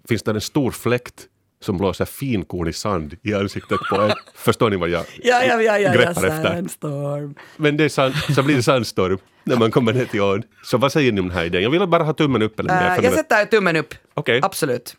finns 0.07 0.23
det 0.23 0.31
en 0.31 0.41
stor 0.41 0.71
fläkt 0.71 1.27
som 1.61 1.77
blåser 1.77 2.05
finkornig 2.05 2.75
sand 2.75 3.15
i 3.23 3.33
ansiktet 3.33 3.79
på 3.89 4.01
en. 4.01 4.11
Förstår 4.35 4.69
ni 4.69 4.75
vad 4.75 4.89
jag 4.89 5.05
Ja, 5.23 5.43
ja, 5.43 5.61
ja, 5.61 5.79
ja, 5.79 5.93
greppar 5.93 6.23
ja 6.23 6.33
efter? 6.35 6.53
Sandstorm. 6.53 7.35
Men 7.57 7.77
det 7.77 7.83
är 7.83 7.89
sand, 7.89 8.15
så 8.35 8.43
blir 8.43 8.55
det 8.55 8.63
sandstorm 8.63 9.17
när 9.43 9.55
man 9.55 9.71
kommer 9.71 9.93
ner 9.93 10.05
till 10.05 10.21
ån. 10.21 10.43
Så 10.63 10.77
vad 10.77 10.91
säger 10.91 11.11
ni 11.11 11.21
om 11.21 11.27
den 11.27 11.37
här 11.37 11.45
idén? 11.45 11.63
Jag 11.63 11.69
vill 11.69 11.87
bara 11.87 12.03
ha 12.03 12.13
tummen 12.13 12.41
upp 12.41 12.59
eller 12.59 12.95
för 12.95 13.03
jag 13.03 13.13
sätter 13.13 13.45
tummen 13.45 13.75
upp. 13.75 13.93
Okej. 14.13 14.39
Absolut. 14.43 14.97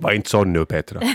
Var 0.00 0.12
inte 0.12 0.30
sån 0.30 0.52
nu 0.52 0.64
Petra. 0.64 1.00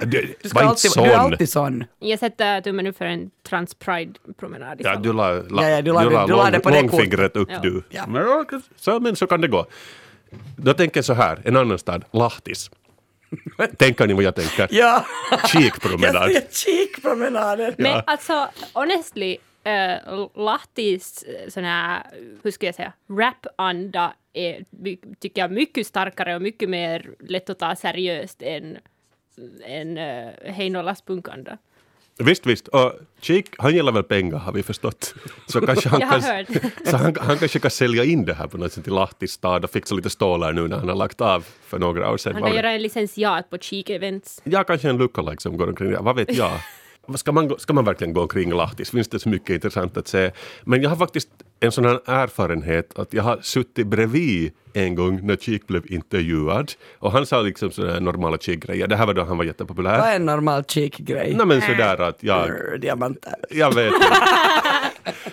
Du, 0.00 0.06
Du, 0.06 0.18
var 0.42 0.48
ska 0.48 0.58
inte 0.60 0.68
alltid, 0.68 0.90
sån. 0.90 1.04
du 1.04 1.10
är 1.10 1.16
alltid 1.16 1.48
sån. 1.48 1.84
Jag 1.98 2.18
sätter 2.18 2.60
tummen 2.60 2.86
upp 2.86 2.96
för 2.98 3.04
en 3.04 3.30
trans-pride-promenad 3.48 4.80
Ja, 4.84 4.96
du 4.96 5.12
la, 5.12 5.32
la, 5.32 5.42
Ja, 5.62 5.68
ja, 5.68 5.82
du 5.82 5.92
la- 5.92 6.26
du 6.26 6.32
la 6.36 6.50
det 6.50 6.60
på 6.60 6.70
det 6.70 6.80
långfingret 6.82 7.36
upp 7.36 7.48
Ja. 7.50 7.58
du. 7.62 7.82
Ja. 7.90 8.06
Men, 8.06 8.46
så, 8.76 9.00
men 9.00 9.16
så 9.16 9.26
kan 9.26 9.40
det 9.40 9.48
gå. 9.48 9.66
Då 10.56 10.74
tänker 10.74 10.98
jag 10.98 11.04
så 11.04 11.12
här, 11.12 11.40
en 11.44 11.56
annan 11.56 11.78
stad, 11.78 12.04
Lahtis. 12.12 12.70
Tänker 13.78 14.06
ni 14.06 14.14
vad 14.14 14.24
jag 14.24 14.34
tänker? 14.34 14.68
Ja. 14.70 15.04
Kikpromenad. 15.48 16.30
Jag 16.32 16.42
ser 16.42 16.70
kikpromenaden. 16.70 17.74
Men 17.78 18.02
alltså, 18.06 18.48
honestly, 18.72 19.36
Lahtis 20.34 21.22
eh, 21.22 21.48
sån 21.48 21.64
här, 21.64 22.02
hur 22.42 22.50
ska 22.50 22.66
jag 22.66 22.74
säga, 22.74 22.92
rap-anda 23.08 24.14
är, 24.32 24.64
tycker 25.20 25.40
jag, 25.40 25.50
mycket 25.50 25.86
starkare 25.86 26.36
och 26.36 26.42
mycket 26.42 26.70
mer 26.70 27.10
lätt 27.20 27.50
att 27.50 27.58
ta 27.58 27.76
seriöst 27.76 28.42
än, 28.42 28.78
än 29.64 29.98
uh, 29.98 30.52
Heinolas 30.52 31.02
punkanda. 31.02 31.58
Visst, 32.18 32.46
visst. 32.46 32.68
Och 32.68 32.92
Kik, 33.20 33.54
han 33.58 33.74
gillar 33.74 33.92
väl 33.92 34.02
pengar 34.02 34.38
har 34.38 34.52
vi 34.52 34.62
förstått. 34.62 35.14
Så 35.46 35.60
kanske 35.60 35.88
han, 35.88 36.00
kan, 36.00 36.22
så 36.86 36.96
han, 36.96 37.16
han 37.20 37.38
kanske 37.38 37.58
kan 37.58 37.70
sälja 37.70 38.04
in 38.04 38.24
det 38.24 38.34
här 38.34 38.46
på 38.46 38.58
något 38.58 38.72
sätt 38.72 38.84
till 38.84 38.92
Lahtis 38.92 39.32
stad 39.32 39.64
och 39.64 39.70
fixa 39.70 39.94
lite 39.94 40.10
stålar 40.10 40.52
nu 40.52 40.68
när 40.68 40.76
han 40.76 40.88
har 40.88 40.96
lagt 40.96 41.20
av 41.20 41.46
för 41.66 41.78
några 41.78 42.10
år 42.10 42.16
sedan. 42.16 42.34
Han 42.34 42.42
kan 42.42 42.54
göra 42.54 42.72
en 42.72 42.82
licentiat 42.82 43.50
på 43.50 43.56
Cheek-events. 43.56 44.40
Ja, 44.44 44.64
kanske 44.64 44.88
en 44.88 44.96
lookalike 44.96 45.42
som 45.42 45.56
går 45.56 45.68
omkring. 45.68 45.96
Vad 46.00 46.16
vet 46.16 46.36
jag? 46.36 46.52
Ska 47.14 47.32
man, 47.32 47.58
ska 47.58 47.72
man 47.72 47.84
verkligen 47.84 48.12
gå 48.12 48.22
omkring 48.22 48.52
Lahtis? 48.52 48.90
Finns 48.90 49.08
det 49.08 49.18
så 49.18 49.28
mycket 49.28 49.50
intressant 49.50 49.96
att 49.96 50.08
se? 50.08 50.30
Men 50.64 50.82
jag 50.82 50.90
har 50.90 50.96
faktiskt 50.96 51.28
en 51.60 51.72
sån 51.72 51.84
här 51.84 52.00
erfarenhet 52.06 52.98
att 52.98 53.12
jag 53.12 53.22
har 53.22 53.38
suttit 53.42 53.86
bredvid 53.86 54.52
en 54.72 54.94
gång 54.94 55.26
när 55.26 55.36
Cheek 55.36 55.66
blev 55.66 55.92
intervjuad 55.92 56.72
och 56.98 57.12
han 57.12 57.26
sa 57.26 57.42
liksom 57.42 57.70
sådana 57.70 57.92
här 57.92 58.00
normala 58.00 58.38
Cheek-grejer. 58.38 58.86
Det 58.86 58.96
här 58.96 59.06
var 59.06 59.14
då 59.14 59.24
han 59.24 59.36
var 59.36 59.44
jättepopulär. 59.44 59.98
Vad 59.98 60.08
är 60.08 60.16
en 60.16 60.26
normal 60.26 60.64
chick-grej? 60.64 61.34
Nej 61.36 61.46
men 61.46 61.60
sådär 61.60 62.00
att 62.00 62.22
jag, 62.22 62.48
Brr, 62.48 62.78
Diamanter. 62.78 63.34
jag 63.50 63.74
vet 63.74 63.92
inte. 63.94 64.06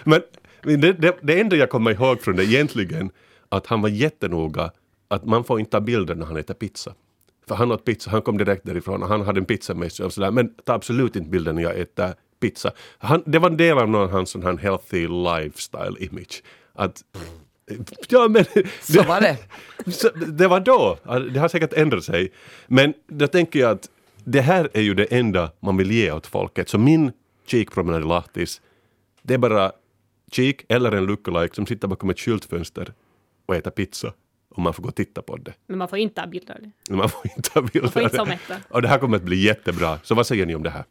Men 0.04 0.22
men 0.64 0.82
det, 0.82 0.94
det, 0.94 1.18
det 1.22 1.40
enda 1.42 1.56
jag 1.56 1.70
kommer 1.70 1.92
ihåg 1.92 2.22
från 2.22 2.36
det 2.36 2.44
egentligen 2.46 3.12
att 3.50 3.68
han 3.68 3.82
var 3.82 3.90
jättenoga 3.90 4.72
att 5.08 5.26
man 5.26 5.44
får 5.44 5.60
inte 5.60 5.72
ta 5.72 5.82
bilder 5.82 6.16
när 6.16 6.26
han 6.26 6.38
äter 6.38 6.54
pizza. 6.54 6.94
För 7.52 7.56
han 7.56 7.72
åt 7.72 7.86
pizza, 7.86 8.12
han 8.12 8.22
kom 8.22 8.38
direkt 8.38 8.66
därifrån 8.66 9.04
och 9.04 9.10
han 9.10 9.22
hade 9.22 9.40
en 9.40 9.46
pizza 9.46 9.74
med 9.74 9.92
sig 9.92 10.06
och 10.06 10.14
sådär. 10.14 10.32
Men 10.32 10.54
ta 10.66 10.74
absolut 10.74 11.16
inte 11.16 11.30
bilder 11.30 11.54
när 11.54 11.62
jag 11.62 11.80
äter 11.80 12.14
pizza. 12.40 12.72
Han, 12.98 13.24
det 13.26 13.40
var 13.40 13.50
en 13.50 13.58
del 13.58 13.78
av 13.78 13.90
någon 13.90 14.10
hans 14.10 14.30
sån 14.30 14.44
här 14.44 14.58
healthy 14.58 15.08
lifestyle 15.08 15.96
image. 16.00 16.44
Att, 16.74 17.04
ja 18.10 18.28
men... 18.28 18.46
Så 18.82 19.04
var 19.04 19.22
det. 19.22 19.38
Det 20.28 20.48
var 20.48 20.60
då. 20.60 20.98
Det 21.34 21.40
har 21.40 21.48
säkert 21.48 21.74
ändrat 21.74 22.04
sig. 22.04 22.32
Men 22.68 22.94
då 23.08 23.28
tänker 23.28 23.60
jag 23.60 23.72
att 23.72 23.90
det 24.24 24.42
här 24.42 24.70
är 24.74 24.82
ju 24.82 24.94
det 24.94 25.06
enda 25.06 25.52
man 25.60 25.78
vill 25.78 25.92
ge 25.92 26.12
åt 26.12 26.28
folket. 26.28 26.70
Så 26.70 26.78
min 26.78 27.12
kikpromenad 27.46 28.02
i 28.02 28.06
Lahtis, 28.06 28.62
det 29.22 29.34
är 29.34 29.38
bara 29.38 29.72
kik 30.32 30.66
eller 30.70 30.92
en 30.92 31.06
lookalike 31.06 31.56
som 31.56 31.66
sitter 31.66 31.88
bakom 31.88 32.10
ett 32.10 32.20
skyltfönster 32.20 32.94
och 33.46 33.56
äter 33.56 33.72
pizza. 33.72 34.14
Och 34.52 34.62
man 34.62 34.74
får 34.74 34.84
gå 34.84 34.90
och 34.90 34.96
titta 34.96 35.22
på 35.22 35.38
det. 35.38 35.54
Men 35.68 35.78
man 35.78 35.88
får 35.88 36.00
inte 36.00 36.22
ha 36.22 36.28
bilder 36.28 36.72
Man 36.90 37.10
får 37.10 37.22
inte 37.38 37.50
ha 37.54 37.62
bilder. 37.62 37.90
får 37.90 38.02
inte 38.02 38.16
sometta. 38.16 38.56
Och 38.70 38.82
det 38.82 38.88
här 38.88 38.98
kommer 39.00 39.18
att 39.18 39.24
bli 39.24 39.36
jättebra. 39.46 40.00
Så 40.04 40.16
vad 40.16 40.28
säger 40.28 40.46
ni 40.46 40.56
om 40.56 40.64
det 40.64 40.70
här? 40.70 40.84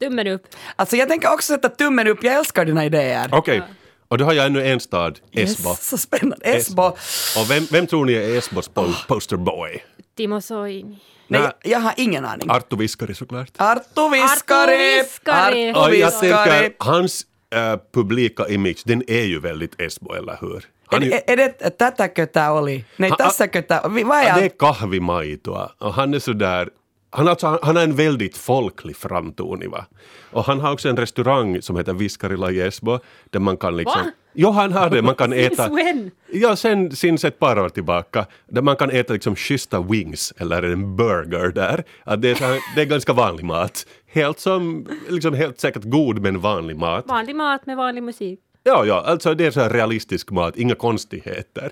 Tummen 0.00 0.26
upp. 0.26 0.46
Alltså 0.76 0.96
jag 0.96 1.08
tänker 1.08 1.32
också 1.32 1.52
sätta 1.52 1.68
tummen 1.68 2.06
upp, 2.08 2.24
jag 2.24 2.34
älskar 2.34 2.64
dina 2.64 2.84
idéer. 2.84 3.28
Okej, 3.32 3.62
och 4.08 4.18
då 4.18 4.24
har 4.24 4.32
jag 4.32 4.46
ännu 4.46 4.66
en 4.66 4.80
stad, 4.80 5.18
Esbo. 5.32 5.68
Yes, 5.70 5.88
så 5.88 5.98
spännande. 5.98 6.44
Esbo. 6.46 6.82
Och 6.82 7.50
vem, 7.50 7.66
vem 7.70 7.86
tror 7.86 8.04
ni 8.04 8.12
är 8.12 8.38
Esbos 8.38 8.70
po- 8.70 9.06
posterboy? 9.08 9.84
Timo 10.16 10.40
Soini. 10.40 10.98
Nej, 11.28 11.50
jag 11.62 11.78
har 11.80 11.94
ingen 11.96 12.24
aning. 12.24 12.50
Arto 12.50 12.76
Viskari 12.76 13.14
såklart. 13.14 13.50
Arto 13.56 14.08
Viskari! 14.08 15.00
Arto 15.00 15.02
Viskari. 15.02 15.70
Arto 15.70 15.80
Och 15.80 15.94
jag 15.94 16.10
Viskari! 16.10 16.50
tänker, 16.50 16.74
hans 16.78 17.26
äh, 17.54 17.76
publika 17.92 18.48
image, 18.48 18.82
den 18.84 19.02
är 19.10 19.22
ju 19.24 19.40
väldigt 19.40 19.80
Esbo, 19.80 20.14
eller 20.14 20.36
hur? 20.40 20.64
Är, 20.92 21.00
Han 21.00 21.02
är, 21.02 21.06
ju- 21.06 21.12
är, 21.12 21.22
är 21.32 21.36
det 21.36 21.70
tätä 21.78 22.08
kötä 22.08 22.52
oli? 22.52 22.84
Nej, 22.98 23.10
Ha- 23.10 23.16
tässä 23.16 23.48
kötä. 23.48 23.82
Vi- 23.94 24.04
Vad 24.04 24.24
det 24.24 24.44
är 24.44 24.48
kahvimaitoa 24.58 25.70
och 25.80 25.94
han 25.94 26.14
är 26.14 26.18
sådär 26.18 26.68
han, 27.14 27.28
alltså, 27.28 27.46
han, 27.46 27.58
han 27.62 27.76
har 27.76 27.82
en 27.82 27.96
väldigt 27.96 28.36
folklig 28.36 28.96
framtoning. 28.96 29.70
Va? 29.70 29.84
Och 30.32 30.44
han 30.44 30.60
har 30.60 30.72
också 30.72 30.88
en 30.88 30.96
restaurang 30.96 31.62
som 31.62 31.76
heter 31.76 31.92
Viskarila 31.94 32.50
i 32.50 32.60
Esbo 32.60 32.98
där 33.30 33.40
man 33.40 33.56
kan 33.56 33.76
liksom... 33.76 34.02
Va? 34.04 34.10
Jo, 34.34 34.50
han 34.50 34.72
har 34.72 34.90
det. 34.90 35.02
Man 35.02 35.14
kan 35.14 35.32
äta... 35.32 35.56
Since 35.68 35.84
when? 35.84 36.10
Ja, 36.32 36.56
sen, 36.56 36.90
sinns 36.96 37.24
ett 37.24 37.38
par 37.38 37.58
år 37.58 37.68
tillbaka. 37.68 38.26
Där 38.48 38.62
man 38.62 38.76
kan 38.76 38.90
äta 38.90 39.12
liksom 39.12 39.36
schyssta 39.36 39.80
wings 39.82 40.32
eller 40.38 40.62
en 40.62 40.96
burger 40.96 41.52
där. 41.52 41.84
Att 42.04 42.22
det, 42.22 42.30
är 42.40 42.58
det 42.76 42.80
är 42.82 42.86
ganska 42.86 43.12
vanlig 43.12 43.44
mat. 43.44 43.86
Helt 44.06 44.38
som, 44.40 44.86
liksom 45.08 45.34
helt 45.34 45.60
säkert 45.60 45.84
god 45.84 46.18
men 46.22 46.40
vanlig 46.40 46.76
mat. 46.76 47.04
Vanlig 47.08 47.36
mat 47.36 47.66
med 47.66 47.76
vanlig 47.76 48.02
musik. 48.02 48.40
Ja, 48.64 48.86
ja, 48.86 49.02
alltså 49.06 49.34
det 49.34 49.46
är 49.46 49.50
så 49.50 49.60
här 49.60 49.70
realistisk 49.70 50.30
mat, 50.30 50.56
inga 50.56 50.74
konstigheter. 50.74 51.70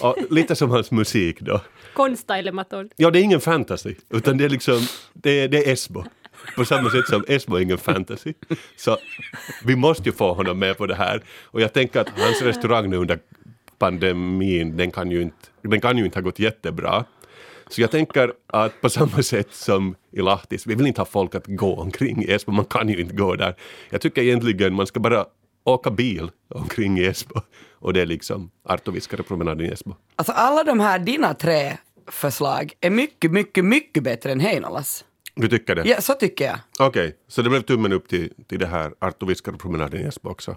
Och 0.00 0.16
lite 0.30 0.56
som 0.56 0.70
hans 0.70 0.90
musik 0.90 1.40
då. 1.40 1.60
Konstailematod. 1.94 2.92
Ja, 2.96 3.10
det 3.10 3.20
är 3.20 3.22
ingen 3.22 3.40
fantasy, 3.40 3.94
utan 4.10 4.38
det 4.38 4.44
är 4.44 4.48
liksom, 4.48 4.80
det 5.12 5.30
är, 5.30 5.48
det 5.48 5.66
är 5.66 5.72
Esbo. 5.72 6.04
På 6.56 6.64
samma 6.64 6.90
sätt 6.90 7.06
som 7.08 7.24
Esbo 7.28 7.56
är 7.56 7.60
ingen 7.60 7.78
fantasy. 7.78 8.34
Så 8.76 8.96
vi 9.64 9.76
måste 9.76 10.02
ju 10.08 10.12
få 10.12 10.32
honom 10.32 10.58
med 10.58 10.78
på 10.78 10.86
det 10.86 10.94
här. 10.94 11.22
Och 11.44 11.60
jag 11.60 11.72
tänker 11.72 12.00
att 12.00 12.08
hans 12.08 12.42
restaurang 12.42 12.90
nu 12.90 12.96
under 12.96 13.18
pandemin, 13.78 14.76
den 14.76 14.90
kan 14.90 15.10
ju 15.10 15.22
inte, 15.22 15.36
den 15.62 15.80
kan 15.80 15.98
ju 15.98 16.04
inte 16.04 16.18
ha 16.18 16.22
gått 16.22 16.38
jättebra. 16.38 17.04
Så 17.68 17.80
jag 17.80 17.90
tänker 17.90 18.32
att 18.46 18.80
på 18.80 18.90
samma 18.90 19.22
sätt 19.22 19.54
som 19.54 19.94
i 20.12 20.20
Lahtis, 20.20 20.66
vi 20.66 20.74
vill 20.74 20.86
inte 20.86 21.00
ha 21.00 21.06
folk 21.06 21.34
att 21.34 21.46
gå 21.46 21.74
omkring 21.74 22.24
i 22.24 22.32
Esbo, 22.32 22.52
man 22.52 22.64
kan 22.64 22.88
ju 22.88 23.00
inte 23.00 23.14
gå 23.14 23.34
där. 23.34 23.54
Jag 23.90 24.00
tycker 24.00 24.22
egentligen 24.22 24.74
man 24.74 24.86
ska 24.86 25.00
bara 25.00 25.26
åka 25.74 25.90
bil 25.90 26.30
omkring 26.48 26.98
i 26.98 27.04
Esbo. 27.06 27.40
Och 27.72 27.92
det 27.92 28.00
är 28.00 28.06
liksom 28.06 28.50
Artoviskare-promenaden 28.68 29.66
i 29.66 29.68
Esbo. 29.72 29.94
Alltså 30.16 30.32
alla 30.32 30.64
de 30.64 30.80
här 30.80 30.98
dina 30.98 31.34
tre 31.34 31.76
förslag 32.06 32.72
är 32.80 32.90
mycket, 32.90 33.30
mycket, 33.32 33.64
mycket 33.64 34.02
bättre 34.02 34.32
än 34.32 34.40
Heinolas. 34.40 35.04
Du 35.34 35.48
tycker 35.48 35.74
det? 35.74 35.82
Ja, 35.88 36.00
så 36.00 36.14
tycker 36.14 36.44
jag. 36.44 36.58
Okej, 36.78 37.16
så 37.28 37.42
det 37.42 37.50
blev 37.50 37.60
tummen 37.62 37.92
upp 37.92 38.08
till, 38.08 38.32
till 38.46 38.58
det 38.58 38.66
här 38.66 38.92
Artoviskare-promenaden 38.98 40.00
i 40.00 40.04
Esbo 40.04 40.30
också. 40.30 40.56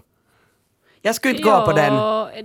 Jag 1.02 1.14
skulle 1.14 1.30
inte 1.34 1.42
gå 1.42 1.66
på 1.66 1.72
den. 1.72 1.94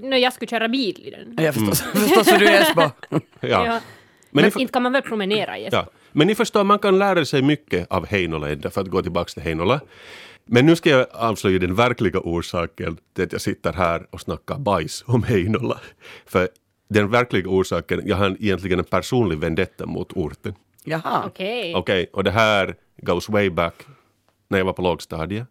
Nej, 0.10 0.22
jag 0.22 0.34
skulle 0.34 0.50
köra 0.50 0.68
bil 0.68 1.02
i 1.08 1.12
den. 1.12 1.46
Jag 1.46 1.54
förstås, 1.54 1.82
förstås 1.94 2.28
är 2.28 2.40
du 2.40 2.46
i 2.46 2.56
Esbo. 2.58 2.82
Ja. 3.10 3.20
Ja. 3.66 3.82
Men, 4.32 4.42
Men 4.44 4.52
för- 4.52 4.60
inte 4.62 4.74
kan 4.74 4.84
man 4.84 4.92
väl 4.92 5.02
promenera 5.02 5.58
i 5.58 5.66
Esbo? 5.66 5.76
ja. 5.78 5.86
Men 6.12 6.28
ni 6.28 6.36
förstår, 6.36 6.64
man 6.64 6.80
kan 6.80 7.00
lära 7.00 7.26
sig 7.26 7.42
mycket 7.42 7.88
av 7.92 8.06
Heinola 8.08 8.70
för 8.72 8.82
att 8.82 8.88
gå 8.88 9.02
tillbaka 9.02 9.30
till 9.30 9.42
Heinola. 9.44 9.80
Men 10.50 10.66
nu 10.66 10.76
ska 10.76 10.90
jag 10.90 11.08
avslöja 11.12 11.60
den 11.60 11.76
verkliga 11.76 12.20
orsaken 12.20 12.98
till 13.14 13.24
att 13.24 13.32
jag 13.32 13.42
sitter 13.42 13.74
här 13.74 14.08
och 14.10 14.22
snackar 14.22 14.58
bajs 14.58 15.04
om 15.08 15.24
Heinola. 15.24 15.80
För 16.26 16.50
den 16.90 17.10
verkliga 17.10 17.50
orsaken, 17.50 18.02
jag 18.06 18.18
har 18.18 18.38
egentligen 18.40 18.80
en 18.80 18.86
personlig 18.86 19.38
vendetta 19.38 19.86
mot 19.86 20.14
orten. 20.14 20.56
Jaha. 20.84 21.24
Okej. 21.26 21.76
Okej, 21.76 22.10
och 22.14 22.24
det 22.24 22.32
här 22.32 22.76
goes 22.98 23.30
way 23.30 23.50
back 23.50 23.74
när 24.48 24.58
jag 24.58 24.66
var 24.66 24.74
på 24.74 24.82
lågstadiet. 24.82 25.48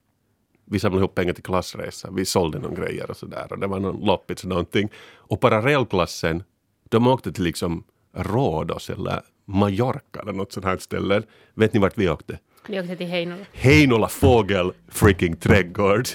Vi 0.65 0.79
samlade 0.79 1.01
ihop 1.01 1.15
pengar 1.15 1.33
till 1.33 1.43
klassresa, 1.43 2.11
vi 2.11 2.25
sålde 2.25 2.59
några 2.59 2.77
grejer 2.77 3.11
och 3.11 3.17
sådär 3.17 3.47
och 3.51 3.59
det 3.59 3.67
var 3.67 3.81
någon 3.81 4.05
loppis 4.05 4.43
och 4.43 4.49
någonting. 4.49 4.89
Och 5.17 5.41
parallellklassen, 5.41 6.43
de 6.89 7.07
åkte 7.07 7.33
till 7.33 7.45
liksom 7.45 7.85
Rhodos 8.13 8.91
eller 8.91 9.23
Mallorca 9.45 10.21
eller 10.21 10.33
något 10.33 10.53
sånt 10.53 10.67
här 10.67 10.79
ställe. 10.79 11.23
Vet 11.55 11.75
ni 11.75 11.81
vart 11.81 11.99
vi 11.99 12.09
åkte? 12.09 12.39
Vi 12.69 12.81
åkte 12.81 12.97
till 12.97 13.07
Heinola. 13.07 13.45
Heinola 13.53 14.09
fågel 14.09 14.73
freaking 14.89 15.37
trädgård. 15.37 16.09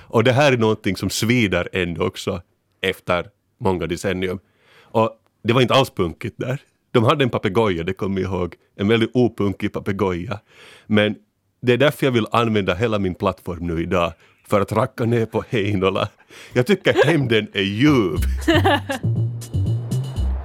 Och 0.00 0.24
det 0.24 0.32
här 0.32 0.52
är 0.52 0.56
någonting 0.56 0.96
som 0.96 1.10
svider 1.10 1.68
ändå 1.72 2.06
också 2.06 2.42
efter 2.80 3.26
många 3.60 3.86
decennium. 3.86 4.38
Och 4.82 5.10
det 5.42 5.52
var 5.52 5.60
inte 5.60 5.74
alls 5.74 5.90
punkigt 5.90 6.34
där. 6.38 6.60
De 6.90 7.04
hade 7.04 7.24
en 7.24 7.30
papegoja, 7.30 7.82
det 7.84 7.92
kommer 7.92 8.20
jag 8.20 8.32
ihåg. 8.32 8.54
En 8.76 8.88
väldigt 8.88 9.10
opunkig 9.14 9.72
papegoja. 9.72 10.40
Men 10.86 11.14
det 11.62 11.72
är 11.72 11.76
därför 11.76 12.06
jag 12.06 12.12
vill 12.12 12.26
använda 12.32 12.74
hela 12.74 12.98
min 12.98 13.14
plattform 13.14 13.66
nu 13.66 13.82
idag. 13.82 14.12
För 14.48 14.60
att 14.60 14.72
racka 14.72 15.04
ner 15.04 15.26
på 15.26 15.44
Heinola. 15.48 16.08
Jag 16.52 16.66
tycker 16.66 17.06
hämnden 17.06 17.46
är 17.52 17.62
djup. 17.62 18.20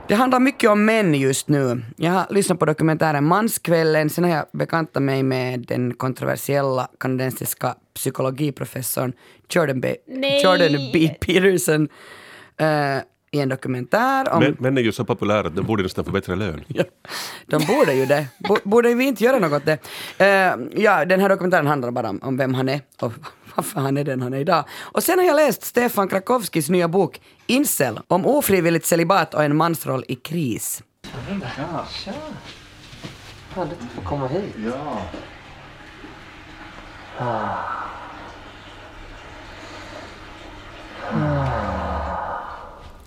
Det 0.09 0.15
handlar 0.15 0.39
mycket 0.39 0.69
om 0.69 0.85
män 0.85 1.13
just 1.13 1.47
nu. 1.47 1.81
Jag 1.97 2.11
har 2.11 2.27
lyssnat 2.29 2.59
på 2.59 2.65
dokumentären 2.65 3.23
Manskvällen, 3.23 4.09
sen 4.09 4.23
har 4.23 4.31
jag 4.31 4.45
bekantat 4.53 5.03
mig 5.03 5.23
med 5.23 5.59
den 5.67 5.93
kontroversiella 5.93 6.87
kanadensiska 6.99 7.75
psykologiprofessorn 7.93 9.13
Jordan 9.49 9.81
B. 9.81 9.95
Nej. 10.07 10.43
Jordan 10.43 10.89
B. 10.93 11.15
Peterson 11.21 11.87
eh, 12.57 12.97
i 13.31 13.39
en 13.39 13.49
dokumentär 13.49 14.29
om... 14.33 14.39
Men, 14.39 14.55
män 14.59 14.77
är 14.77 14.81
ju 14.81 14.91
så 14.91 15.05
populära 15.05 15.47
att 15.47 15.55
de 15.55 15.65
borde 15.65 15.83
nästan 15.83 16.05
få 16.05 16.11
bättre 16.11 16.35
lön. 16.35 16.63
Ja, 16.67 16.83
de 17.45 17.65
borde 17.65 17.93
ju 17.93 18.05
det. 18.05 18.25
Bo- 18.47 18.57
Borde 18.63 18.93
vi 18.93 19.03
inte 19.05 19.23
göra 19.23 19.39
något 19.39 19.53
åt 19.53 19.65
det? 19.65 19.77
Eh, 20.25 20.81
ja, 20.83 21.05
den 21.05 21.19
här 21.19 21.29
dokumentären 21.29 21.67
handlar 21.67 21.91
bara 21.91 22.09
om, 22.09 22.19
om 22.23 22.37
vem 22.37 22.53
han 22.53 22.69
är 22.69 22.81
och 23.01 23.13
varför 23.59 23.81
han 23.81 23.97
är 23.97 24.03
den 24.03 24.21
han 24.21 24.33
är 24.33 24.39
idag. 24.39 24.63
Och 24.79 25.03
sen 25.03 25.19
har 25.19 25.25
jag 25.25 25.35
läst 25.35 25.63
Stefan 25.63 26.07
Krakowskis 26.07 26.69
nya 26.69 26.87
bok 26.87 27.21
Incel 27.47 27.99
om 28.07 28.25
ofrivilligt 28.25 28.85
celibat 28.85 29.33
och 29.33 29.43
en 29.43 29.55
mansroll 29.55 30.03
i 30.07 30.15
kris. 30.15 30.83
Ja, 31.57 31.85
tja. 31.91 32.13
Härligt 33.55 33.81
att 33.81 33.91
få 33.95 34.01
komma 34.01 34.27
hit. 34.27 34.55
Ja. 34.65 35.01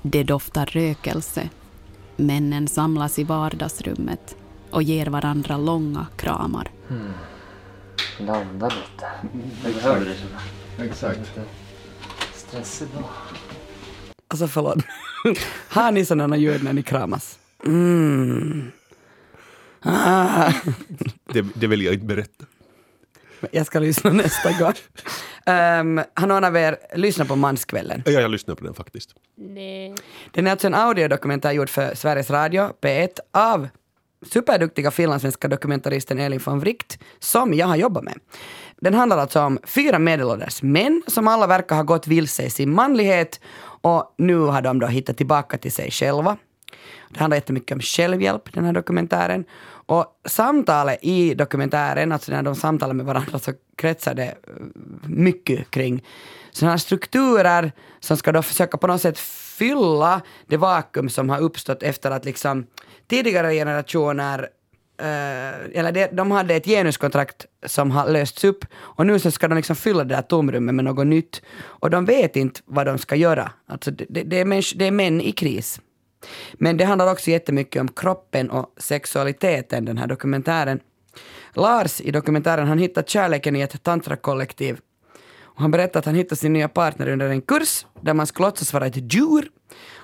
Det 0.02 0.22
doftar 0.22 0.66
rökelse. 0.66 1.48
Männen 2.16 2.68
samlas 2.68 3.18
i 3.18 3.24
vardagsrummet 3.24 4.36
och 4.70 4.82
ger 4.82 5.06
varandra 5.06 5.56
långa 5.56 6.06
kramar. 6.16 6.70
Landa 8.18 8.68
lite. 8.68 9.06
Jag 9.64 9.74
behöver 9.74 10.06
det 10.06 10.14
känna. 10.14 10.90
Exakt. 10.90 11.18
Lite 11.18 11.44
stressig 12.34 12.88
dag. 12.88 13.04
Alltså 14.28 14.48
förlåt. 14.48 14.78
har 15.68 15.92
ni 15.92 16.04
sådana 16.04 16.36
ljud 16.36 16.64
när 16.64 16.72
ni 16.72 16.82
kramas? 16.82 17.38
Mm. 17.66 18.70
Ah. 19.82 20.52
Det, 21.32 21.46
det 21.54 21.66
vill 21.66 21.82
jag 21.82 21.94
inte 21.94 22.06
berätta. 22.06 22.44
Jag 23.50 23.66
ska 23.66 23.78
lyssna 23.78 24.10
nästa 24.10 24.52
gång. 24.52 24.72
Um, 25.46 26.04
har 26.14 26.26
någon 26.26 26.44
av 26.44 26.56
er 26.56 26.76
lyssnat 26.94 27.28
på 27.28 27.36
Manskvällen? 27.36 28.02
Ja, 28.06 28.12
jag 28.12 28.30
lyssnar 28.30 28.54
på 28.54 28.64
den 28.64 28.74
faktiskt. 28.74 29.14
Nej. 29.36 29.94
Den 30.30 30.46
är 30.46 30.50
alltså 30.50 30.66
en 30.66 30.74
audiodokumentär 30.74 31.52
gjord 31.52 31.70
för 31.70 31.94
Sveriges 31.94 32.30
Radio, 32.30 32.70
P1, 32.80 33.08
av 33.30 33.68
superduktiga 34.22 34.90
finlandssvenska 34.90 35.48
dokumentaristen 35.48 36.18
Elin 36.18 36.40
von 36.44 36.60
Wright, 36.60 36.98
som 37.18 37.54
jag 37.54 37.66
har 37.66 37.76
jobbat 37.76 38.04
med. 38.04 38.14
Den 38.80 38.94
handlar 38.94 39.18
alltså 39.18 39.40
om 39.40 39.58
fyra 39.64 39.98
medelålders 39.98 40.62
män 40.62 41.02
som 41.06 41.28
alla 41.28 41.46
verkar 41.46 41.76
ha 41.76 41.82
gått 41.82 42.06
vilse 42.06 42.42
i 42.42 42.50
sin 42.50 42.74
manlighet 42.74 43.40
och 43.82 44.14
nu 44.18 44.38
har 44.38 44.62
de 44.62 44.78
då 44.78 44.86
hittat 44.86 45.16
tillbaka 45.16 45.58
till 45.58 45.72
sig 45.72 45.90
själva. 45.90 46.36
Det 47.08 47.20
handlar 47.20 47.36
jättemycket 47.36 47.74
om 47.74 47.80
självhjälp, 47.80 48.52
den 48.52 48.64
här 48.64 48.72
dokumentären. 48.72 49.44
Och 49.86 50.06
samtalet 50.24 50.98
i 51.02 51.34
dokumentären, 51.34 52.12
alltså 52.12 52.32
när 52.32 52.42
de 52.42 52.54
samtalar 52.54 52.94
med 52.94 53.06
varandra 53.06 53.38
så 53.38 53.52
kretsar 53.76 54.14
det 54.14 54.24
eh, 54.24 54.34
mycket 55.06 55.70
kring 55.70 56.04
sådana 56.50 56.72
här 56.72 56.78
strukturer 56.78 57.72
som 58.00 58.16
ska 58.16 58.32
då 58.32 58.42
försöka 58.42 58.78
på 58.78 58.86
något 58.86 59.00
sätt 59.00 59.18
fylla 59.18 60.20
det 60.46 60.56
vakuum 60.56 61.08
som 61.08 61.30
har 61.30 61.40
uppstått 61.40 61.82
efter 61.82 62.10
att 62.10 62.24
liksom 62.24 62.66
tidigare 63.08 63.54
generationer 63.54 64.48
Uh, 65.00 65.78
eller 65.78 65.92
de, 65.92 66.06
de 66.12 66.30
hade 66.30 66.54
ett 66.54 66.64
genuskontrakt 66.64 67.46
som 67.66 67.90
har 67.90 68.08
lösts 68.10 68.44
upp 68.44 68.64
och 68.74 69.06
nu 69.06 69.18
så 69.18 69.30
ska 69.30 69.48
de 69.48 69.54
liksom 69.54 69.76
fylla 69.76 70.04
det 70.04 70.14
där 70.14 70.22
tomrummet 70.22 70.74
med 70.74 70.84
något 70.84 71.06
nytt. 71.06 71.42
Och 71.62 71.90
de 71.90 72.04
vet 72.04 72.36
inte 72.36 72.60
vad 72.64 72.86
de 72.86 72.98
ska 72.98 73.16
göra. 73.16 73.50
Alltså 73.66 73.90
det, 73.90 74.06
det, 74.08 74.22
det, 74.22 74.40
är, 74.40 74.44
mäns- 74.44 74.74
det 74.76 74.86
är 74.86 74.90
män 74.90 75.20
i 75.20 75.32
kris. 75.32 75.80
Men 76.52 76.76
det 76.76 76.84
handlar 76.84 77.12
också 77.12 77.30
jättemycket 77.30 77.80
om 77.80 77.88
kroppen 77.88 78.50
och 78.50 78.74
sexualiteten, 78.76 79.84
den 79.84 79.98
här 79.98 80.06
dokumentären. 80.06 80.80
Lars 81.54 82.00
i 82.00 82.10
dokumentären, 82.10 82.68
han 82.68 82.78
hittar 82.78 83.02
kärleken 83.02 83.56
i 83.56 83.60
ett 83.60 83.82
tantrakollektiv. 83.82 84.78
Och 85.40 85.60
han 85.60 85.70
berättar 85.70 86.00
att 86.00 86.06
han 86.06 86.14
hittade 86.14 86.36
sin 86.36 86.52
nya 86.52 86.68
partner 86.68 87.08
under 87.08 87.28
en 87.28 87.42
kurs 87.42 87.86
där 88.00 88.14
man 88.14 88.26
skulle 88.26 88.46
låtsas 88.46 88.72
vara 88.72 88.86
ett 88.86 89.14
djur. 89.14 89.48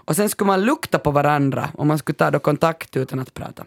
Och 0.08 0.16
sen 0.16 0.28
skulle 0.28 0.46
man 0.46 0.64
lukta 0.64 0.98
på 0.98 1.10
varandra 1.10 1.70
och 1.74 1.86
man 1.86 1.98
skulle 1.98 2.16
ta 2.16 2.30
då 2.30 2.38
kontakt 2.38 2.96
utan 2.96 3.20
att 3.20 3.34
prata. 3.34 3.64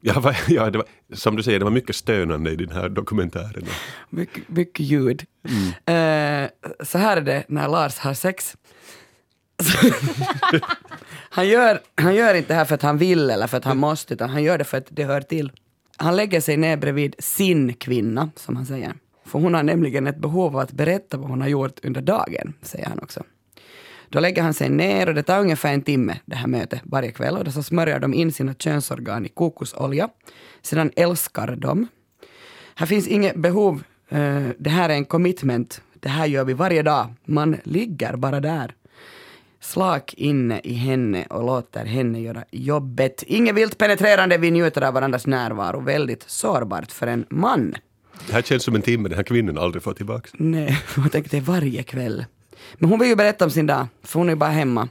Ja, 0.00 0.34
ja, 0.48 0.70
det 0.70 0.78
var, 0.78 0.86
som 1.14 1.36
du 1.36 1.42
säger, 1.42 1.58
det 1.58 1.64
var 1.64 1.72
mycket 1.72 1.96
stönande 1.96 2.50
i 2.50 2.56
den 2.56 2.70
här 2.70 2.88
dokumentären. 2.88 3.64
Mycket, 4.10 4.48
mycket 4.48 4.86
ljud. 4.86 5.24
Eh, 5.86 6.74
så 6.84 6.98
här 6.98 7.16
är 7.16 7.20
det 7.20 7.44
när 7.48 7.68
Lars 7.68 7.98
har 7.98 8.14
sex. 8.14 8.56
Han 11.32 11.48
gör, 11.48 11.80
han 11.94 12.14
gör 12.14 12.34
inte 12.34 12.48
det 12.48 12.54
här 12.54 12.64
för 12.64 12.74
att 12.74 12.82
han 12.82 12.98
vill 12.98 13.30
eller 13.30 13.46
för 13.46 13.56
att 13.56 13.64
han 13.64 13.78
måste, 13.78 14.14
utan 14.14 14.30
han 14.30 14.42
gör 14.42 14.58
det 14.58 14.64
för 14.64 14.78
att 14.78 14.86
det 14.88 15.04
hör 15.04 15.20
till. 15.20 15.52
Han 15.96 16.16
lägger 16.16 16.40
sig 16.40 16.56
ner 16.56 16.76
bredvid 16.76 17.14
sin 17.18 17.74
kvinna, 17.74 18.30
som 18.36 18.56
han 18.56 18.66
säger. 18.66 18.94
För 19.24 19.38
hon 19.38 19.54
har 19.54 19.62
nämligen 19.62 20.06
ett 20.06 20.16
behov 20.16 20.56
av 20.56 20.60
att 20.60 20.72
berätta 20.72 21.16
vad 21.16 21.30
hon 21.30 21.40
har 21.40 21.48
gjort 21.48 21.84
under 21.84 22.00
dagen, 22.00 22.54
säger 22.62 22.86
han 22.86 22.98
också. 22.98 23.22
Då 24.12 24.20
lägger 24.20 24.42
han 24.42 24.54
sig 24.54 24.68
ner 24.68 25.08
och 25.08 25.14
det 25.14 25.22
tar 25.22 25.40
ungefär 25.40 25.72
en 25.74 25.82
timme, 25.82 26.18
det 26.26 26.36
här 26.36 26.46
mötet, 26.46 26.80
varje 26.84 27.12
kväll. 27.12 27.36
Och 27.36 27.44
då 27.44 27.50
så 27.50 27.62
smörjer 27.62 27.98
de 28.00 28.14
in 28.14 28.32
sina 28.32 28.54
könsorgan 28.54 29.26
i 29.26 29.28
kokosolja. 29.28 30.08
Sedan 30.62 30.90
älskar 30.96 31.56
de. 31.56 31.88
Här 32.74 32.86
finns 32.86 33.08
inget 33.08 33.36
behov. 33.36 33.82
eh, 34.08 34.42
Det 34.58 34.70
här 34.70 34.88
är 34.88 34.94
en 34.94 35.04
commitment. 35.04 35.80
Det 36.00 36.08
här 36.08 36.26
gör 36.26 36.44
vi 36.44 36.52
varje 36.52 36.82
dag. 36.82 37.14
Man 37.24 37.56
ligger 37.64 38.16
bara 38.16 38.40
där. 38.40 38.74
Slak 39.60 40.14
inne 40.14 40.60
i 40.64 40.74
henne 40.74 41.24
och 41.30 41.44
låter 41.44 41.84
henne 41.84 42.20
göra 42.20 42.44
jobbet. 42.50 43.22
Inget 43.26 43.54
vilt 43.54 43.78
penetrerande, 43.78 44.38
vi 44.38 44.50
njuter 44.50 44.82
av 44.82 44.94
varandras 44.94 45.26
närvaro. 45.26 45.80
Väldigt 45.80 46.22
sårbart 46.26 46.92
för 46.92 47.06
en 47.06 47.24
man. 47.30 47.74
Det 48.26 48.32
här 48.32 48.42
känns 48.42 48.62
som 48.64 48.74
en 48.74 48.82
timme 48.82 49.08
den 49.08 49.16
här 49.16 49.22
kvinnan 49.24 49.58
aldrig 49.58 49.82
får 49.82 49.92
tillbaka. 49.94 50.28
Nej, 50.32 50.78
jag 50.96 51.12
tänkte 51.12 51.40
varje 51.40 51.82
kväll. 51.82 52.24
Men 52.74 52.90
hon 52.90 52.98
vill 52.98 53.08
ju 53.08 53.16
berätta 53.16 53.44
om 53.44 53.50
sin 53.50 53.66
dag, 53.66 53.86
för 54.02 54.18
hon 54.18 54.28
är 54.28 54.32
ju 54.32 54.36
bara 54.36 54.50
hemma. 54.50 54.88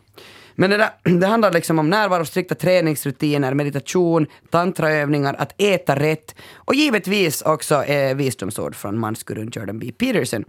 Men 0.56 0.70
det, 0.70 0.78
där, 0.78 0.90
det 1.20 1.28
handlar 1.28 1.52
liksom 1.52 1.80
om 1.80 1.90
närvaro, 1.90 2.26
strikta 2.26 2.56
träningsrutiner, 2.56 3.54
meditation, 3.54 4.28
tantraövningar, 4.50 5.36
att 5.40 5.54
äta 5.62 5.96
rätt 5.96 6.36
och 6.56 6.76
givetvis 6.76 7.42
också 7.42 7.84
eh, 7.84 8.16
visdomsord 8.16 8.76
från 8.76 9.00
mansgurun 9.00 9.52
Jordan 9.56 9.80
B. 9.80 9.92
Peterson. 9.98 10.44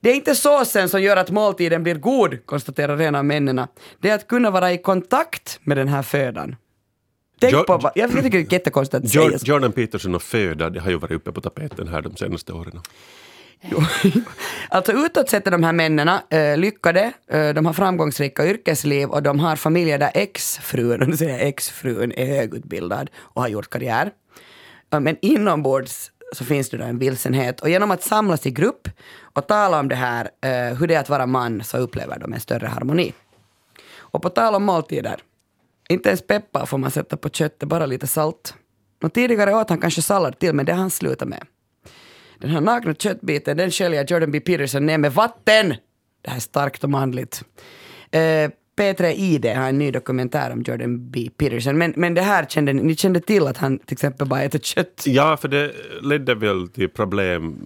Det 0.00 0.10
är 0.10 0.14
inte 0.14 0.34
såsen 0.34 0.88
som 0.88 1.02
gör 1.02 1.16
att 1.16 1.30
måltiden 1.30 1.82
blir 1.82 1.94
god, 1.94 2.46
konstaterar 2.46 3.00
en 3.00 3.14
av 3.14 3.24
männen. 3.24 3.60
Det 4.00 4.10
är 4.10 4.14
att 4.14 4.28
kunna 4.28 4.50
vara 4.50 4.72
i 4.72 4.78
kontakt 4.78 5.60
med 5.62 5.76
den 5.76 5.88
här 5.88 6.02
födan. 6.02 6.56
Tänk 7.40 7.52
Jo- 7.52 7.64
på 7.64 7.90
jag 7.94 8.10
tycker 8.10 8.30
det 8.30 8.38
är 8.38 8.52
jättekonstigt 8.52 9.04
att 9.04 9.10
säga 9.10 9.30
Jo- 9.32 9.38
Jordan 9.42 9.72
Peterson 9.72 10.14
och 10.14 10.22
föda, 10.22 10.70
det 10.70 10.80
har 10.80 10.90
ju 10.90 10.96
varit 10.96 11.12
uppe 11.12 11.32
på 11.32 11.40
tapeten 11.40 11.88
här 11.88 12.02
de 12.02 12.16
senaste 12.16 12.52
åren. 12.52 12.80
Alltså 14.68 14.92
utåt 14.92 15.28
sett 15.28 15.46
är 15.46 15.50
de 15.50 15.62
här 15.62 15.72
männen 15.72 16.08
eh, 16.30 16.56
lyckade, 16.56 17.12
eh, 17.28 17.48
de 17.48 17.66
har 17.66 17.72
framgångsrika 17.72 18.46
yrkesliv 18.46 19.08
och 19.08 19.22
de 19.22 19.40
har 19.40 19.56
familjer 19.56 19.98
där 19.98 20.10
exfrun, 20.14 21.02
och 21.02 21.08
nu 21.08 21.16
säger 21.16 21.38
jag 21.38 21.48
exfrun, 21.48 22.12
är 22.12 22.26
högutbildad 22.26 23.10
och 23.16 23.42
har 23.42 23.48
gjort 23.48 23.70
karriär. 23.70 24.10
Men 24.90 25.16
inombords 25.22 26.10
så 26.32 26.44
finns 26.44 26.70
det 26.70 26.76
då 26.76 26.84
en 26.84 26.98
vilsenhet 26.98 27.60
och 27.60 27.68
genom 27.68 27.90
att 27.90 28.02
samlas 28.02 28.46
i 28.46 28.50
grupp 28.50 28.88
och 29.22 29.46
tala 29.46 29.80
om 29.80 29.88
det 29.88 29.94
här, 29.94 30.30
eh, 30.40 30.76
hur 30.78 30.86
det 30.86 30.94
är 30.94 31.00
att 31.00 31.08
vara 31.08 31.26
man, 31.26 31.64
så 31.64 31.78
upplever 31.78 32.18
de 32.18 32.32
en 32.32 32.40
större 32.40 32.66
harmoni. 32.66 33.12
Och 33.96 34.22
på 34.22 34.30
tal 34.30 34.54
om 34.54 34.64
måltider, 34.64 35.20
inte 35.88 36.08
ens 36.08 36.26
peppar 36.26 36.66
får 36.66 36.78
man 36.78 36.90
sätta 36.90 37.16
på 37.16 37.28
köttet, 37.28 37.68
bara 37.68 37.86
lite 37.86 38.06
salt. 38.06 38.54
Och 39.02 39.12
tidigare 39.12 39.54
åt 39.54 39.68
han 39.70 39.78
kanske 39.78 40.02
sallad 40.02 40.38
till, 40.38 40.52
men 40.52 40.66
det 40.66 40.72
har 40.72 40.80
han 40.80 40.90
slutat 40.90 41.28
med. 41.28 41.46
Den 42.38 42.50
här 42.50 42.60
nakna 42.60 42.94
köttbiten, 42.94 43.56
den 43.56 43.70
sköljer 43.70 44.06
Jordan 44.08 44.30
B. 44.30 44.40
Peterson 44.40 44.86
ner 44.86 44.98
med 44.98 45.12
vatten. 45.12 45.68
Det 46.22 46.30
här 46.30 46.36
är 46.36 46.40
starkt 46.40 46.84
och 46.84 46.90
manligt. 46.90 47.44
Eh, 48.10 48.50
P3 48.76 49.04
ID 49.12 49.46
har 49.46 49.68
en 49.68 49.78
ny 49.78 49.90
dokumentär 49.90 50.52
om 50.52 50.62
Jordan 50.62 51.10
B. 51.10 51.30
Peterson. 51.36 51.78
Men, 51.78 51.92
men 51.96 52.14
det 52.14 52.22
här 52.22 52.44
kände 52.44 52.72
ni, 52.72 52.82
ni 52.82 52.96
kände 52.96 53.20
till 53.20 53.46
att 53.46 53.56
han 53.56 53.78
till 53.78 53.94
exempel 53.94 54.26
bara 54.28 54.42
äter 54.42 54.58
kött? 54.58 55.02
Ja, 55.06 55.36
för 55.36 55.48
det 55.48 55.72
ledde 56.02 56.34
väl 56.34 56.68
till 56.68 56.88
problem 56.88 57.58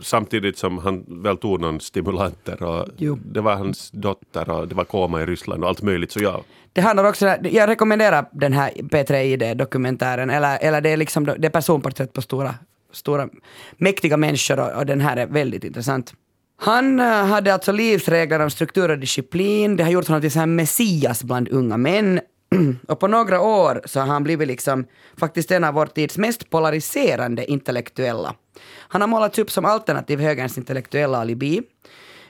samtidigt 0.00 0.58
som 0.58 0.78
han 0.78 1.22
väl 1.22 1.36
tog 1.36 1.60
någon 1.60 1.80
stimulanter 1.80 2.62
och 2.62 2.88
Jo. 2.96 3.18
det 3.24 3.40
var 3.40 3.54
hans 3.54 3.90
dotter 3.90 4.50
och 4.50 4.68
det 4.68 4.74
var 4.74 4.84
koma 4.84 5.22
i 5.22 5.26
Ryssland 5.26 5.62
och 5.62 5.68
allt 5.68 5.82
möjligt. 5.82 6.12
Så 6.12 6.22
ja, 6.22 6.42
Det 6.72 6.80
handlar 6.80 7.04
också, 7.04 7.26
jag 7.42 7.68
rekommenderar 7.68 8.28
den 8.32 8.52
här 8.52 8.70
P3 8.70 9.14
ID-dokumentären, 9.22 10.30
eller, 10.30 10.58
eller 10.60 10.80
det 10.80 10.90
är 10.90 10.96
liksom 10.96 11.24
det 11.24 11.46
är 11.46 11.50
personporträtt 11.50 12.12
på 12.12 12.22
stora, 12.22 12.54
stora 12.94 13.28
mäktiga 13.76 14.16
människor 14.16 14.60
och, 14.60 14.78
och 14.78 14.86
den 14.86 15.00
här 15.00 15.16
är 15.16 15.26
väldigt 15.26 15.64
intressant. 15.64 16.14
Han 16.56 17.00
eh, 17.00 17.06
hade 17.06 17.54
alltså 17.54 17.72
livsregler 17.72 18.40
om 18.40 18.50
struktur 18.50 18.90
och 18.90 18.98
disciplin, 18.98 19.76
det 19.76 19.84
har 19.84 19.90
gjort 19.90 20.08
honom 20.08 20.20
till 20.20 20.30
så 20.30 20.38
här 20.38 20.46
messias 20.46 21.24
bland 21.24 21.48
unga 21.48 21.76
män. 21.76 22.20
och 22.88 23.00
på 23.00 23.08
några 23.08 23.40
år 23.40 23.82
så 23.84 24.00
har 24.00 24.06
han 24.06 24.24
blivit 24.24 24.48
liksom 24.48 24.86
faktiskt 25.16 25.50
en 25.50 25.64
av 25.64 25.74
vår 25.74 25.86
tids 25.86 26.18
mest 26.18 26.50
polariserande 26.50 27.50
intellektuella. 27.50 28.34
Han 28.78 29.00
har 29.00 29.08
målats 29.08 29.38
upp 29.38 29.50
som 29.50 29.64
alternativ 29.64 30.20
högerns 30.20 30.58
intellektuella 30.58 31.18
alibi. 31.18 31.62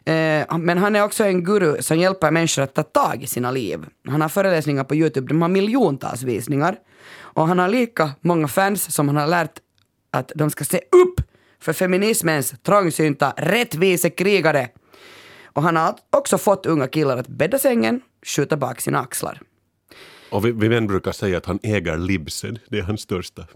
Eh, 0.05 0.59
men 0.59 0.79
han 0.79 0.97
är 0.97 1.05
också 1.05 1.25
en 1.25 1.45
guru 1.45 1.83
som 1.83 1.99
hjälper 1.99 2.31
människor 2.31 2.63
att 2.63 2.75
ta 2.75 2.83
tag 2.83 3.23
i 3.23 3.27
sina 3.27 3.51
liv. 3.51 3.87
Han 4.09 4.21
har 4.21 4.29
föreläsningar 4.29 4.85
på 4.85 4.95
Youtube, 4.95 5.29
de 5.29 5.43
har 5.43 5.49
miljontals 5.49 6.23
visningar. 6.23 6.77
Och 7.17 7.49
han 7.49 7.59
har 7.59 7.69
lika 7.69 8.11
många 8.21 8.49
fans 8.49 8.95
som 8.95 9.09
han 9.09 9.17
har 9.17 9.27
lärt 9.27 9.59
att 10.15 10.33
de 10.35 10.51
ska 10.51 10.65
se 10.65 10.79
upp 10.79 11.21
för 11.61 11.73
feminismens 11.73 12.55
trångsynta 12.63 13.35
rättvisekrigare. 13.37 14.69
Och 15.45 15.63
han 15.63 15.77
har 15.77 15.95
också 16.11 16.39
fått 16.39 16.67
unga 16.67 16.89
killar 16.89 17.17
att 17.17 17.29
bädda 17.29 17.59
sängen, 17.59 18.01
skjuta 18.23 18.57
bak 18.57 18.81
sina 18.81 18.99
axlar. 19.01 19.41
och 20.31 20.45
vi, 20.45 20.53
vi 20.53 20.69
män 20.69 20.87
brukar 20.87 21.13
säga 21.13 21.39
att 21.39 21.47
han 21.47 21.59
äger 21.63 21.99
libsen. 21.99 22.59
Det 22.69 22.79
är 22.79 22.83
hans 22.83 23.01
största 23.01 23.47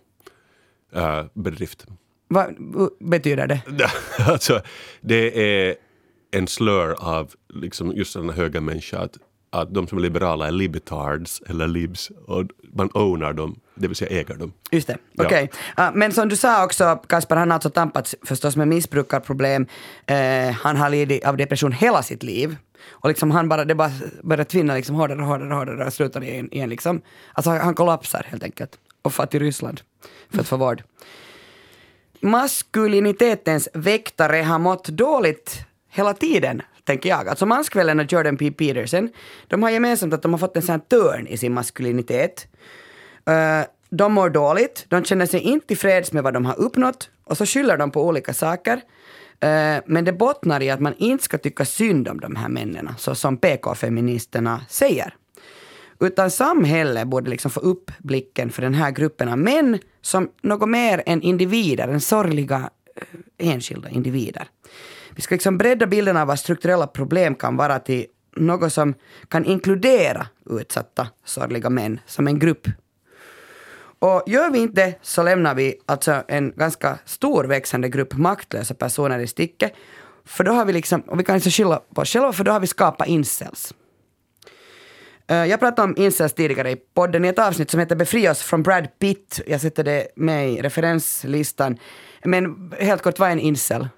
äh, 0.95 1.25
bedrift. 1.35 1.87
Vad 2.29 2.57
betyder 3.01 3.47
det? 3.47 3.63
alltså, 4.19 4.61
det 5.01 5.41
är 5.43 5.77
en 6.31 6.47
slur 6.47 6.95
av 6.99 7.35
liksom 7.49 7.93
just 7.93 8.13
sådana 8.13 8.33
höga 8.33 8.61
människor 8.61 8.99
att, 8.99 9.19
att 9.51 9.75
de 9.75 9.87
som 9.87 9.99
är 9.99 10.03
liberala 10.03 10.47
är 10.47 10.53
libtards 10.53 11.43
eller 11.47 11.69
libs 11.69 12.11
och 12.27 12.45
man 12.73 12.91
ownar 12.95 13.33
dem, 13.33 13.61
det 13.79 13.89
vill 13.89 13.97
säga 13.97 14.21
äger 14.21 14.35
dem. 14.35 14.53
Just 14.71 14.87
det, 14.89 14.99
okej. 15.19 15.51
Ja, 15.77 15.91
men 15.95 16.13
som 16.13 16.29
du 16.29 16.37
sa 16.37 16.65
också, 16.65 16.97
Kasper, 17.07 17.37
han 17.37 17.51
har 17.51 17.55
alltså 17.55 17.71
tampats 17.71 18.17
förstås 18.23 18.57
med 18.57 18.69
missbrukarproblem. 18.69 19.67
Eh, 20.07 20.51
han 20.51 20.77
har 20.77 20.91
lidit 20.91 21.25
av 21.25 21.37
depression 21.37 21.73
hela 21.73 22.03
sitt 22.03 22.23
liv. 22.23 22.57
Och 22.91 23.09
liksom 23.09 23.31
han 23.31 23.49
bara, 23.49 23.65
det 23.65 23.75
bara 23.75 23.91
börjar 24.23 24.45
tvinna 24.45 24.75
liksom 24.75 24.97
hårdare 24.97 25.19
och 25.19 25.27
hårdare 25.27 25.55
hårdare 25.55 25.87
och 25.87 25.93
slutar 25.93 26.25
igen, 26.25 26.49
igen 26.53 26.69
liksom. 26.69 27.03
Alltså 27.33 27.51
han 27.51 27.75
kollapsar 27.75 28.27
helt 28.29 28.43
enkelt. 28.43 28.79
Och 29.03 29.15
far 29.15 29.27
till 29.27 29.41
Ryssland 29.41 29.81
för 30.31 30.41
att 30.41 30.49
få 30.49 30.57
vård. 30.57 30.83
Maskulinitetens 32.21 33.69
väktare 33.75 34.37
har 34.37 34.59
mått 34.59 34.89
dåligt 34.89 35.59
hela 35.91 36.15
tiden, 36.15 36.63
tänker 36.85 37.09
jag. 37.09 37.29
Alltså 37.29 37.47
Manskvällen 37.47 38.01
och 38.01 38.13
Jordan 38.13 38.37
P. 38.37 38.51
Peterson, 38.51 39.09
de 39.47 39.63
har 39.63 39.71
gemensamt 39.71 40.15
att 40.15 40.23
de 40.23 40.33
har 40.33 40.39
fått 40.39 40.57
en 40.57 40.63
sån 40.63 40.73
här 40.73 40.79
törn 40.89 41.27
i 41.27 41.39
sin 41.39 41.55
maskulinitet. 41.55 42.47
Eh, 43.29 43.67
de 43.91 44.13
mår 44.13 44.31
dåligt, 44.31 44.87
de 44.89 45.05
känner 45.05 45.27
sig 45.27 45.41
inte 45.41 45.67
tillfreds 45.67 46.13
med 46.13 46.23
vad 46.23 46.35
de 46.35 46.45
har 46.45 46.59
uppnått 46.59 47.11
och 47.25 47.37
så 47.37 47.47
skyller 47.47 47.77
de 47.77 47.91
på 47.91 48.07
olika 48.07 48.35
saker. 48.35 48.81
Eh, 49.41 49.77
men 49.87 50.05
det 50.05 50.13
bottnar 50.13 50.63
i 50.63 50.71
att 50.71 50.81
man 50.81 50.95
inte 50.99 51.25
ska 51.25 51.39
tycka 51.39 51.65
synd 51.65 52.09
om 52.09 52.21
de 52.21 52.37
här 52.37 52.49
männen, 52.49 52.89
så 52.99 53.15
som 53.15 53.37
PK-feministerna 53.37 54.61
säger. 54.69 55.15
Utan 56.01 56.31
samhället 56.31 57.07
borde 57.07 57.31
liksom 57.31 57.51
få 57.51 57.61
upp 57.61 57.91
blicken 57.99 58.51
för 58.51 58.63
den 58.63 58.75
här 58.75 58.91
gruppen 58.91 59.29
av 59.29 59.39
män 59.39 59.79
som 60.01 60.31
något 60.43 60.69
mer 60.69 61.03
än 61.07 61.23
individer, 61.23 61.89
än 61.89 62.01
sorgliga 62.01 62.71
eh, 62.97 63.49
enskilda 63.53 63.89
individer. 63.89 64.49
Vi 65.15 65.23
ska 65.23 65.35
liksom 65.35 65.59
bredda 65.59 65.87
bilden 65.87 66.17
av 66.17 66.27
vad 66.27 66.39
strukturella 66.39 66.87
problem 66.87 67.35
kan 67.35 67.57
vara 67.57 67.79
till 67.79 68.07
något 68.37 68.73
som 68.73 68.95
kan 69.29 69.45
inkludera 69.45 70.27
utsatta 70.51 71.09
sorgliga 71.25 71.71
män 71.71 72.01
som 72.07 72.27
en 72.27 72.39
grupp. 72.39 72.69
Och 73.99 74.23
gör 74.27 74.51
vi 74.51 74.59
inte 74.59 74.83
det 74.83 74.95
så 75.03 75.23
lämnar 75.23 75.55
vi 75.55 75.75
alltså 75.87 76.23
en 76.29 76.53
ganska 76.57 76.99
stor 77.05 77.45
växande 77.45 77.89
grupp 77.89 78.15
maktlösa 78.15 78.75
personer 78.75 79.19
i 79.19 79.27
sticket. 79.27 79.73
För 80.25 80.45
då 80.45 80.53
har 80.53 80.65
vi 80.65 80.73
liksom, 80.73 81.01
och 81.01 81.21
vi 81.21 81.25
kan 81.25 81.35
inte 81.35 81.51
skylla 81.51 81.83
på 81.95 82.01
oss 82.01 82.13
själva, 82.13 82.33
för 82.33 82.45
då 82.45 82.53
har 82.53 82.61
vi 82.61 82.67
skapat 82.67 83.09
incels. 83.09 83.75
Eh, 85.29 85.45
jag 85.45 85.61
pratade 85.61 85.89
om 85.89 85.95
incels 85.99 86.33
tidigare 86.33 86.71
i 86.71 86.77
podden 86.77 87.25
i 87.25 87.29
ett 87.29 87.39
avsnitt 87.39 87.71
som 87.71 87.81
heter 87.81 87.97
Befria 87.97 88.31
oss 88.31 88.43
från 88.43 88.63
Brad 88.63 88.89
Pitt. 88.99 89.41
Jag 89.47 89.61
sätter 89.61 89.85
det 89.85 90.09
med 90.17 90.51
i 90.51 90.63
referenslistan. 90.63 91.79
Men 92.25 92.73
helt 92.79 93.03
kort, 93.03 93.19
vad 93.19 93.29
är 93.29 93.33
en 93.33 93.41
incel? 93.41 93.89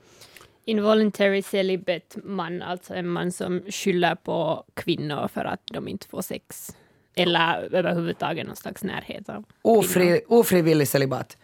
Involuntary 0.65 1.43
celibate 1.43 2.21
man, 2.25 2.63
alltså 2.63 2.95
en 2.95 3.09
man 3.09 3.33
som 3.33 3.63
skyller 3.69 4.15
på 4.15 4.65
kvinnor 4.75 5.29
för 5.29 5.45
att 5.45 5.61
de 5.73 5.89
inte 5.89 6.09
får 6.09 6.23
sex. 6.23 6.77
Eller 7.23 7.69
överhuvudtaget 7.73 8.47
någon 8.47 8.57
slags 8.57 8.83
närhet 8.83 9.29
av. 9.29 9.45
Ofri, 9.63 10.21
ofrivillig 10.29 10.89
celibat. 10.89 11.37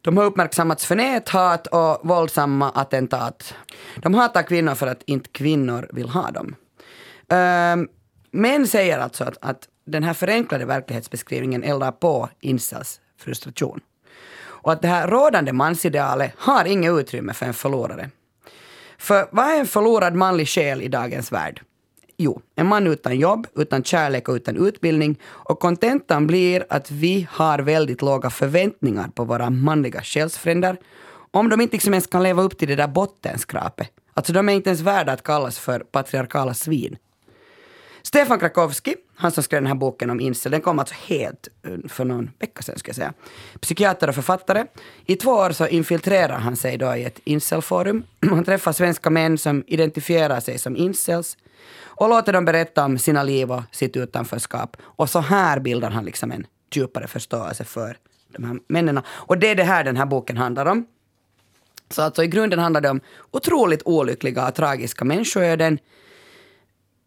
De 0.00 0.16
har 0.16 0.24
uppmärksammats 0.24 0.86
för 0.86 0.96
näthat 0.96 1.66
och 1.66 2.00
våldsamma 2.02 2.70
attentat. 2.70 3.54
De 4.02 4.14
hatar 4.14 4.42
kvinnor 4.42 4.74
för 4.74 4.86
att 4.86 5.02
inte 5.06 5.28
kvinnor 5.28 5.88
vill 5.92 6.08
ha 6.08 6.30
dem. 6.30 6.54
Um, 7.28 7.88
män 8.30 8.66
säger 8.66 8.98
alltså 8.98 9.24
att, 9.24 9.38
att 9.40 9.68
den 9.86 10.02
här 10.02 10.14
förenklade 10.14 10.64
verklighetsbeskrivningen 10.64 11.62
eldar 11.62 11.92
på 11.92 12.28
incels 12.40 13.00
frustration. 13.18 13.80
Och 14.38 14.72
att 14.72 14.82
det 14.82 14.88
här 14.88 15.08
rådande 15.08 15.52
mansidealet 15.52 16.32
har 16.36 16.64
inget 16.64 16.92
utrymme 16.92 17.32
för 17.32 17.46
en 17.46 17.54
förlorare. 17.54 18.10
För 18.98 19.28
vad 19.30 19.46
är 19.46 19.60
en 19.60 19.66
förlorad 19.66 20.14
manlig 20.14 20.48
själ 20.48 20.82
i 20.82 20.88
dagens 20.88 21.32
värld? 21.32 21.62
Jo, 22.16 22.40
en 22.54 22.66
man 22.66 22.86
utan 22.86 23.18
jobb, 23.18 23.46
utan 23.54 23.84
kärlek 23.84 24.28
och 24.28 24.34
utan 24.34 24.66
utbildning. 24.66 25.18
Och 25.24 25.60
kontentan 25.60 26.26
blir 26.26 26.66
att 26.68 26.90
vi 26.90 27.28
har 27.30 27.58
väldigt 27.58 28.02
låga 28.02 28.30
förväntningar 28.30 29.08
på 29.08 29.24
våra 29.24 29.50
manliga 29.50 30.02
själsfränder. 30.02 30.76
Om 31.30 31.48
de 31.48 31.60
inte 31.60 31.76
liksom 31.76 31.94
ens 31.94 32.06
kan 32.06 32.22
leva 32.22 32.42
upp 32.42 32.58
till 32.58 32.68
det 32.68 32.76
där 32.76 32.88
bottenskrapet. 32.88 33.90
Alltså 34.14 34.32
de 34.32 34.48
är 34.48 34.52
inte 34.52 34.70
ens 34.70 34.80
värda 34.80 35.12
att 35.12 35.22
kallas 35.22 35.58
för 35.58 35.80
patriarkala 35.80 36.54
svin. 36.54 36.96
Stefan 38.02 38.38
Krakowski, 38.38 38.94
han 39.14 39.32
som 39.32 39.42
skrev 39.42 39.62
den 39.62 39.66
här 39.66 39.74
boken 39.74 40.10
om 40.10 40.20
incel, 40.20 40.52
den 40.52 40.60
kom 40.60 40.78
alltså 40.78 40.94
helt 41.06 41.48
eh, 41.62 41.88
för 41.88 42.04
någon 42.04 42.30
vecka 42.38 42.62
sedan 42.62 42.78
ska 42.78 42.88
jag 42.88 42.96
säga. 42.96 43.12
Psykiater 43.60 44.08
och 44.08 44.14
författare. 44.14 44.64
I 45.06 45.16
två 45.16 45.30
år 45.30 45.50
så 45.50 45.66
infiltrerar 45.66 46.38
han 46.38 46.56
sig 46.56 46.78
då 46.78 46.96
i 46.96 47.04
ett 47.04 47.20
incelforum. 47.24 48.04
Han 48.20 48.44
träffar 48.44 48.72
svenska 48.72 49.10
män 49.10 49.38
som 49.38 49.64
identifierar 49.66 50.40
sig 50.40 50.58
som 50.58 50.76
incels 50.76 51.36
och 51.84 52.08
låter 52.08 52.32
dem 52.32 52.44
berätta 52.44 52.84
om 52.84 52.98
sina 52.98 53.22
liv 53.22 53.52
och 53.52 53.62
sitt 53.70 53.96
utanförskap. 53.96 54.76
Och 54.82 55.10
så 55.10 55.20
här 55.20 55.60
bildar 55.60 55.90
han 55.90 56.04
liksom 56.04 56.32
en 56.32 56.46
djupare 56.74 57.06
förståelse 57.06 57.64
för 57.64 57.96
de 58.28 58.44
här 58.44 58.58
männen. 58.68 59.00
Och 59.08 59.38
det 59.38 59.50
är 59.50 59.54
det 59.54 59.64
här 59.64 59.84
den 59.84 59.96
här 59.96 60.06
boken 60.06 60.36
handlar 60.36 60.66
om. 60.66 60.86
Så 61.90 62.02
alltså 62.02 62.24
i 62.24 62.26
grunden 62.26 62.58
handlar 62.58 62.80
det 62.80 62.90
om 62.90 63.00
otroligt 63.30 63.82
olyckliga 63.84 64.48
och 64.48 64.54
tragiska 64.54 65.04
människoöden 65.04 65.78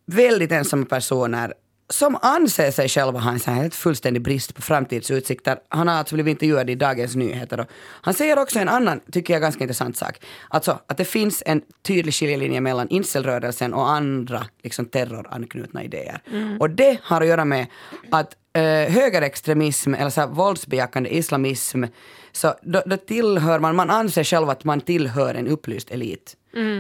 väldigt 0.06 0.52
ensamma 0.52 0.86
personer 0.86 1.54
som 1.90 2.18
anser 2.22 2.72
sig 2.72 2.90
själva 2.90 3.20
ha 3.20 3.32
en 3.32 3.40
helt 3.56 3.76
fullständig 3.76 4.22
brist 4.22 4.56
på 4.56 4.62
framtidsutsikter. 4.62 5.60
Han 5.70 5.88
har 5.88 5.96
alltså 5.96 6.16
blivit 6.16 6.32
intervjuad 6.32 6.70
i 6.70 6.76
Dagens 6.76 7.16
Nyheter. 7.16 7.66
Han 8.02 8.14
säger 8.14 8.40
också 8.40 8.60
en 8.60 8.70
annan, 8.70 9.00
tycker 9.12 9.34
jag, 9.34 9.42
ganska 9.42 9.64
intressant 9.64 9.98
sak. 9.98 10.22
Alltså 10.50 10.80
att 10.88 10.98
det 10.98 11.06
finns 11.06 11.44
en 11.46 11.62
tydlig 11.82 12.14
skiljelinje 12.14 12.62
mellan 12.62 12.90
incelrörelsen 12.90 13.74
och 13.74 13.90
andra 13.90 14.46
liksom, 14.64 14.86
terroranknutna 14.86 15.84
idéer. 15.84 16.22
Och 16.60 16.70
det 16.70 17.00
har 17.04 17.22
att 17.22 17.28
göra 17.28 17.46
med 17.46 17.68
att 18.12 18.36
eh, 18.54 18.64
högerextremism 18.94 19.94
eller 19.94 20.10
så 20.10 20.22
här, 20.22 20.28
våldsbejakande 20.28 21.10
islamism, 21.10 21.84
så 22.32 22.54
då, 22.62 22.82
då 22.86 22.98
tillhör 22.98 23.60
man, 23.60 23.76
man 23.76 23.90
anser 23.90 24.24
själv 24.24 24.50
att 24.50 24.64
man 24.64 24.82
tillhör 24.82 25.36
en 25.36 25.48
upplyst 25.48 25.92
elit. 25.92 26.36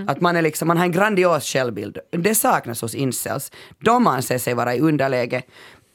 Att 0.07 0.21
man, 0.21 0.35
är 0.35 0.41
liksom, 0.41 0.67
man 0.67 0.77
har 0.77 0.85
en 0.85 0.91
grandios 0.91 1.43
självbild. 1.45 1.97
Det 2.11 2.35
saknas 2.35 2.81
hos 2.81 2.95
incels. 2.95 3.51
De 3.79 4.07
anser 4.07 4.37
sig 4.37 4.53
vara 4.53 4.75
i 4.75 4.79
underläge. 4.79 5.41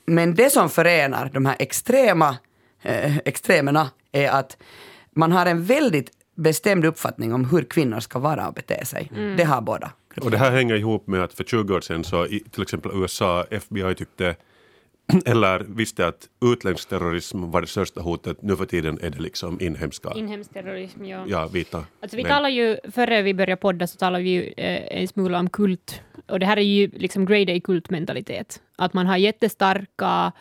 Men 0.06 0.34
det 0.34 0.50
som 0.50 0.70
förenar 0.70 1.30
de 1.32 1.46
här 1.46 1.56
extrema 1.58 2.36
eh, 2.82 3.16
extremerna 3.18 3.90
är 4.12 4.28
att 4.28 4.56
man 5.16 5.32
har 5.32 5.46
en 5.46 5.64
väldigt 5.64 6.10
bestämd 6.36 6.84
uppfattning 6.84 7.34
om 7.34 7.44
hur 7.44 7.62
kvinnor 7.62 8.00
ska 8.00 8.18
vara 8.18 8.48
och 8.48 8.54
bete 8.54 8.84
sig. 8.84 9.10
Det 9.36 9.44
har 9.44 9.60
båda. 9.60 9.90
Och 10.20 10.30
det 10.30 10.38
här 10.38 10.50
hänger 10.50 10.74
ihop 10.74 11.06
med 11.06 11.22
att 11.24 11.34
för 11.34 11.44
20 11.44 11.74
år 11.74 11.80
sedan 11.80 12.04
så 12.04 12.26
i 12.26 12.40
till 12.40 12.62
exempel 12.62 12.92
USA, 12.94 13.44
FBI 13.50 13.94
tyckte 13.94 14.36
eller 15.26 15.61
visste 15.68 16.07
att 16.07 16.28
utländsk 16.44 16.88
terrorism 16.88 17.50
var 17.50 17.61
det 17.61 17.66
största 17.66 18.00
hotet. 18.00 18.42
Nu 18.42 18.57
för 18.57 18.64
tiden 18.64 18.98
är 19.02 19.11
det 19.11 19.22
liksom 19.22 19.61
inhemska, 19.61 20.12
Inhemsk 20.16 20.52
terrorism, 20.52 21.05
ja. 21.05 21.24
ja, 21.28 21.48
vita 21.48 21.84
Alltså 22.00 22.16
vi 22.16 22.22
män. 22.22 22.32
talar 22.32 22.48
ju, 22.48 22.76
före 22.92 23.22
vi 23.22 23.34
började 23.34 23.57
podda 23.57 23.86
så 23.86 23.98
talade 23.98 24.24
vi 24.24 24.30
ju 24.30 24.42
eh, 24.57 25.00
en 25.00 25.09
smula 25.09 25.38
om 25.38 25.50
kult. 25.50 26.00
Och 26.28 26.40
det 26.40 26.46
här 26.46 26.57
är 26.57 26.62
ju 26.62 26.90
liksom 26.92 27.26
grade 27.26 27.57
A-kultmentalitet. 27.57 28.61
Att 28.76 28.94
man 28.94 29.07
har 29.07 29.16
jättestarka 29.16 30.32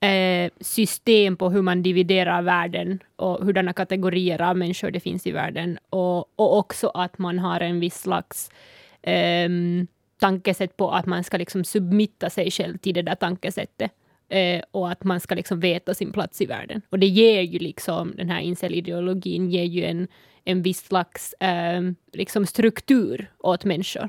eh, 0.00 0.50
system 0.60 1.36
på 1.36 1.50
hur 1.50 1.62
man 1.62 1.82
dividerar 1.82 2.42
världen 2.42 2.98
och 3.16 3.44
hurdana 3.44 3.72
kategorier 3.72 4.42
av 4.42 4.56
människor 4.56 4.90
det 4.90 5.00
finns 5.00 5.26
i 5.26 5.32
världen. 5.32 5.78
Och, 5.90 6.18
och 6.18 6.58
också 6.58 6.88
att 6.88 7.18
man 7.18 7.38
har 7.38 7.60
en 7.60 7.80
viss 7.80 8.00
slags 8.00 8.50
ehm, 9.02 9.86
tankesätt 10.20 10.76
på 10.76 10.90
att 10.90 11.06
man 11.06 11.24
ska 11.24 11.36
liksom 11.36 11.64
submitta 11.64 12.30
sig 12.30 12.50
själv 12.50 12.78
till 12.78 12.94
det 12.94 13.02
där 13.02 13.14
tankesättet. 13.14 13.92
Eh, 14.32 14.62
och 14.70 14.90
att 14.90 15.04
man 15.04 15.20
ska 15.20 15.34
liksom 15.34 15.60
veta 15.60 15.94
sin 15.94 16.12
plats 16.12 16.40
i 16.40 16.46
världen. 16.46 16.82
Och 16.90 16.98
det 16.98 17.06
ger 17.06 17.40
ju 17.40 17.58
liksom, 17.58 18.12
den 18.16 18.30
här 18.30 18.40
incel-ideologin 18.40 19.50
ger 19.50 19.64
ju 19.64 19.84
en, 19.84 20.08
en 20.44 20.62
viss 20.62 20.86
slags 20.86 21.32
eh, 21.32 21.80
liksom 22.12 22.46
struktur 22.46 23.30
åt 23.38 23.64
människor 23.64 24.08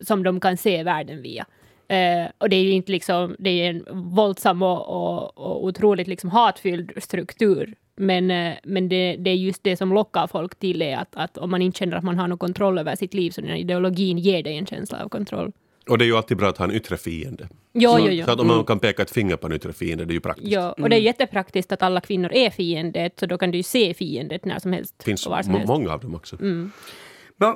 som 0.00 0.22
de 0.22 0.40
kan 0.40 0.56
se 0.56 0.82
världen 0.82 1.22
via. 1.22 1.46
Eh, 1.88 2.30
och 2.38 2.48
det 2.48 2.56
är 2.56 2.62
ju 2.62 2.70
inte 2.70 2.92
liksom, 2.92 3.36
det 3.38 3.50
är 3.50 3.70
en 3.70 3.84
våldsam 4.14 4.62
och, 4.62 4.88
och, 4.88 5.38
och 5.38 5.64
otroligt 5.64 6.08
liksom 6.08 6.30
hatfylld 6.30 6.92
struktur. 7.02 7.74
Men, 7.96 8.30
eh, 8.30 8.54
men 8.64 8.88
det, 8.88 9.16
det 9.16 9.30
är 9.30 9.34
just 9.36 9.64
det 9.64 9.76
som 9.76 9.94
lockar 9.94 10.26
folk 10.26 10.58
till 10.58 10.82
är 10.82 10.96
att, 10.96 11.16
att 11.16 11.38
om 11.38 11.50
man 11.50 11.62
inte 11.62 11.78
känner 11.78 11.96
att 11.96 12.04
man 12.04 12.18
har 12.18 12.28
någon 12.28 12.38
kontroll 12.38 12.78
över 12.78 12.96
sitt 12.96 13.14
liv 13.14 13.30
så 13.30 13.40
den 13.40 13.50
här 13.50 13.56
ideologin 13.56 14.18
ger 14.18 14.42
dig 14.42 14.56
en 14.56 14.66
känsla 14.66 15.04
av 15.04 15.08
kontroll. 15.08 15.52
Och 15.88 15.98
det 15.98 16.04
är 16.04 16.06
ju 16.06 16.16
alltid 16.16 16.36
bra 16.36 16.48
att 16.48 16.58
ha 16.58 16.64
en 16.64 16.74
yttre 16.74 16.96
fiende. 16.96 17.48
Jo, 17.72 17.90
så, 17.90 17.98
jo, 17.98 18.06
jo. 18.10 18.24
så 18.24 18.30
att 18.30 18.40
om 18.40 18.46
man 18.46 18.64
kan 18.64 18.78
peka 18.78 19.02
ett 19.02 19.10
finger 19.10 19.36
på 19.36 19.46
en 19.46 19.52
yttre 19.52 19.72
fiende, 19.72 20.04
det 20.04 20.12
är 20.12 20.14
ju 20.14 20.20
praktiskt. 20.20 20.52
Ja, 20.52 20.72
och 20.72 20.90
det 20.90 20.96
är 20.96 21.00
jättepraktiskt 21.00 21.72
att 21.72 21.82
alla 21.82 22.00
kvinnor 22.00 22.32
är 22.32 22.50
fiendet, 22.50 23.12
så 23.20 23.26
då 23.26 23.38
kan 23.38 23.50
du 23.50 23.56
ju 23.56 23.62
se 23.62 23.94
fiendet 23.94 24.44
när 24.44 24.58
som 24.58 24.72
helst. 24.72 24.94
Det 24.98 25.04
finns 25.04 25.26
och 25.26 25.32
var 25.32 25.42
som 25.42 25.54
helst. 25.54 25.68
många 25.68 25.92
av 25.92 26.00
dem 26.00 26.14
också. 26.14 26.36
Mm. 26.40 26.70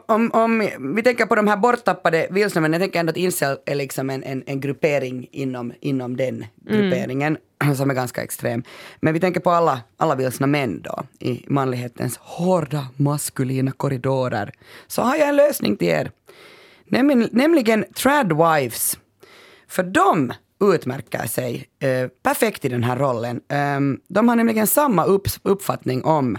Om, 0.07 0.31
om 0.33 0.69
vi 0.97 1.03
tänker 1.03 1.27
på 1.27 1.35
de 1.35 1.49
här 1.49 1.57
borttappade 1.57 2.29
vilsna, 2.31 2.61
men 2.61 2.73
jag 2.73 2.83
tänker 2.83 3.01
ändå 3.01 3.11
att 3.11 3.17
incel 3.17 3.57
är 3.67 3.75
liksom 3.75 4.11
en, 4.11 4.23
en, 4.25 4.43
en 4.47 4.61
gruppering 4.61 5.29
inom, 5.31 5.73
inom 5.81 6.17
den 6.17 6.45
grupperingen 6.57 7.39
som 7.77 7.91
är 7.91 7.95
ganska 7.95 8.23
extrem. 8.23 8.63
Men 9.01 9.15
vi 9.15 9.21
tänker 9.21 9.41
på 9.41 9.51
alla, 9.51 9.81
alla 9.97 10.15
vilsna 10.15 10.47
män 10.47 10.83
då, 10.83 11.03
i 11.19 11.45
manlighetens 11.47 12.17
hårda 12.17 12.87
maskulina 12.97 13.73
korridorer. 13.73 14.53
Så 14.87 15.03
har 15.03 15.17
jag 15.17 15.29
en 15.29 15.37
lösning 15.37 15.77
till 15.77 15.89
er. 15.89 16.11
Nämligen, 16.87 17.29
nämligen 17.33 17.85
tradwives. 17.95 18.99
För 19.69 19.83
de 19.83 20.33
utmärker 20.75 21.27
sig 21.27 21.69
eh, 21.79 22.09
perfekt 22.23 22.65
i 22.65 22.69
den 22.69 22.85
här 22.85 22.97
rollen. 22.97 23.41
Ehm, 23.49 24.01
de 24.09 24.29
har 24.29 24.37
nämligen 24.37 24.67
samma 24.67 25.05
upp, 25.05 25.29
uppfattning 25.43 26.05
om 26.05 26.39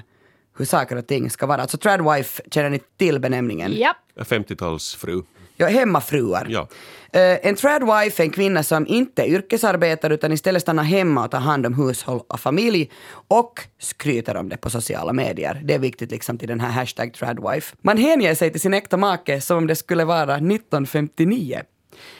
hur 0.58 0.66
saker 0.66 0.96
och 0.96 1.08
ting 1.08 1.30
ska 1.30 1.46
vara. 1.46 1.62
Alltså 1.62 1.78
tradwife, 1.78 2.44
känner 2.52 2.70
ni 2.70 2.80
till 2.98 3.20
benämningen? 3.20 3.74
Japp. 3.74 3.98
50-talsfru. 4.16 5.24
Ja, 5.56 5.68
hemmafruar. 5.68 6.48
Ja. 6.50 6.68
Eh, 7.12 7.48
en 7.48 7.56
tradwife 7.56 8.24
är 8.24 8.26
en 8.26 8.32
kvinna 8.32 8.64
som 8.64 8.88
inte 8.88 9.26
yrkesarbetar 9.26 10.10
utan 10.10 10.32
istället 10.32 10.62
stannar 10.62 10.84
hemma 10.84 11.26
och 11.26 11.32
tar 11.32 11.40
hand 11.40 11.66
om 11.66 11.74
hushåll 11.74 12.22
och 12.28 12.40
familj 12.40 12.92
och 13.28 13.62
skryter 13.80 14.38
om 14.38 14.50
det 14.50 14.58
på 14.58 14.70
sociala 14.70 15.14
medier. 15.14 15.62
Det 15.64 15.74
är 15.74 15.80
viktigt 15.80 16.12
liksom 16.12 16.38
till 16.38 16.48
den 16.48 16.60
här 16.60 16.70
hashtag 16.70 17.14
tradwife. 17.14 17.76
Man 17.82 17.98
hänger 17.98 18.36
sig 18.36 18.52
till 18.52 18.62
sin 18.62 18.74
äkta 18.74 18.98
make 18.98 19.42
som 19.42 19.58
om 19.58 19.68
det 19.68 19.76
skulle 19.76 20.06
vara 20.06 20.36
1959. 20.36 21.62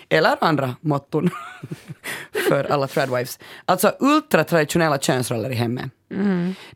Eller 0.10 0.38
andra 0.42 0.76
motton 0.82 1.30
för 2.48 2.64
alla 2.64 2.88
tradwives. 2.88 3.40
Alltså 3.66 3.94
ultratraditionella 4.00 4.98
könsroller 4.98 5.50
i 5.50 5.56
hemmet. 5.56 5.92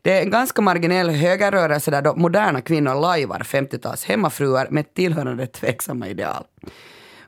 Det 0.02 0.12
är 0.18 0.22
en 0.22 0.30
ganska 0.30 0.62
marginell 0.62 1.10
högerrörelse 1.10 1.90
där 1.90 2.02
då 2.02 2.16
moderna 2.16 2.60
kvinnor 2.60 3.00
lajvar 3.00 3.38
50-tals 3.38 4.04
hemmafruar 4.04 4.68
med 4.70 4.94
tillhörande 4.94 5.46
tveksamma 5.46 6.08
ideal. 6.08 6.44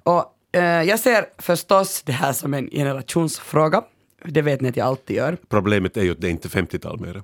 Och 0.03 0.25
eh, 0.53 0.83
jag 0.83 0.99
ser 0.99 1.27
förstås 1.39 2.03
det 2.03 2.13
här 2.13 2.33
som 2.33 2.55
en 2.55 2.71
generationsfråga. 2.71 3.83
Det 4.25 4.43
vet 4.43 4.61
ni 4.61 4.69
att 4.69 4.77
jag 4.77 4.87
alltid 4.87 5.17
gör. 5.17 5.37
Problemet 5.49 5.97
är 5.97 6.03
ju 6.03 6.13
att 6.13 6.21
det 6.21 6.27
är 6.27 6.31
inte 6.31 6.49
50-tal 6.49 7.01
mer. 7.01 7.23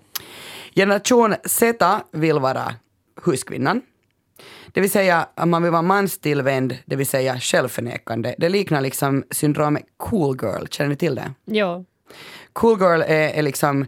Generation 0.74 1.34
Z 1.44 2.00
vill 2.12 2.38
vara 2.38 2.74
huskvinnan. 3.22 3.82
Det 4.72 4.80
vill 4.80 4.90
säga 4.90 5.26
att 5.34 5.48
man 5.48 5.62
vill 5.62 5.72
vara 5.72 5.82
manstillvänd, 5.82 6.76
det 6.86 6.96
vill 6.96 7.06
säga 7.06 7.38
självförnekande. 7.40 8.34
Det 8.38 8.48
liknar 8.48 8.80
liksom 8.80 9.24
syndromet 9.30 9.82
cool 9.96 10.36
girl, 10.42 10.66
känner 10.70 10.90
ni 10.90 10.96
till 10.96 11.14
det? 11.14 11.32
Ja. 11.44 11.84
Cool 12.52 12.78
girl 12.80 13.00
är, 13.02 13.28
är 13.38 13.42
liksom, 13.42 13.86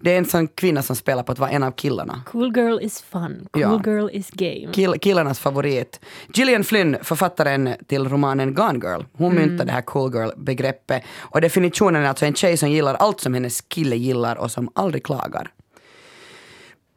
det 0.00 0.12
är 0.14 0.18
en 0.18 0.24
sån 0.24 0.48
kvinna 0.48 0.82
som 0.82 0.96
spelar 0.96 1.22
på 1.22 1.32
att 1.32 1.38
vara 1.38 1.50
en 1.50 1.62
av 1.62 1.70
killarna. 1.70 2.22
Cool 2.26 2.56
girl 2.56 2.78
is 2.82 3.02
fun. 3.02 3.48
Cool 3.50 3.62
Ja. 3.62 3.82
girl 3.86 4.08
is 4.12 4.30
game. 4.30 4.72
Kill, 4.72 4.92
killarnas 5.00 5.38
favorit. 5.38 6.00
Gillian 6.34 6.64
Flynn, 6.64 6.96
författaren 7.02 7.74
till 7.88 8.08
romanen 8.08 8.54
Gone 8.54 8.78
Girl, 8.82 9.02
hon 9.12 9.34
myntade 9.34 9.64
det 9.64 9.72
här 9.72 9.82
cool 9.82 10.14
girl-begreppet. 10.14 11.02
Och 11.18 11.40
definitionen 11.40 12.02
är 12.02 12.08
alltså 12.08 12.26
en 12.26 12.34
tjej 12.34 12.56
som 12.56 12.70
gillar 12.70 12.94
allt 12.94 13.20
som 13.20 13.34
hennes 13.34 13.60
kille 13.60 13.96
gillar 13.96 14.36
och 14.36 14.50
som 14.50 14.70
aldrig 14.74 15.04
klagar. 15.04 15.50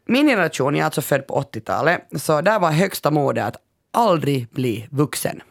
Min 0.06 0.28
generation, 0.28 0.76
jag 0.76 0.82
är 0.82 0.86
alltså 0.86 1.02
född 1.02 1.28
på 1.28 1.42
80-talet, 1.42 2.02
så 2.16 2.42
där 2.42 2.60
var 2.60 2.72
högsta 2.72 3.12
mode 3.12 3.46
att 3.46 3.56
aldrig 3.94 4.48
bli 4.50 4.88
vuxen. 4.92 5.42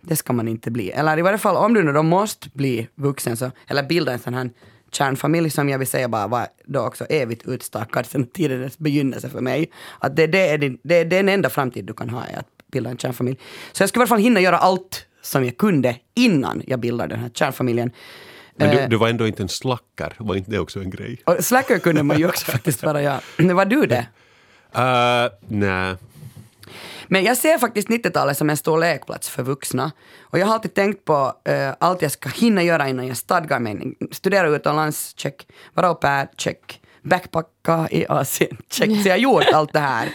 Det 0.00 0.16
ska 0.16 0.32
man 0.32 0.48
inte 0.48 0.70
bli. 0.70 0.90
Eller 0.90 1.18
i 1.18 1.22
varje 1.22 1.38
fall 1.38 1.56
om 1.56 1.74
du 1.74 1.82
nu 1.82 1.92
då 1.92 2.02
måste 2.02 2.48
bli 2.52 2.88
vuxen, 2.94 3.36
så, 3.36 3.50
eller 3.66 3.82
bilda 3.82 4.12
en 4.12 4.18
sån 4.18 4.34
här 4.34 4.50
kärnfamilj 4.92 5.50
som 5.50 5.68
jag 5.68 5.78
vill 5.78 5.88
säga 5.88 6.08
bara 6.08 6.26
var 6.26 6.46
då 6.64 6.80
också 6.80 7.04
evigt 7.04 7.48
utstakad 7.48 8.06
sedan 8.06 8.26
tidens 8.26 8.78
begynnelse 8.78 9.28
för 9.28 9.40
mig. 9.40 9.72
Att 9.98 10.16
det, 10.16 10.26
det, 10.26 10.48
är 10.48 10.58
din, 10.58 10.78
det 10.82 10.94
är 10.94 11.04
den 11.04 11.28
enda 11.28 11.50
framtid 11.50 11.84
du 11.84 11.92
kan 11.92 12.10
ha, 12.10 12.24
är 12.24 12.38
att 12.38 12.46
bilda 12.72 12.90
en 12.90 12.98
kärnfamilj. 12.98 13.38
Så 13.72 13.82
jag 13.82 13.88
skulle 13.88 14.00
i 14.00 14.04
alla 14.04 14.08
fall 14.08 14.18
hinna 14.18 14.40
göra 14.40 14.58
allt 14.58 15.06
som 15.22 15.44
jag 15.44 15.56
kunde 15.56 15.96
innan 16.14 16.62
jag 16.66 16.80
bildade 16.80 17.14
den 17.14 17.22
här 17.22 17.30
kärnfamiljen. 17.30 17.90
Men 18.58 18.70
du, 18.70 18.78
Eh, 18.80 18.88
du 18.88 18.96
var 18.96 19.08
ändå 19.08 19.26
inte 19.26 19.42
en 19.42 19.48
slacker, 19.48 20.12
var 20.18 20.34
inte 20.36 20.50
det 20.50 20.58
också 20.58 20.80
en 20.80 20.90
grej? 20.90 21.22
och 21.24 21.44
slacker 21.44 21.78
kunde 21.78 22.02
man 22.02 22.18
ju 22.18 22.28
också 22.28 22.44
faktiskt 22.50 22.82
vara, 22.82 23.02
ja. 23.02 23.20
Var 23.38 23.64
du 23.64 23.86
det? 23.86 24.06
Uh, 24.76 25.32
nej. 25.48 25.96
Men 27.06 27.24
jag 27.24 27.36
ser 27.36 27.58
faktiskt 27.58 27.88
90-talet 27.88 28.36
som 28.38 28.50
en 28.50 28.56
stor 28.56 28.78
lekplats 28.78 29.28
för 29.28 29.42
vuxna. 29.42 29.92
Och 30.20 30.38
jag 30.38 30.46
har 30.46 30.54
alltid 30.54 30.74
tänkt 30.74 31.04
på 31.04 31.32
eh, 31.44 31.70
allt 31.80 32.02
jag 32.02 32.12
ska 32.12 32.28
hinna 32.28 32.62
göra 32.62 32.88
innan 32.88 33.06
jag 33.06 33.16
stadgar 33.16 33.58
mig. 33.60 33.94
Studera 34.12 34.48
utomlands, 34.48 35.14
check. 35.16 35.46
Vara 35.74 35.86
au 35.88 35.94
pair, 35.94 36.28
check. 36.36 36.80
Backpacka 37.02 37.88
i 37.90 38.06
Asien, 38.08 38.56
check. 38.70 39.02
Så 39.02 39.08
jag 39.08 39.14
har 39.14 39.18
gjort 39.18 39.44
allt 39.52 39.72
det 39.72 39.78
här. 39.78 40.08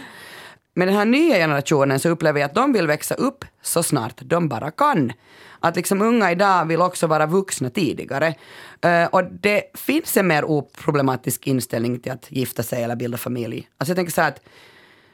Med 0.74 0.88
den 0.88 0.96
här 0.96 1.06
nya 1.06 1.36
generationen 1.36 2.00
så 2.00 2.10
upplever 2.10 2.40
jag 2.40 2.48
att 2.48 2.56
de 2.56 2.74
vill 2.74 2.88
växa 2.88 3.16
upp 3.16 3.46
så 3.62 3.84
snart 3.84 4.22
de 4.22 4.50
bara 4.50 4.72
kan. 4.72 5.12
Att 5.60 5.76
liksom 5.76 6.02
unga 6.02 6.32
idag 6.32 6.66
vill 6.66 6.82
också 6.82 7.08
vara 7.08 7.26
vuxna 7.26 7.70
tidigare. 7.70 8.36
Uh, 8.86 9.06
och 9.06 9.24
det 9.24 9.64
finns 9.74 10.18
en 10.18 10.28
mer 10.28 10.46
oproblematisk 10.46 11.48
inställning 11.48 12.00
till 12.00 12.12
att 12.12 12.32
gifta 12.32 12.64
sig 12.64 12.84
eller 12.84 12.96
bilda 12.96 13.18
familj. 13.18 13.68
Alltså 13.78 13.90
jag 13.92 13.98
tänker 13.98 14.14
så 14.14 14.22
här 14.22 14.28
att 14.28 14.42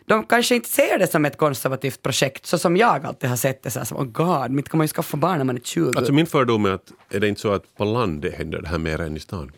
de 0.05 0.26
kanske 0.26 0.55
inte 0.55 0.70
ser 0.70 0.99
det 0.99 1.07
som 1.07 1.26
ett 1.26 1.38
konservativt 1.38 2.01
projekt, 2.01 2.45
så 2.45 2.57
som 2.57 2.78
jag 2.78 3.05
alltid 3.05 3.30
har 3.30 3.38
sett 3.38 3.64
det. 3.64 3.72
Så 3.72 3.80
här, 3.80 3.86
som, 3.86 3.97
oh 3.97 4.03
god, 4.03 4.51
mitt 4.51 4.70
kommer 4.70 4.84
ju 4.84 4.88
skaffa 4.88 5.18
barn 5.18 5.38
när 5.38 5.45
man 5.45 5.55
är 5.55 5.62
20. 5.62 5.97
Alltså 5.97 6.14
min 6.14 6.28
fördom 6.28 6.66
är 6.66 6.72
att 6.72 6.91
är 7.10 7.20
det 7.20 7.28
inte 7.28 7.41
så 7.41 7.51
att 7.51 7.76
på 7.78 7.86
landet 7.86 8.34
händer 8.38 8.62
det 8.62 8.68
här 8.68 8.78
mer 8.78 9.01
än 9.01 9.18
i 9.18 9.20
stan? 9.20 9.51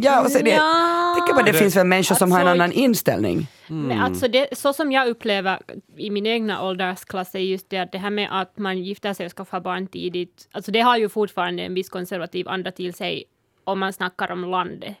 Ja, 0.00 0.24
och 0.24 0.30
så 0.30 0.38
det, 0.42 0.50
Ja. 0.50 1.14
tänker 1.18 1.34
bara, 1.34 1.46
det 1.52 1.52
finns 1.58 1.76
väl 1.76 1.86
människor 1.86 2.14
som 2.14 2.32
har 2.32 2.40
en 2.40 2.46
Alltså, 2.46 2.62
annan 2.62 2.72
inställning. 2.72 3.46
Men 3.68 4.00
alltså 4.00 4.28
det, 4.28 4.48
så 4.58 4.72
som 4.72 4.92
jag 4.92 5.08
upplever 5.08 5.58
i 5.96 6.10
min 6.10 6.26
egna 6.26 6.62
åldersklass 6.62 7.34
är 7.34 7.38
just 7.38 7.70
det 7.70 7.78
att 7.78 7.92
det 7.92 7.98
här 7.98 8.10
med 8.10 8.28
att 8.40 8.58
man 8.58 8.78
gifter 8.78 9.14
sig 9.14 9.26
och 9.26 9.32
skaffar 9.32 9.60
barn 9.60 9.86
tidigt, 9.86 10.48
alltså 10.52 10.70
det 10.72 10.80
har 10.80 10.96
ju 10.96 11.08
fortfarande 11.08 11.62
en 11.62 11.74
viss 11.74 11.88
konservativ 11.88 12.48
anda 12.48 12.70
till 12.70 12.94
sig 12.94 13.24
om 13.64 13.78
man 13.78 13.92
snackar 13.92 14.30
om 14.30 14.44
landet, 14.44 14.94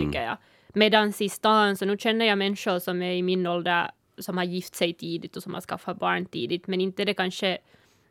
tycker 0.00 0.22
jag. 0.22 0.36
Medan 0.74 1.12
i 1.18 1.28
stan, 1.28 1.76
så 1.76 1.84
nu 1.84 1.96
känner 1.98 2.26
jag 2.26 2.38
människor 2.38 2.78
som 2.78 3.02
är 3.02 3.12
i 3.12 3.22
min 3.22 3.46
ålder 3.46 3.90
som 4.18 4.36
har 4.36 4.44
gift 4.44 4.74
sig 4.74 4.92
tidigt 4.94 5.36
och 5.36 5.42
som 5.42 5.54
har 5.54 5.60
skaffat 5.60 5.98
barn 5.98 6.26
tidigt, 6.26 6.66
men 6.66 6.80
inte 6.80 7.04
det 7.04 7.14
kanske, 7.14 7.58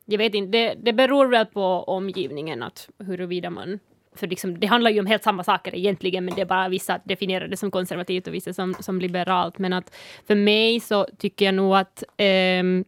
jag 0.05 0.17
vet 0.17 0.33
inte, 0.33 0.57
det, 0.57 0.75
det 0.83 0.93
beror 0.93 1.27
väl 1.27 1.45
på 1.45 1.63
omgivningen 1.83 2.63
att 2.63 2.89
huruvida 2.99 3.49
man 3.49 3.79
för 4.15 4.27
liksom, 4.27 4.59
det 4.59 4.67
handlar 4.67 4.91
ju 4.91 4.99
om 4.99 5.05
helt 5.05 5.23
samma 5.23 5.43
saker 5.43 5.75
egentligen, 5.75 6.25
men 6.25 6.35
det 6.35 6.41
är 6.41 6.45
bara 6.45 6.69
vissa 6.69 6.99
definierar 7.03 7.47
det 7.47 7.57
som 7.57 7.71
konservativt 7.71 8.27
och 8.27 8.33
vissa 8.33 8.53
som, 8.53 8.73
som 8.79 8.99
liberalt. 8.99 9.57
Men 9.57 9.73
att 9.73 9.95
för 10.27 10.35
mig 10.35 10.79
så 10.79 11.07
tycker 11.17 11.45
jag 11.45 11.55
nog 11.55 11.75
att 11.75 12.03
um, 12.17 12.85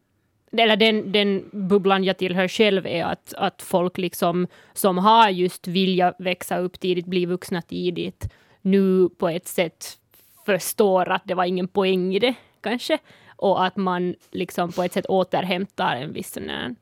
eller 0.52 0.76
den, 0.76 1.12
den 1.12 1.50
bubblan 1.52 2.04
jag 2.04 2.18
tillhör 2.18 2.48
själv 2.48 2.88
är 2.88 3.04
att, 3.04 3.34
att 3.34 3.62
folk 3.62 3.98
liksom 3.98 4.48
som 4.74 4.98
har 4.98 5.30
just 5.30 5.68
vilja 5.68 6.14
växa 6.20 6.58
upp 6.58 6.80
tidigt, 6.80 7.06
bli 7.06 7.26
vuxna 7.26 7.62
tidigt, 7.62 8.34
nu 8.62 9.10
på 9.10 9.30
ett 9.30 9.48
sätt 9.48 9.98
förstår 10.46 11.10
att 11.10 11.22
det 11.26 11.34
var 11.34 11.46
ingen 11.46 11.68
poäng 11.68 12.16
i 12.16 12.20
det 12.20 12.36
kanske. 12.62 12.98
Och 13.36 13.66
att 13.66 13.76
man 13.76 14.16
liksom 14.32 14.72
på 14.72 14.84
ett 14.84 14.94
sätt 14.94 15.06
återhämtar 15.06 15.96
en 15.96 16.14
viss 16.14 16.34
sån 16.34 16.76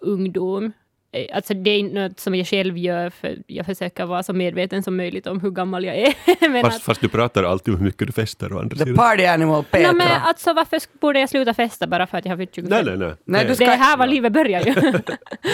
ungdom. 0.00 0.72
Eh, 1.14 1.36
Alltså 1.36 1.54
det 1.54 1.70
är 1.70 1.78
inte 1.78 1.94
något 2.08 2.20
som 2.20 2.34
jag 2.34 2.46
själv 2.46 2.78
gör, 2.78 3.10
för 3.10 3.36
jag 3.46 3.66
försöker 3.66 4.06
vara 4.06 4.22
så 4.22 4.32
medveten 4.32 4.82
som 4.82 4.96
möjligt 4.96 5.26
om 5.26 5.40
hur 5.40 5.50
gammal 5.50 5.84
jag 5.84 5.96
är. 5.96 6.14
Men 6.48 6.62
Fast, 6.64 6.76
att, 6.76 6.82
fast 6.82 7.00
du 7.00 7.08
pratar 7.08 7.44
alltid 7.44 7.74
om 7.74 7.78
hur 7.80 7.86
mycket 7.86 8.06
du 8.06 8.12
fester 8.12 8.52
å 8.52 8.58
andra 8.58 8.76
The 8.76 8.84
sidan. 8.84 8.96
party 8.96 9.24
animal 9.24 9.64
Petra. 9.64 9.92
no, 9.92 9.96
men 9.96 10.08
alltså 10.22 10.52
varför 10.52 10.80
borde 11.00 11.20
jag 11.20 11.28
sluta 11.28 11.54
festa 11.54 11.86
bara 11.86 12.06
för 12.06 12.18
att 12.18 12.24
jag 12.24 12.32
har 12.32 12.36
fyllt 12.36 12.54
25? 12.54 12.70
Nej, 12.70 12.84
nej, 12.84 13.06
nej. 13.08 13.16
Nej, 13.24 13.42
du 13.42 13.48
Det 13.48 13.54
ska- 13.54 13.64
är 13.64 13.76
här 13.76 13.96
var 13.96 14.06
livet 14.06 14.32
börjar 14.32 14.60
ju. 14.60 14.74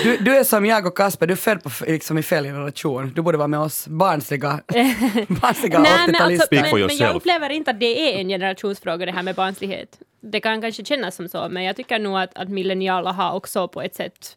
Du, 0.02 0.16
du 0.16 0.36
är 0.36 0.44
som 0.44 0.66
jag 0.66 0.86
och 0.86 0.96
Kasper, 0.96 1.26
du 1.26 1.36
född 1.36 1.62
på, 1.62 1.70
liksom 1.86 2.18
i 2.18 2.22
fel 2.22 2.44
generation. 2.44 3.12
Du 3.14 3.22
borde 3.22 3.38
vara 3.38 3.48
med 3.48 3.60
oss 3.60 3.88
barnsliga, 3.88 4.60
barnsliga 5.28 5.78
Nej, 5.78 5.92
men, 6.06 6.14
80-talister. 6.14 6.22
alltså, 6.60 6.76
men, 6.76 6.86
men 6.86 6.96
jag 6.96 7.16
upplever 7.16 7.50
inte 7.50 7.70
att 7.70 7.80
det 7.80 8.14
är 8.14 8.20
en 8.20 8.28
generationsfråga 8.28 9.06
det 9.06 9.12
här 9.12 9.22
med 9.22 9.34
barnslighet. 9.34 9.88
Det 10.20 10.40
kan 10.40 10.60
kanske 10.62 10.84
kännas 10.84 11.14
som 11.16 11.28
så, 11.28 11.48
men 11.50 11.64
jag 11.64 11.76
tycker 11.76 11.98
nog 11.98 12.18
att, 12.18 12.38
att 12.38 12.48
millennialer 12.48 13.12
har 13.12 13.32
också 13.34 13.68
på 13.68 13.82
ett 13.82 13.94
sätt 13.94 14.36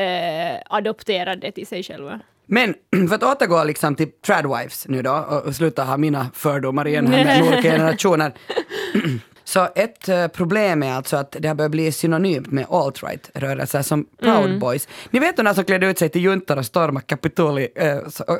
eh, 0.00 0.60
adopterat 0.66 1.40
det 1.40 1.52
till 1.52 1.66
sig 1.66 1.82
själva. 1.82 2.20
Men 2.46 2.74
för 3.08 3.14
att 3.14 3.22
återgå 3.22 3.64
liksom 3.64 3.94
till 3.94 4.10
tradwives 4.26 4.88
nu 4.88 5.02
då 5.02 5.12
och, 5.46 5.54
sluta 5.54 5.84
ha 5.84 5.96
mina 5.96 6.26
fördomar 6.34 6.86
igen 6.88 7.06
här 7.06 7.24
med 7.24 7.42
olika 7.42 7.62
generationer. 7.72 8.32
Så 9.44 9.68
ett 9.74 10.08
eh, 10.08 10.26
problem 10.26 10.82
är 10.82 10.92
alltså 10.92 11.16
att 11.16 11.36
det 11.40 11.48
har 11.48 11.54
börjat 11.54 11.70
bli 11.70 11.92
synonymt 11.92 12.52
med 12.52 12.66
alt-right-rörelser 12.70 13.82
som 13.82 14.06
Proud 14.22 14.58
Boys. 14.60 14.88
Ni 15.10 15.18
vet 15.18 15.36
de 15.36 15.42
där 15.42 15.54
som 15.54 15.64
klädde 15.64 15.86
ut 15.86 15.98
sig 15.98 16.08
till 16.08 16.20
juntor 16.20 16.58
och 16.58 16.66
stormade 16.66 17.06
Kapitoli, 17.06 17.68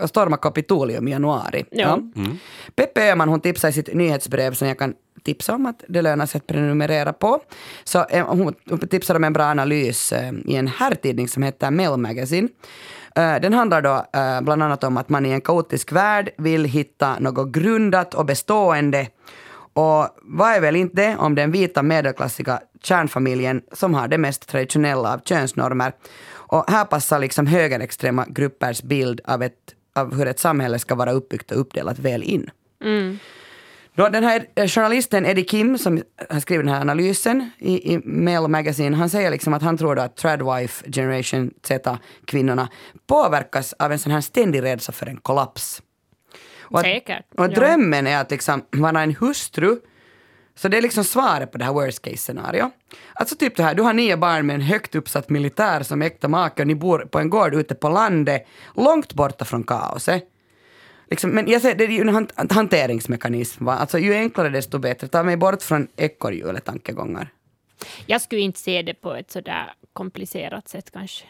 och 0.03 0.09
stormade 0.09 0.41
Kapitolium 0.43 1.09
i 1.09 1.11
januari? 1.11 1.65
Ja. 1.71 1.99
Peppe 2.75 3.11
Öhman 3.11 3.29
hon 3.29 3.41
tipsade 3.41 3.71
i 3.71 3.73
sitt 3.73 3.95
nyhetsbrev 3.95 4.53
som 4.53 4.69
jag 4.69 4.79
kan 4.79 4.95
tipsa 5.25 5.55
om 5.55 5.67
att 5.67 5.85
det 5.89 6.03
lönar 6.03 6.27
sig 6.27 6.39
att 6.39 6.47
prenumerera 6.47 7.13
på. 7.13 7.41
Så 7.85 8.05
eh, 8.05 8.27
hon, 8.27 8.55
tipsade 8.91 9.17
om 9.17 9.25
en 9.25 9.33
bra 9.33 9.45
analys 9.45 10.13
eh, 10.13 10.33
i 10.45 10.57
en 10.57 10.69
herrtidning 10.69 11.29
som 11.29 11.43
heter 11.43 11.71
Mail 11.71 11.97
Magazine. 11.97 12.49
Eh, 13.17 13.41
den 13.41 13.55
handlar 13.55 13.83
då 13.83 14.07
eh, 14.13 14.41
bland 14.41 14.63
annat 14.63 14.85
om 14.85 14.97
att 14.97 15.09
man 15.09 15.27
i 15.27 15.31
en 15.31 15.41
kaotisk 15.41 15.93
värld 15.93 16.31
vill 16.39 16.65
hitta 16.65 17.19
något 17.19 17.53
grundat 17.53 18.15
och 18.15 18.27
bestående. 18.27 19.07
Och 19.73 20.09
vad 20.23 20.51
är 20.51 20.61
väl 20.61 20.77
inte 20.77 20.97
det 20.97 21.17
om 21.17 21.35
den 21.35 21.51
vita 21.51 21.83
medelklassiga 21.83 22.61
kärnfamiljen 22.83 23.63
som 23.73 23.95
har 23.95 24.09
det 24.09 24.19
mest 24.19 24.49
traditionella 24.49 25.15
av 25.15 25.21
könsnormer. 25.25 25.93
Och 26.33 26.71
här 26.71 26.85
passar 26.85 27.19
liksom 27.19 27.47
högerextrema 27.47 28.27
gruppers 28.29 28.83
bild 28.83 29.21
av, 29.25 29.43
ett, 29.43 29.75
av 29.95 30.15
hur 30.15 30.27
ett 30.27 30.39
samhälle 30.39 30.79
ska 30.79 30.95
vara 30.95 31.13
uppbyggt 31.13 31.51
och 31.51 31.61
uppdelat 31.61 31.99
väl 31.99 32.23
in. 32.23 32.51
Mm. 32.85 33.19
Då 33.95 34.09
den 34.09 34.25
här 34.25 34.47
eh, 34.55 34.67
journalisten 34.67 35.27
Eddie 35.27 35.45
Kim 35.45 35.79
som 35.79 36.03
har 36.31 36.41
skrivit 36.41 36.67
den 36.67 36.75
här 36.75 36.81
analysen 36.81 37.51
i, 37.59 37.95
i 37.95 38.01
Mail 38.05 38.49
Magazine, 38.49 38.97
han 38.97 39.11
säger 39.11 39.31
liksom 39.31 39.55
att 39.55 39.63
han 39.63 39.79
tror 39.79 39.99
att 39.99 40.17
tradwife 40.17 40.91
generation 40.91 41.51
Z-kvinnorna 41.63 42.69
påverkas 43.07 43.73
av 43.73 43.93
en 43.93 43.99
sån 43.99 44.13
här 44.13 44.21
ständig 44.21 44.63
rädsla 44.63 44.93
för 44.93 45.07
en 45.07 45.17
kollaps. 45.17 45.83
Och 46.61 46.79
att, 46.79 46.85
Säkert, 46.85 47.25
Och 47.37 47.45
ja. 47.45 47.49
drömmen 47.49 48.07
är 48.07 48.21
att 48.21 48.31
liksom 48.31 48.63
vara 48.71 49.03
en 49.03 49.15
hustru 49.15 49.77
så 50.55 50.69
det 50.69 50.79
är 50.79 50.83
liksom 50.83 51.05
svaret 51.05 51.53
på 51.53 51.59
det 51.59 51.65
här 51.65 51.73
worst 51.73 52.03
case 52.03 52.17
scenario. 52.17 52.71
Alltså 53.13 53.37
typ 53.37 53.57
det 53.57 53.63
här, 53.63 53.75
du 53.75 53.83
har 53.83 53.93
nio 53.93 54.17
barn 54.17 54.47
med 54.47 54.55
en 54.55 54.61
högt 54.61 54.95
uppsatt 54.95 55.29
militär 55.29 55.83
som 55.83 56.03
äkta 56.03 56.29
make 56.29 56.63
och 56.63 56.67
ni 56.67 56.75
bor 56.75 56.99
på 56.99 57.19
en 57.19 57.31
gård 57.31 57.55
ute 57.55 57.75
på 57.75 57.89
landet, 57.89 58.47
långt 58.77 59.15
borta 59.15 59.45
från 59.45 59.65
kaoset. 59.65 60.25
Liksom, 61.11 61.31
men 61.31 61.49
jag 61.49 61.63
säger, 61.63 61.75
det 61.75 61.85
är 61.85 61.89
ju 61.89 62.01
en 62.01 62.09
han- 62.09 62.29
hanteringsmekanism. 62.51 63.65
Va? 63.65 63.73
Alltså 63.73 63.99
ju 63.99 64.15
enklare 64.15 64.49
desto 64.49 64.79
bättre. 64.79 65.09
Ta 65.09 65.23
mig 65.23 65.37
bort 65.37 65.63
från 65.63 65.89
ekorrhjulet 65.97 66.65
tankegångar. 66.65 67.29
Jag 68.07 68.21
skulle 68.21 68.41
inte 68.41 68.61
se 68.61 68.83
det 68.83 68.95
på 68.95 69.15
ett 69.15 69.31
sådär 69.31 69.73
komplicerat 69.93 70.69
sätt 70.69 70.91
kanske. 70.91 71.25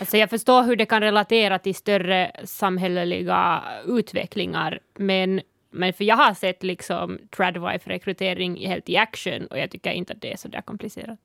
Alltså 0.00 0.16
jag 0.16 0.30
förstår 0.30 0.62
hur 0.62 0.76
det 0.76 0.86
kan 0.86 1.00
relatera 1.00 1.58
till 1.58 1.74
större 1.74 2.30
samhälleliga 2.44 3.62
utvecklingar, 3.86 4.80
men, 4.98 5.40
men 5.70 5.92
för 5.92 6.04
jag 6.04 6.16
har 6.16 6.34
sett 6.34 6.62
liksom 6.62 7.18
tradwife-rekrytering 7.36 8.66
helt 8.66 8.88
i 8.88 8.96
action 8.96 9.46
och 9.46 9.58
jag 9.58 9.70
tycker 9.70 9.90
inte 9.90 10.12
att 10.12 10.20
det 10.20 10.32
är 10.32 10.36
sådär 10.36 10.60
komplicerat. 10.60 11.18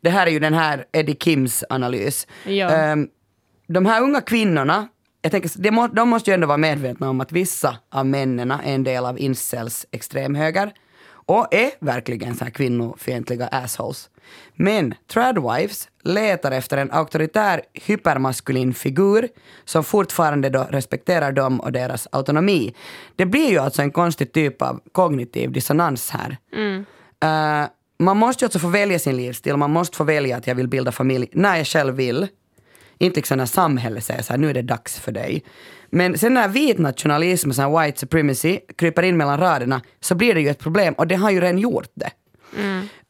Det 0.00 0.10
här 0.10 0.26
är 0.26 0.30
ju 0.30 0.38
den 0.38 0.54
här 0.54 0.84
Eddie 0.92 1.16
Kims 1.20 1.64
analys. 1.68 2.26
Ja. 2.46 2.70
Ehm, 2.70 3.08
de 3.66 3.86
här 3.86 4.02
unga 4.02 4.20
kvinnorna, 4.20 4.88
jag 5.24 5.30
tänker, 5.30 5.50
de, 5.58 5.70
må, 5.70 5.86
de 5.86 6.08
måste 6.08 6.30
ju 6.30 6.34
ändå 6.34 6.46
vara 6.46 6.58
medvetna 6.58 7.10
om 7.10 7.20
att 7.20 7.32
vissa 7.32 7.76
av 7.90 8.06
männen 8.06 8.50
är 8.50 8.62
en 8.62 8.84
del 8.84 9.06
av 9.06 9.18
incels 9.18 9.86
extremhöger 9.90 10.72
och 11.26 11.54
är 11.54 11.70
verkligen 11.80 12.34
så 12.34 12.44
här 12.44 12.50
kvinnofientliga 12.50 13.46
assholes. 13.46 14.10
Men 14.54 14.94
tradwives 15.12 15.88
letar 16.02 16.52
efter 16.52 16.76
en 16.76 16.90
auktoritär 16.90 17.62
hypermaskulin 17.72 18.74
figur 18.74 19.28
som 19.64 19.84
fortfarande 19.84 20.50
då 20.50 20.66
respekterar 20.70 21.32
dem 21.32 21.60
och 21.60 21.72
deras 21.72 22.08
autonomi. 22.12 22.74
Det 23.16 23.26
blir 23.26 23.50
ju 23.50 23.58
alltså 23.58 23.82
en 23.82 23.90
konstig 23.90 24.32
typ 24.32 24.62
av 24.62 24.80
kognitiv 24.92 25.52
dissonans 25.52 26.10
här. 26.10 26.36
Eh, 27.22 27.68
man 27.98 28.16
måste 28.16 28.44
ju 28.44 28.46
alltså 28.46 28.58
få 28.58 28.68
välja 28.68 28.98
sin 28.98 29.16
livsstil, 29.16 29.56
man 29.56 29.70
måste 29.70 29.96
få 29.96 30.04
välja 30.04 30.36
att 30.36 30.46
jag 30.46 30.54
vill 30.54 30.68
bilda 30.68 30.92
familj 30.92 31.28
när 31.32 31.56
jag 31.56 31.66
själv 31.66 31.94
vill. 31.94 32.28
Inte 32.98 33.18
liksom 33.18 33.38
när 33.38 33.46
samhället 33.46 34.04
säger 34.04 34.22
så 34.22 34.32
här, 34.32 34.38
nu 34.38 34.50
är 34.50 34.54
det 34.54 34.62
dags 34.62 35.00
för 35.00 35.12
dig. 35.12 35.44
Men 35.90 36.18
sen 36.18 36.34
när 36.34 36.48
vit 36.48 36.78
nationalism 36.78 37.48
och 37.48 37.54
så 37.54 37.62
här 37.62 37.84
white 37.84 38.00
supremacy 38.00 38.58
kryper 38.76 39.02
in 39.02 39.16
mellan 39.16 39.40
raderna 39.40 39.80
så 40.00 40.14
blir 40.14 40.34
det 40.34 40.40
ju 40.40 40.48
ett 40.48 40.58
problem 40.58 40.94
och 40.94 41.06
det 41.06 41.14
har 41.14 41.30
ju 41.30 41.40
redan 41.40 41.58
gjort 41.58 41.90
det. 41.94 42.10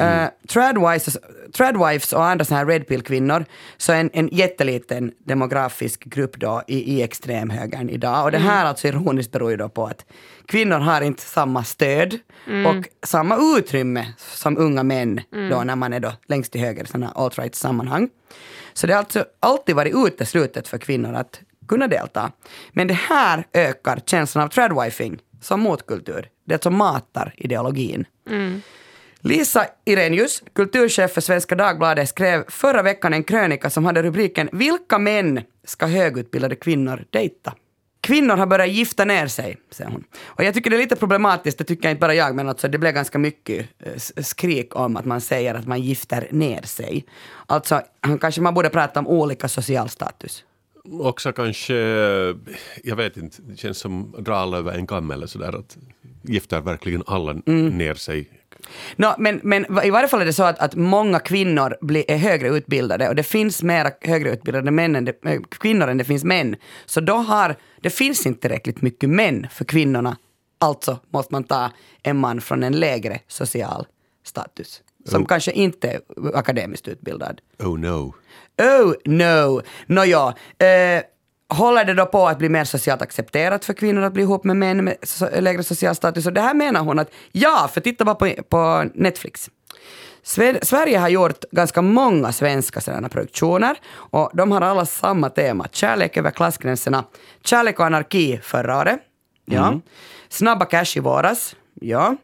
Uh, 0.03 0.29
tradwives, 0.49 1.19
tradwives 1.57 2.13
och 2.13 2.25
andra 2.25 2.45
såna 2.45 2.59
här 2.59 2.67
red 2.67 2.87
pill-kvinnor, 2.87 3.45
så 3.77 3.93
en, 3.93 4.11
en 4.13 4.29
jätteliten 4.33 5.13
demografisk 5.19 6.05
grupp 6.05 6.37
då 6.37 6.63
i, 6.67 6.95
i 6.95 7.03
extremhögern 7.03 7.89
idag. 7.89 8.25
Och 8.25 8.31
det 8.31 8.39
här 8.39 8.65
alltså 8.65 8.89
ironiskt 8.89 9.33
beror 9.33 9.51
ju 9.51 9.57
då 9.57 9.69
på 9.69 9.87
att 9.87 10.05
kvinnor 10.47 10.79
har 10.79 11.01
inte 11.01 11.23
samma 11.23 11.65
stöd 11.65 12.19
och 12.67 13.07
samma 13.07 13.39
utrymme 13.59 14.07
som 14.19 14.59
unga 14.59 14.83
män 14.83 15.21
då 15.51 15.63
när 15.65 15.77
man 15.77 15.93
är 15.93 16.01
då 16.01 16.13
längst 16.27 16.53
till 16.53 16.61
höger 16.61 16.85
i 16.85 16.87
sådana 16.87 17.13
alt-right 17.15 17.55
sammanhang. 17.55 18.09
Så 18.75 18.87
det 18.87 18.93
har 18.93 18.99
alltså 18.99 19.25
alltid 19.41 19.75
varit 19.75 19.95
uteslutet 20.07 20.69
för 20.69 20.79
kvinnor 20.79 21.15
att 21.15 21.41
kunna 21.69 21.89
delta. 21.89 22.33
Men 22.73 22.87
det 22.87 22.95
här 22.95 23.47
ökar 23.53 24.01
känslan 24.07 24.45
av 24.45 24.49
tradwifing 24.49 25.19
som 25.41 25.61
motkultur. 25.61 26.29
Det 26.45 26.63
som 26.63 26.77
matar 26.77 27.35
ideologin. 27.37 28.05
Mm. 28.31 28.63
Lisa 29.21 29.67
Irenius, 29.85 30.43
kulturchef 30.53 31.13
för 31.13 31.21
Svenska 31.21 31.55
Dagbladet, 31.55 32.09
skrev 32.09 32.45
förra 32.49 32.83
veckan 32.83 33.15
en 33.15 33.25
krönika 33.25 33.71
som 33.71 33.85
hade 33.85 34.03
rubriken 34.03 34.49
“Vilka 34.53 34.99
män 34.99 35.41
ska 35.65 35.87
högutbildade 35.87 36.57
kvinnor 36.57 37.05
dejta?” 37.11 37.55
Kvinnor 38.05 38.37
har 38.37 38.47
börjat 38.47 38.69
gifta 38.69 39.05
ner 39.05 39.27
sig, 39.27 39.57
säger 39.71 39.91
hon. 39.91 40.05
Och 40.25 40.45
jag 40.45 40.55
tycker 40.55 40.71
det 40.71 40.77
är 40.77 40.79
lite 40.79 40.97
problematiskt, 40.97 41.59
det 41.59 41.65
tycker 41.65 41.91
inte 41.91 42.01
bara 42.01 42.15
jag, 42.15 42.35
men 42.35 42.49
alltså 42.49 42.69
det 42.69 42.79
blev 42.79 42.93
ganska 42.93 43.19
mycket 43.19 43.67
eh, 43.79 44.23
skrik 44.23 44.77
om 44.77 44.97
att 44.97 45.05
man 45.05 45.21
säger 45.21 45.55
att 45.55 45.67
man 45.67 45.81
gifter 45.81 46.29
ner 46.31 46.63
sig. 46.63 47.05
Alltså, 47.47 47.83
kanske 48.21 48.41
man 48.41 48.55
borde 48.55 48.71
prata 48.71 49.01
om 49.01 49.09
olika 49.09 49.49
social 49.49 49.89
status. 49.89 50.45
Också 51.01 51.33
kanske, 51.33 51.75
jag 52.83 52.97
vet 52.97 53.17
inte, 53.17 53.43
det 53.43 53.57
känns 53.57 53.79
som 53.79 54.15
att 54.19 54.25
dra 54.25 54.37
alla 54.37 54.59
över 54.59 54.73
en 54.73 54.87
kam 54.87 55.11
eller 55.11 55.27
sådär 55.27 55.59
att 55.59 55.77
gifter 56.23 56.61
verkligen 56.61 57.03
alla 57.07 57.33
ner 57.33 57.95
sig. 57.95 58.31
Nå, 58.97 59.15
men, 59.19 59.41
men 59.43 59.67
i 59.85 59.91
varje 59.91 60.09
fall 60.09 60.21
är 60.21 60.25
det 60.25 60.33
så 60.33 60.43
att, 60.43 60.59
att 60.59 60.75
många 60.75 61.19
kvinnor 61.19 61.77
blir, 61.81 62.11
är 62.11 62.17
högre 62.17 62.49
utbildade 62.49 63.09
och 63.09 63.15
det 63.15 63.23
finns 63.23 63.63
mera 63.63 63.91
högre 64.01 64.31
utbildade 64.31 64.71
män 64.71 64.97
än 64.97 65.05
det, 65.05 65.25
äh, 65.25 65.41
kvinnor 65.51 65.89
än 65.89 65.99
det 65.99 66.05
finns 66.05 66.25
män. 66.25 66.57
Så 66.87 67.01
då 67.01 67.15
har, 67.15 67.57
det 67.81 67.91
finns 67.91 68.27
inte 68.27 68.41
tillräckligt 68.41 68.83
mycket 68.83 69.11
män 69.11 69.47
för 69.51 69.65
kvinnorna. 69.65 70.17
Alltså 70.61 70.99
måste 71.11 71.35
man 71.35 71.45
ta 71.45 71.71
en 72.03 72.17
man 72.17 72.41
från 72.41 72.63
en 72.63 72.73
lägre 72.81 73.21
social 73.29 73.87
status. 74.25 74.83
Som 75.07 75.23
Oh. 75.23 75.27
kanske 75.29 75.53
inte 75.53 75.89
är 75.91 76.01
akademiskt 76.35 76.89
utbildad. 76.89 77.41
Oh 77.59 77.79
no. 77.79 78.15
Oh 78.59 78.95
no! 79.05 79.63
Nåja, 79.87 80.35
eh, 80.59 81.03
håller 81.55 81.85
det 81.85 81.95
då 81.95 82.07
på 82.07 82.29
att 82.29 82.39
bli 82.39 82.49
mer 82.49 82.65
socialt 82.65 83.03
accepterat 83.03 83.65
för 83.65 83.73
kvinnor 83.75 84.03
att 84.03 84.13
bli 84.13 84.23
ihop 84.23 84.45
med 84.45 84.57
män 84.57 84.85
med 84.85 84.97
lägre 85.39 85.63
social 85.63 85.95
status? 85.95 86.27
Och 86.27 86.33
det 86.33 86.41
här 86.41 86.55
menar 86.55 86.81
hon 86.81 86.99
att 86.99 87.11
ja, 87.33 87.71
för 87.75 87.81
titta 87.81 88.05
bara 88.05 88.15
på, 88.15 88.35
på 88.49 88.85
Netflix. 88.95 89.51
Sver- 90.23 90.59
Sverige 90.65 90.99
har 90.99 91.09
gjort 91.09 91.45
ganska 91.51 91.83
många 91.83 92.33
svenska 92.33 92.81
sådana 92.81 93.09
produktioner 93.09 93.77
och 93.95 94.31
de 94.35 94.53
har 94.53 94.61
alla 94.61 94.87
samma 94.87 95.31
tema. 95.31 95.67
Kärlek 95.73 96.17
över 96.17 96.31
klassgränserna. 96.31 97.05
Kärlek 97.45 97.81
och 97.81 97.87
anarki 97.87 98.41
förra 98.43 98.79
året. 98.79 99.01
Ja. 99.45 99.81
Snabba 100.29 100.65
cash 100.65 100.97
i 100.97 101.01
våras. 101.01 101.57
Ja. 101.81 102.17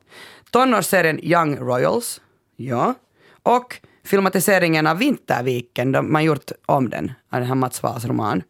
Tonårsserien 0.51 1.25
Young 1.25 1.57
Royals. 1.57 2.21
Ja. 2.57 2.95
Och 3.43 3.81
filmatiseringen 4.05 4.87
av 4.87 4.99
Vinterviken, 4.99 5.93
de, 5.93 6.13
man 6.13 6.25
gjort 6.25 6.51
om 6.67 6.91
den, 6.91 7.13
av 7.33 7.41
den 7.41 7.49
här 7.49 7.55
Mats 7.55 7.83
Wahls 7.83 8.05
roman. 8.05 8.43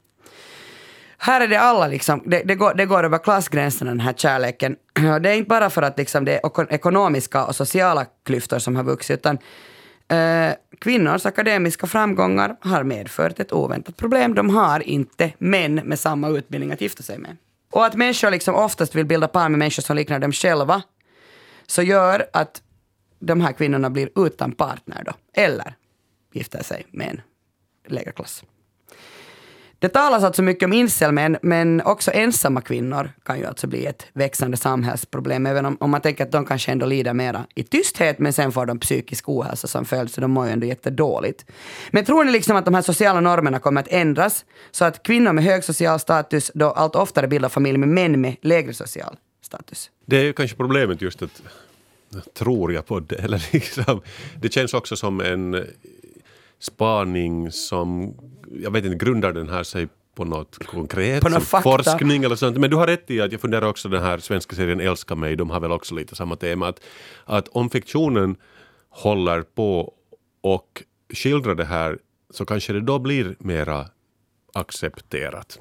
Här 1.23 1.41
är 1.41 1.49
det 1.49 1.61
alla 1.61 1.87
liksom, 1.87 2.23
det, 2.27 2.43
det, 2.43 2.55
går, 2.55 2.75
det 2.75 2.87
går 2.87 3.05
över 3.05 3.19
klassgränserna 3.19 3.91
den 3.91 4.01
här 4.01 4.13
kärleken. 4.13 4.77
Och 5.15 5.23
Det 5.23 5.31
är 5.31 5.35
inte 5.35 5.49
bara 5.49 5.71
för 5.71 5.83
att 5.83 5.99
liksom 5.99 6.25
det 6.25 6.33
är 6.33 6.73
ekonomiska 6.73 7.45
och 7.45 7.57
sociala 7.57 8.07
klyftor 8.25 8.59
som 8.59 8.77
har 8.77 8.85
vuxit, 8.85 9.19
utan 9.19 9.39
eh, 10.09 10.55
kvinnors 10.79 11.27
akademiska 11.27 11.87
framgångar 11.87 12.57
har 12.61 12.83
medfört 12.83 13.41
ett 13.41 13.53
oväntat 13.53 13.97
problem. 13.97 14.35
De 14.35 14.51
har 14.51 14.81
inte 14.81 15.33
män 15.39 15.75
med 15.75 15.99
samma 15.99 16.29
utbildning 16.29 16.73
att 16.73 16.81
gifta 16.81 17.03
sig 17.03 17.19
med. 17.19 17.37
Och 17.71 17.87
att 17.87 17.95
människor 17.95 18.31
liksom 18.31 18.55
oftast 18.55 18.95
vill 18.95 19.07
bilda 19.07 19.29
par 19.29 19.49
med 19.49 19.59
människor 19.59 19.83
som 19.83 19.97
liknar 19.97 20.19
dem 20.19 20.33
själva, 20.33 20.83
så 21.67 21.83
gör 21.83 22.27
att 22.33 22.63
de 23.19 23.41
här 23.41 23.53
kvinnorna 23.53 23.91
blir 23.91 24.27
utan 24.27 24.53
partner 24.53 25.03
då, 25.07 25.13
eller 25.43 25.75
gifter 26.33 26.63
sig 26.63 26.87
med 26.91 27.09
en 27.09 27.23
lägre 27.93 28.13
klass. 28.13 28.45
Det 29.81 29.89
talas 29.89 30.25
alltså 30.25 30.43
mycket 30.43 30.67
om 30.67 30.73
incelmän, 30.73 31.37
men 31.43 31.83
också 31.85 32.11
ensamma 32.11 32.61
kvinnor 32.61 33.11
kan 33.23 33.39
ju 33.39 33.47
alltså 33.47 33.67
bli 33.67 33.87
ett 33.87 34.07
växande 34.13 34.57
samhällsproblem, 34.57 35.47
även 35.47 35.67
om, 35.67 35.77
om 35.81 35.91
man 35.91 36.01
tänker 36.01 36.25
att 36.25 36.33
de 36.33 36.47
kanske 36.47 36.73
ändå 36.73 36.87
lider 36.87 37.15
mera 37.15 37.47
i 37.55 37.63
tysthet, 37.63 38.19
men 38.19 38.33
sen 38.33 38.53
får 38.53 38.67
de 38.67 38.79
psykisk 38.79 39.29
ohälsa 39.29 39.67
som 39.67 39.85
följd, 39.85 40.11
så 40.11 40.21
de 40.21 40.31
mår 40.31 40.47
ju 40.47 40.53
ändå 40.53 40.67
jättedåligt. 40.67 41.47
Men 41.91 42.05
tror 42.05 42.25
ni 42.25 42.33
liksom 42.33 42.57
att 42.57 42.65
de 42.65 42.75
här 42.75 42.83
sociala 42.83 43.21
normerna 43.21 43.59
kommer 43.59 43.81
att 43.81 43.89
ändras, 43.89 44.45
så 44.71 44.85
att 44.85 45.03
kvinnor 45.03 45.33
med 45.33 45.45
hög 45.45 45.65
social 45.65 46.01
status 46.01 46.51
då 46.55 46.71
allt 46.71 46.97
oftare 46.97 47.29
bildar 47.29 47.49
familj 47.49 47.79
med 47.79 47.89
män 47.89 48.21
med 48.21 48.37
lägre 48.43 48.75
social 48.75 49.17
status? 49.43 49.91
Det 50.07 50.17
är 50.17 50.25
ju 50.25 50.33
kanske 50.33 50.57
problemet 50.57 51.03
just 51.03 51.23
att 51.23 51.43
tror 52.35 52.73
jag 52.73 52.87
på 52.87 53.01
det? 53.01 53.15
Eller 53.25 53.49
liksom, 53.53 54.03
det 54.41 54.53
känns 54.53 54.75
också 54.75 54.97
som 54.97 55.21
en 55.21 55.67
spaning 56.61 57.53
som, 57.53 58.15
jag 58.51 58.71
vet 58.71 58.85
inte, 58.85 59.05
grundar 59.05 59.33
den 59.33 59.49
här 59.49 59.63
sig 59.63 59.89
på 60.15 60.25
något 60.25 60.67
konkret, 60.67 61.23
På 61.23 61.31
fakta. 61.31 61.77
forskning 61.77 62.25
eller 62.25 62.37
sånt. 62.37 62.59
Men 62.59 62.71
du 62.71 62.77
har 62.77 62.87
rätt 62.87 63.11
i 63.11 63.21
att 63.21 63.33
jag 63.33 63.41
funderar 63.41 63.67
också 63.67 63.89
den 63.89 64.03
här 64.03 64.19
svenska 64.19 64.57
serien 64.57 64.81
Älska 64.81 65.15
mig, 65.15 65.37
de 65.37 65.51
har 65.51 65.61
väl 65.61 65.73
också 65.73 65.95
lite 65.95 66.17
samma 66.17 66.37
tema. 66.37 66.69
Att, 66.69 66.81
att 67.25 67.49
om 67.49 67.71
fiktionen 67.71 68.37
håller 68.89 69.43
på 69.43 69.95
och 70.41 70.83
skildrar 71.15 71.55
det 71.55 71.65
här 71.65 71.99
så 72.31 72.45
kanske 72.45 72.73
det 72.73 72.81
då 72.81 72.99
blir 72.99 73.37
mera 73.39 73.87
accepterat. 74.55 75.59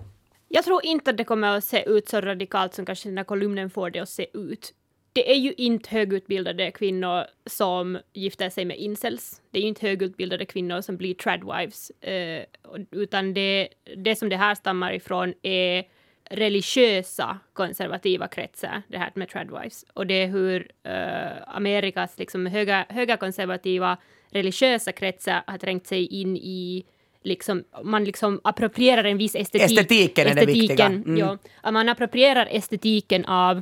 Jag 0.48 0.64
tror 0.66 0.86
inte 0.86 1.10
att 1.10 1.18
det 1.18 1.24
kommer 1.24 1.58
att 1.58 1.64
se 1.64 1.90
ut 1.90 2.10
så 2.10 2.22
radikalt 2.22 2.74
som 2.74 2.86
kanske 2.86 3.10
den 3.10 3.18
här 3.18 3.24
kolumnen 3.26 3.70
får 3.70 3.90
det 3.90 4.00
att 4.00 4.10
se 4.10 4.28
ut. 4.34 4.74
Det 5.14 5.32
är 5.32 5.36
ju 5.36 5.54
inte 5.58 5.90
högutbildade 5.90 6.72
kvinnor 6.72 7.26
som 7.46 8.00
gifter 8.14 8.50
sig 8.50 8.66
med 8.66 8.78
incels. 8.78 9.42
Det 9.52 9.58
är 9.60 9.62
ju 9.62 9.68
inte 9.68 9.88
högutbildade 9.88 10.46
kvinnor 10.46 10.82
som 10.82 10.98
blir 10.98 11.14
tradwives. 11.14 11.90
Eh, 11.90 12.44
utan 12.92 13.34
det, 13.34 13.70
det 13.98 14.16
som 14.16 14.30
det 14.30 14.38
här 14.38 14.56
stammar 14.56 14.94
ifrån 14.94 15.34
är 15.42 15.84
religiösa 16.30 17.40
konservativa 17.54 18.28
kretsar, 18.28 18.82
det 18.88 18.98
här 18.98 19.12
med 19.16 19.30
tradwives. 19.30 19.86
Och 19.94 20.08
det 20.08 20.14
är 20.14 20.28
hur 20.28 20.72
eh, 20.84 21.56
Amerikas 21.56 22.18
liksom, 22.20 22.46
höga, 22.46 22.86
höga 22.90 23.18
konservativa 23.18 23.98
religiösa 24.32 24.92
kretsar 24.92 25.44
har 25.48 25.58
trängt 25.58 25.88
sig 25.88 26.06
in 26.06 26.38
i 26.38 26.86
liksom, 27.24 27.64
man 27.84 28.04
liksom 28.04 28.42
approprierar 28.44 29.04
en 29.04 29.18
viss 29.18 29.36
estetik. 29.36 29.80
Estetiken 29.80 30.28
är 30.28 30.36
det 30.36 30.46
viktiga. 30.46 30.86
Estetiken, 30.86 31.04
Mm. 31.16 31.38
ja. 31.64 31.72
Man 31.72 31.90
approprierar 31.90 32.48
estetiken 32.52 33.26
av 33.26 33.62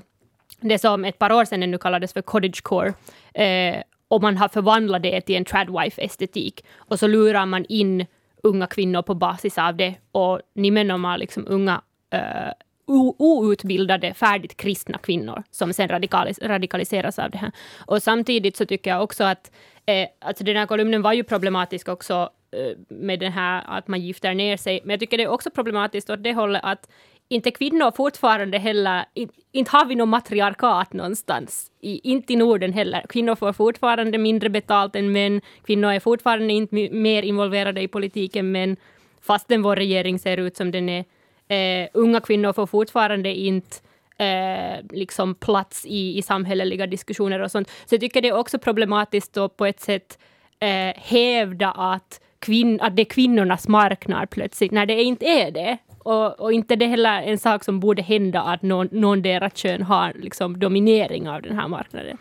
det 0.61 0.79
som 0.79 1.05
ett 1.05 1.19
par 1.19 1.31
år 1.31 1.45
sedan 1.45 1.63
ännu 1.63 1.77
kallades 1.77 2.13
för 2.13 2.21
cottagecore. 2.21 2.93
Eh, 3.33 3.81
och 4.07 4.21
man 4.21 4.37
har 4.37 4.47
förvandlat 4.47 5.03
det 5.03 5.21
till 5.21 5.35
en 5.35 5.45
tradwife-estetik. 5.45 6.65
Och 6.77 6.99
så 6.99 7.07
lurar 7.07 7.45
man 7.45 7.65
in 7.69 8.05
unga 8.43 8.67
kvinnor 8.67 9.01
på 9.01 9.13
basis 9.13 9.57
av 9.57 9.75
det. 9.75 9.95
Och 10.11 10.41
ni 10.55 10.71
menar 10.71 11.17
liksom 11.17 11.45
unga 11.47 11.81
eh, 12.13 12.51
outbildade, 12.87 14.13
färdigt 14.13 14.57
kristna 14.57 14.97
kvinnor 14.97 15.43
som 15.51 15.73
sen 15.73 15.87
radikalis 15.87 16.39
radikaliseras 16.39 17.19
av 17.19 17.31
det 17.31 17.37
här. 17.37 17.51
Och 17.85 18.03
samtidigt 18.03 18.57
så 18.57 18.65
tycker 18.65 18.89
jag 18.89 19.03
också 19.03 19.23
att 19.23 19.51
eh, 19.85 20.07
alltså 20.19 20.43
den 20.43 20.55
här 20.55 20.65
kolumnen 20.65 21.01
var 21.01 21.13
ju 21.13 21.23
problematisk 21.23 21.89
också 21.89 22.29
eh, 22.51 22.77
med 22.89 23.19
det 23.19 23.29
här 23.29 23.63
att 23.67 23.87
man 23.87 24.01
gifter 24.01 24.33
ner 24.33 24.57
sig. 24.57 24.81
Men 24.83 24.89
jag 24.89 24.99
tycker 24.99 25.17
det 25.17 25.23
är 25.23 25.27
också 25.27 25.49
problematiskt 25.49 26.09
åt 26.09 26.23
det 26.23 26.33
hållet 26.33 26.61
att 26.63 26.89
inte 27.29 27.51
kvinnor 27.51 27.91
fortfarande 27.91 28.57
heller, 28.57 29.05
inte 29.51 29.71
har 29.71 29.85
vi 29.85 29.95
något 29.95 30.09
matriarkat 30.09 30.93
någonstans. 30.93 31.71
I, 31.81 32.11
inte 32.11 32.33
i 32.33 32.35
Norden 32.35 32.73
heller. 32.73 33.05
Kvinnor 33.09 33.35
får 33.35 33.53
fortfarande 33.53 34.17
mindre 34.17 34.49
betalt 34.49 34.95
än 34.95 35.11
män. 35.11 35.41
Kvinnor 35.65 35.91
är 35.91 35.99
fortfarande 35.99 36.53
inte 36.53 36.75
mer 36.91 37.23
involverade 37.23 37.81
i 37.81 37.87
politiken 37.87 38.45
än 38.45 38.51
män. 38.51 38.77
Fastän 39.21 39.61
vår 39.61 39.75
regering 39.75 40.19
ser 40.19 40.37
ut 40.37 40.57
som 40.57 40.71
den 40.71 40.89
är. 40.89 41.05
Eh, 41.47 41.87
unga 41.93 42.19
kvinnor 42.21 42.53
får 42.53 42.67
fortfarande 42.67 43.35
inte 43.35 43.77
eh, 44.17 44.85
liksom 44.91 45.35
plats 45.35 45.85
i, 45.85 46.17
i 46.17 46.21
samhälleliga 46.21 46.87
diskussioner 46.87 47.39
och 47.39 47.51
sånt. 47.51 47.69
Så 47.85 47.95
jag 47.95 48.01
tycker 48.01 48.21
det 48.21 48.27
är 48.27 48.37
också 48.37 48.59
problematiskt 48.59 49.37
att 49.37 49.57
på 49.57 49.65
ett 49.65 49.79
sätt 49.79 50.19
eh, 50.59 50.93
hävda 50.95 51.71
att, 51.71 52.21
kvin- 52.39 52.79
att 52.81 52.95
det 52.95 53.01
är 53.01 53.05
kvinnornas 53.05 53.67
marknad 53.67 54.29
plötsligt, 54.29 54.71
när 54.71 54.85
det 54.85 55.03
inte 55.03 55.25
är 55.25 55.51
det. 55.51 55.77
Och, 56.07 56.39
och 56.39 56.53
inte 56.53 56.75
det 56.75 56.85
heller 56.85 57.21
en 57.21 57.37
sak 57.37 57.63
som 57.63 57.79
borde 57.79 58.01
hända 58.01 58.41
att 58.41 58.61
någon, 58.61 58.87
någon 58.91 59.21
deras 59.21 59.53
kön 59.53 59.81
har 59.81 60.13
liksom 60.15 60.59
dominering 60.59 61.29
av 61.29 61.41
den 61.41 61.55
här 61.59 61.67
marknaden. 61.67 62.17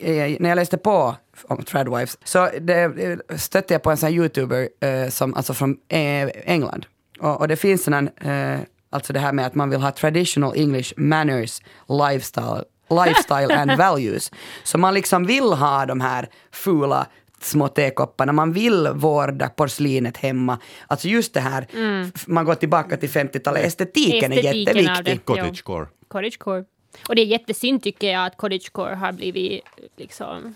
eh, 0.00 0.36
när 0.40 0.48
jag 0.48 0.56
läste 0.56 0.78
på 0.78 1.16
om 1.48 1.62
Tradwives 1.62 2.18
så 2.24 2.48
det, 2.60 2.82
eh, 2.82 3.36
stötte 3.36 3.74
jag 3.74 3.82
på 3.82 3.90
en 3.90 3.96
sån 3.96 4.10
YouTuber 4.10 4.68
eh, 4.80 5.08
som, 5.08 5.34
alltså 5.34 5.54
från 5.54 5.76
eh, 5.88 6.28
England. 6.44 6.86
Och, 7.20 7.40
och 7.40 7.48
det 7.48 7.56
finns 7.56 7.86
här, 7.86 8.10
eh, 8.20 8.60
alltså 8.90 9.12
det 9.12 9.20
här 9.20 9.32
med 9.32 9.46
att 9.46 9.54
man 9.54 9.70
vill 9.70 9.80
ha 9.80 9.90
traditional 9.90 10.52
English 10.56 10.92
manners, 10.96 11.62
lifestyle, 11.88 12.64
lifestyle 12.90 13.54
and 13.60 13.78
values. 13.78 14.30
Så 14.64 14.78
man 14.78 14.94
liksom 14.94 15.26
vill 15.26 15.52
ha 15.52 15.86
de 15.86 16.00
här 16.00 16.28
fula 16.52 17.06
små 17.42 17.68
tekopparna, 17.68 18.32
man 18.32 18.52
vill 18.52 18.88
vårda 18.94 19.48
porslinet 19.48 20.16
hemma. 20.16 20.58
Alltså 20.86 21.08
just 21.08 21.34
det 21.34 21.40
här, 21.40 21.66
f- 22.14 22.24
man 22.26 22.44
går 22.44 22.54
tillbaka 22.54 22.96
till 22.96 23.08
50-talet, 23.08 23.64
estetiken, 23.64 24.32
är 24.32 24.36
Estetiken 24.38 24.78
av 24.88 24.96
jätteviktig. 24.96 25.24
Cottagecore. 25.24 25.86
Cottagecore. 26.08 26.64
Och 27.08 27.14
det 27.14 27.22
är 27.22 27.26
jättesynd 27.26 27.82
tycker 27.82 28.12
jag 28.12 28.26
att 28.26 28.36
cottagecore 28.36 28.94
har 28.94 29.12
blivit 29.12 29.60
liksom 29.96 30.54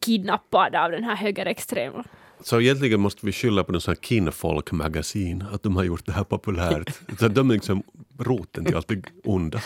kidnappad 0.00 0.74
av 0.74 0.90
den 0.90 1.04
här 1.04 1.16
högerextrema. 1.16 2.04
Så 2.42 2.60
egentligen 2.60 3.00
måste 3.00 3.26
vi 3.26 3.32
skylla 3.32 3.64
på 3.64 3.72
någon 3.72 3.80
sån 3.80 3.94
här 3.94 4.00
kinfolk-magasin, 4.02 5.44
att 5.52 5.62
de 5.62 5.76
har 5.76 5.84
gjort 5.84 6.06
det 6.06 6.12
här 6.12 6.24
populärt. 6.24 6.90
Så 7.18 7.28
de 7.28 7.50
är 7.50 7.54
liksom 7.54 7.82
roten 8.18 8.64
till 8.64 8.76
allt 8.76 8.88
det 8.88 9.02
onda. 9.24 9.60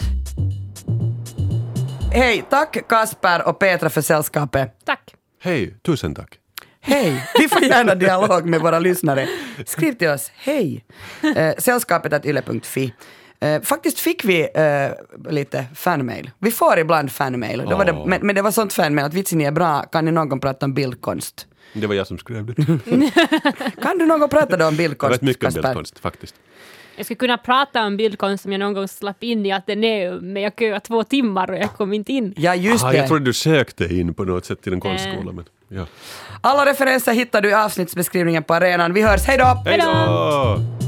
Hej, 2.12 2.44
tack 2.50 2.88
Kasper 2.88 3.48
och 3.48 3.58
Petra 3.58 3.90
för 3.90 4.00
sällskapet. 4.00 4.76
Tack! 4.84 5.14
Hej, 5.44 5.74
tusen 5.82 6.14
tack. 6.14 6.38
Hej! 6.80 7.28
Vi 7.38 7.48
får 7.48 7.62
gärna 7.62 7.94
dialog 7.94 8.46
med 8.46 8.60
våra 8.60 8.78
lyssnare. 8.78 9.28
Skriv 9.66 9.92
till 9.92 10.08
oss. 10.08 10.30
Hej! 10.34 10.84
Eh, 11.36 11.54
sällskapet 11.58 12.26
yle.fi. 12.26 12.92
Eh, 13.40 13.62
faktiskt 13.62 14.00
fick 14.00 14.24
vi 14.24 14.48
eh, 14.54 15.32
lite 15.32 15.64
fanmail. 15.74 16.30
Vi 16.38 16.50
får 16.50 16.78
ibland 16.78 17.12
fanmail. 17.12 17.58
Då 17.58 17.76
var 17.76 17.84
det, 17.84 17.92
men, 18.06 18.26
men 18.26 18.34
det 18.34 18.42
var 18.42 18.50
sånt 18.50 18.72
fanmail 18.72 19.06
att 19.06 19.14
vitsen 19.14 19.40
är 19.40 19.52
bra, 19.52 19.82
kan 19.82 20.04
ni 20.04 20.10
någon 20.10 20.40
prata 20.40 20.66
om 20.66 20.74
bildkonst? 20.74 21.46
Det 21.72 21.86
var 21.86 21.94
jag 21.94 22.06
som 22.06 22.18
skrev 22.18 22.46
det. 22.46 22.54
Kan 23.82 23.98
du 23.98 24.06
någon 24.06 24.28
prata 24.28 24.56
då 24.56 24.64
om 24.64 24.74
Jag 24.74 24.76
bildkonst, 24.76 25.14
vet 25.14 25.22
mycket 25.22 25.44
om 25.44 25.62
bildkonst 25.62 25.98
faktiskt. 25.98 26.34
Jag 26.96 27.06
skulle 27.06 27.16
kunna 27.16 27.38
prata 27.38 27.86
om 27.86 27.96
bildkonst 27.96 28.42
som 28.42 28.52
jag 28.52 28.58
någon 28.58 28.74
gång 28.74 28.88
slapp 28.88 29.22
in 29.22 29.46
i 29.46 29.52
Ateneum, 29.52 30.32
men 30.32 30.42
jag 30.42 30.52
köade 30.58 30.80
två 30.80 31.04
timmar 31.04 31.50
och 31.50 31.56
jag 31.56 31.72
kom 31.72 31.92
inte 31.92 32.12
in. 32.12 32.34
Ja, 32.36 32.54
just 32.54 32.84
ah, 32.84 32.90
det. 32.90 32.96
jag 32.96 33.08
trodde 33.08 33.24
du 33.24 33.32
sökte 33.32 33.84
in 33.84 34.14
på 34.14 34.24
något 34.24 34.44
sätt 34.44 34.62
till 34.62 34.72
en 34.72 34.80
konstskola. 34.80 35.32
Men, 35.32 35.44
ja. 35.68 35.86
Alla 36.40 36.66
referenser 36.66 37.12
hittar 37.12 37.40
du 37.40 37.50
i 37.50 37.54
avsnittsbeskrivningen 37.54 38.42
på 38.42 38.54
arenan. 38.54 38.92
Vi 38.92 39.02
hörs, 39.02 39.26
hej 39.26 39.38
då! 39.38 39.62
Hej 39.66 39.78
då! 39.78 40.83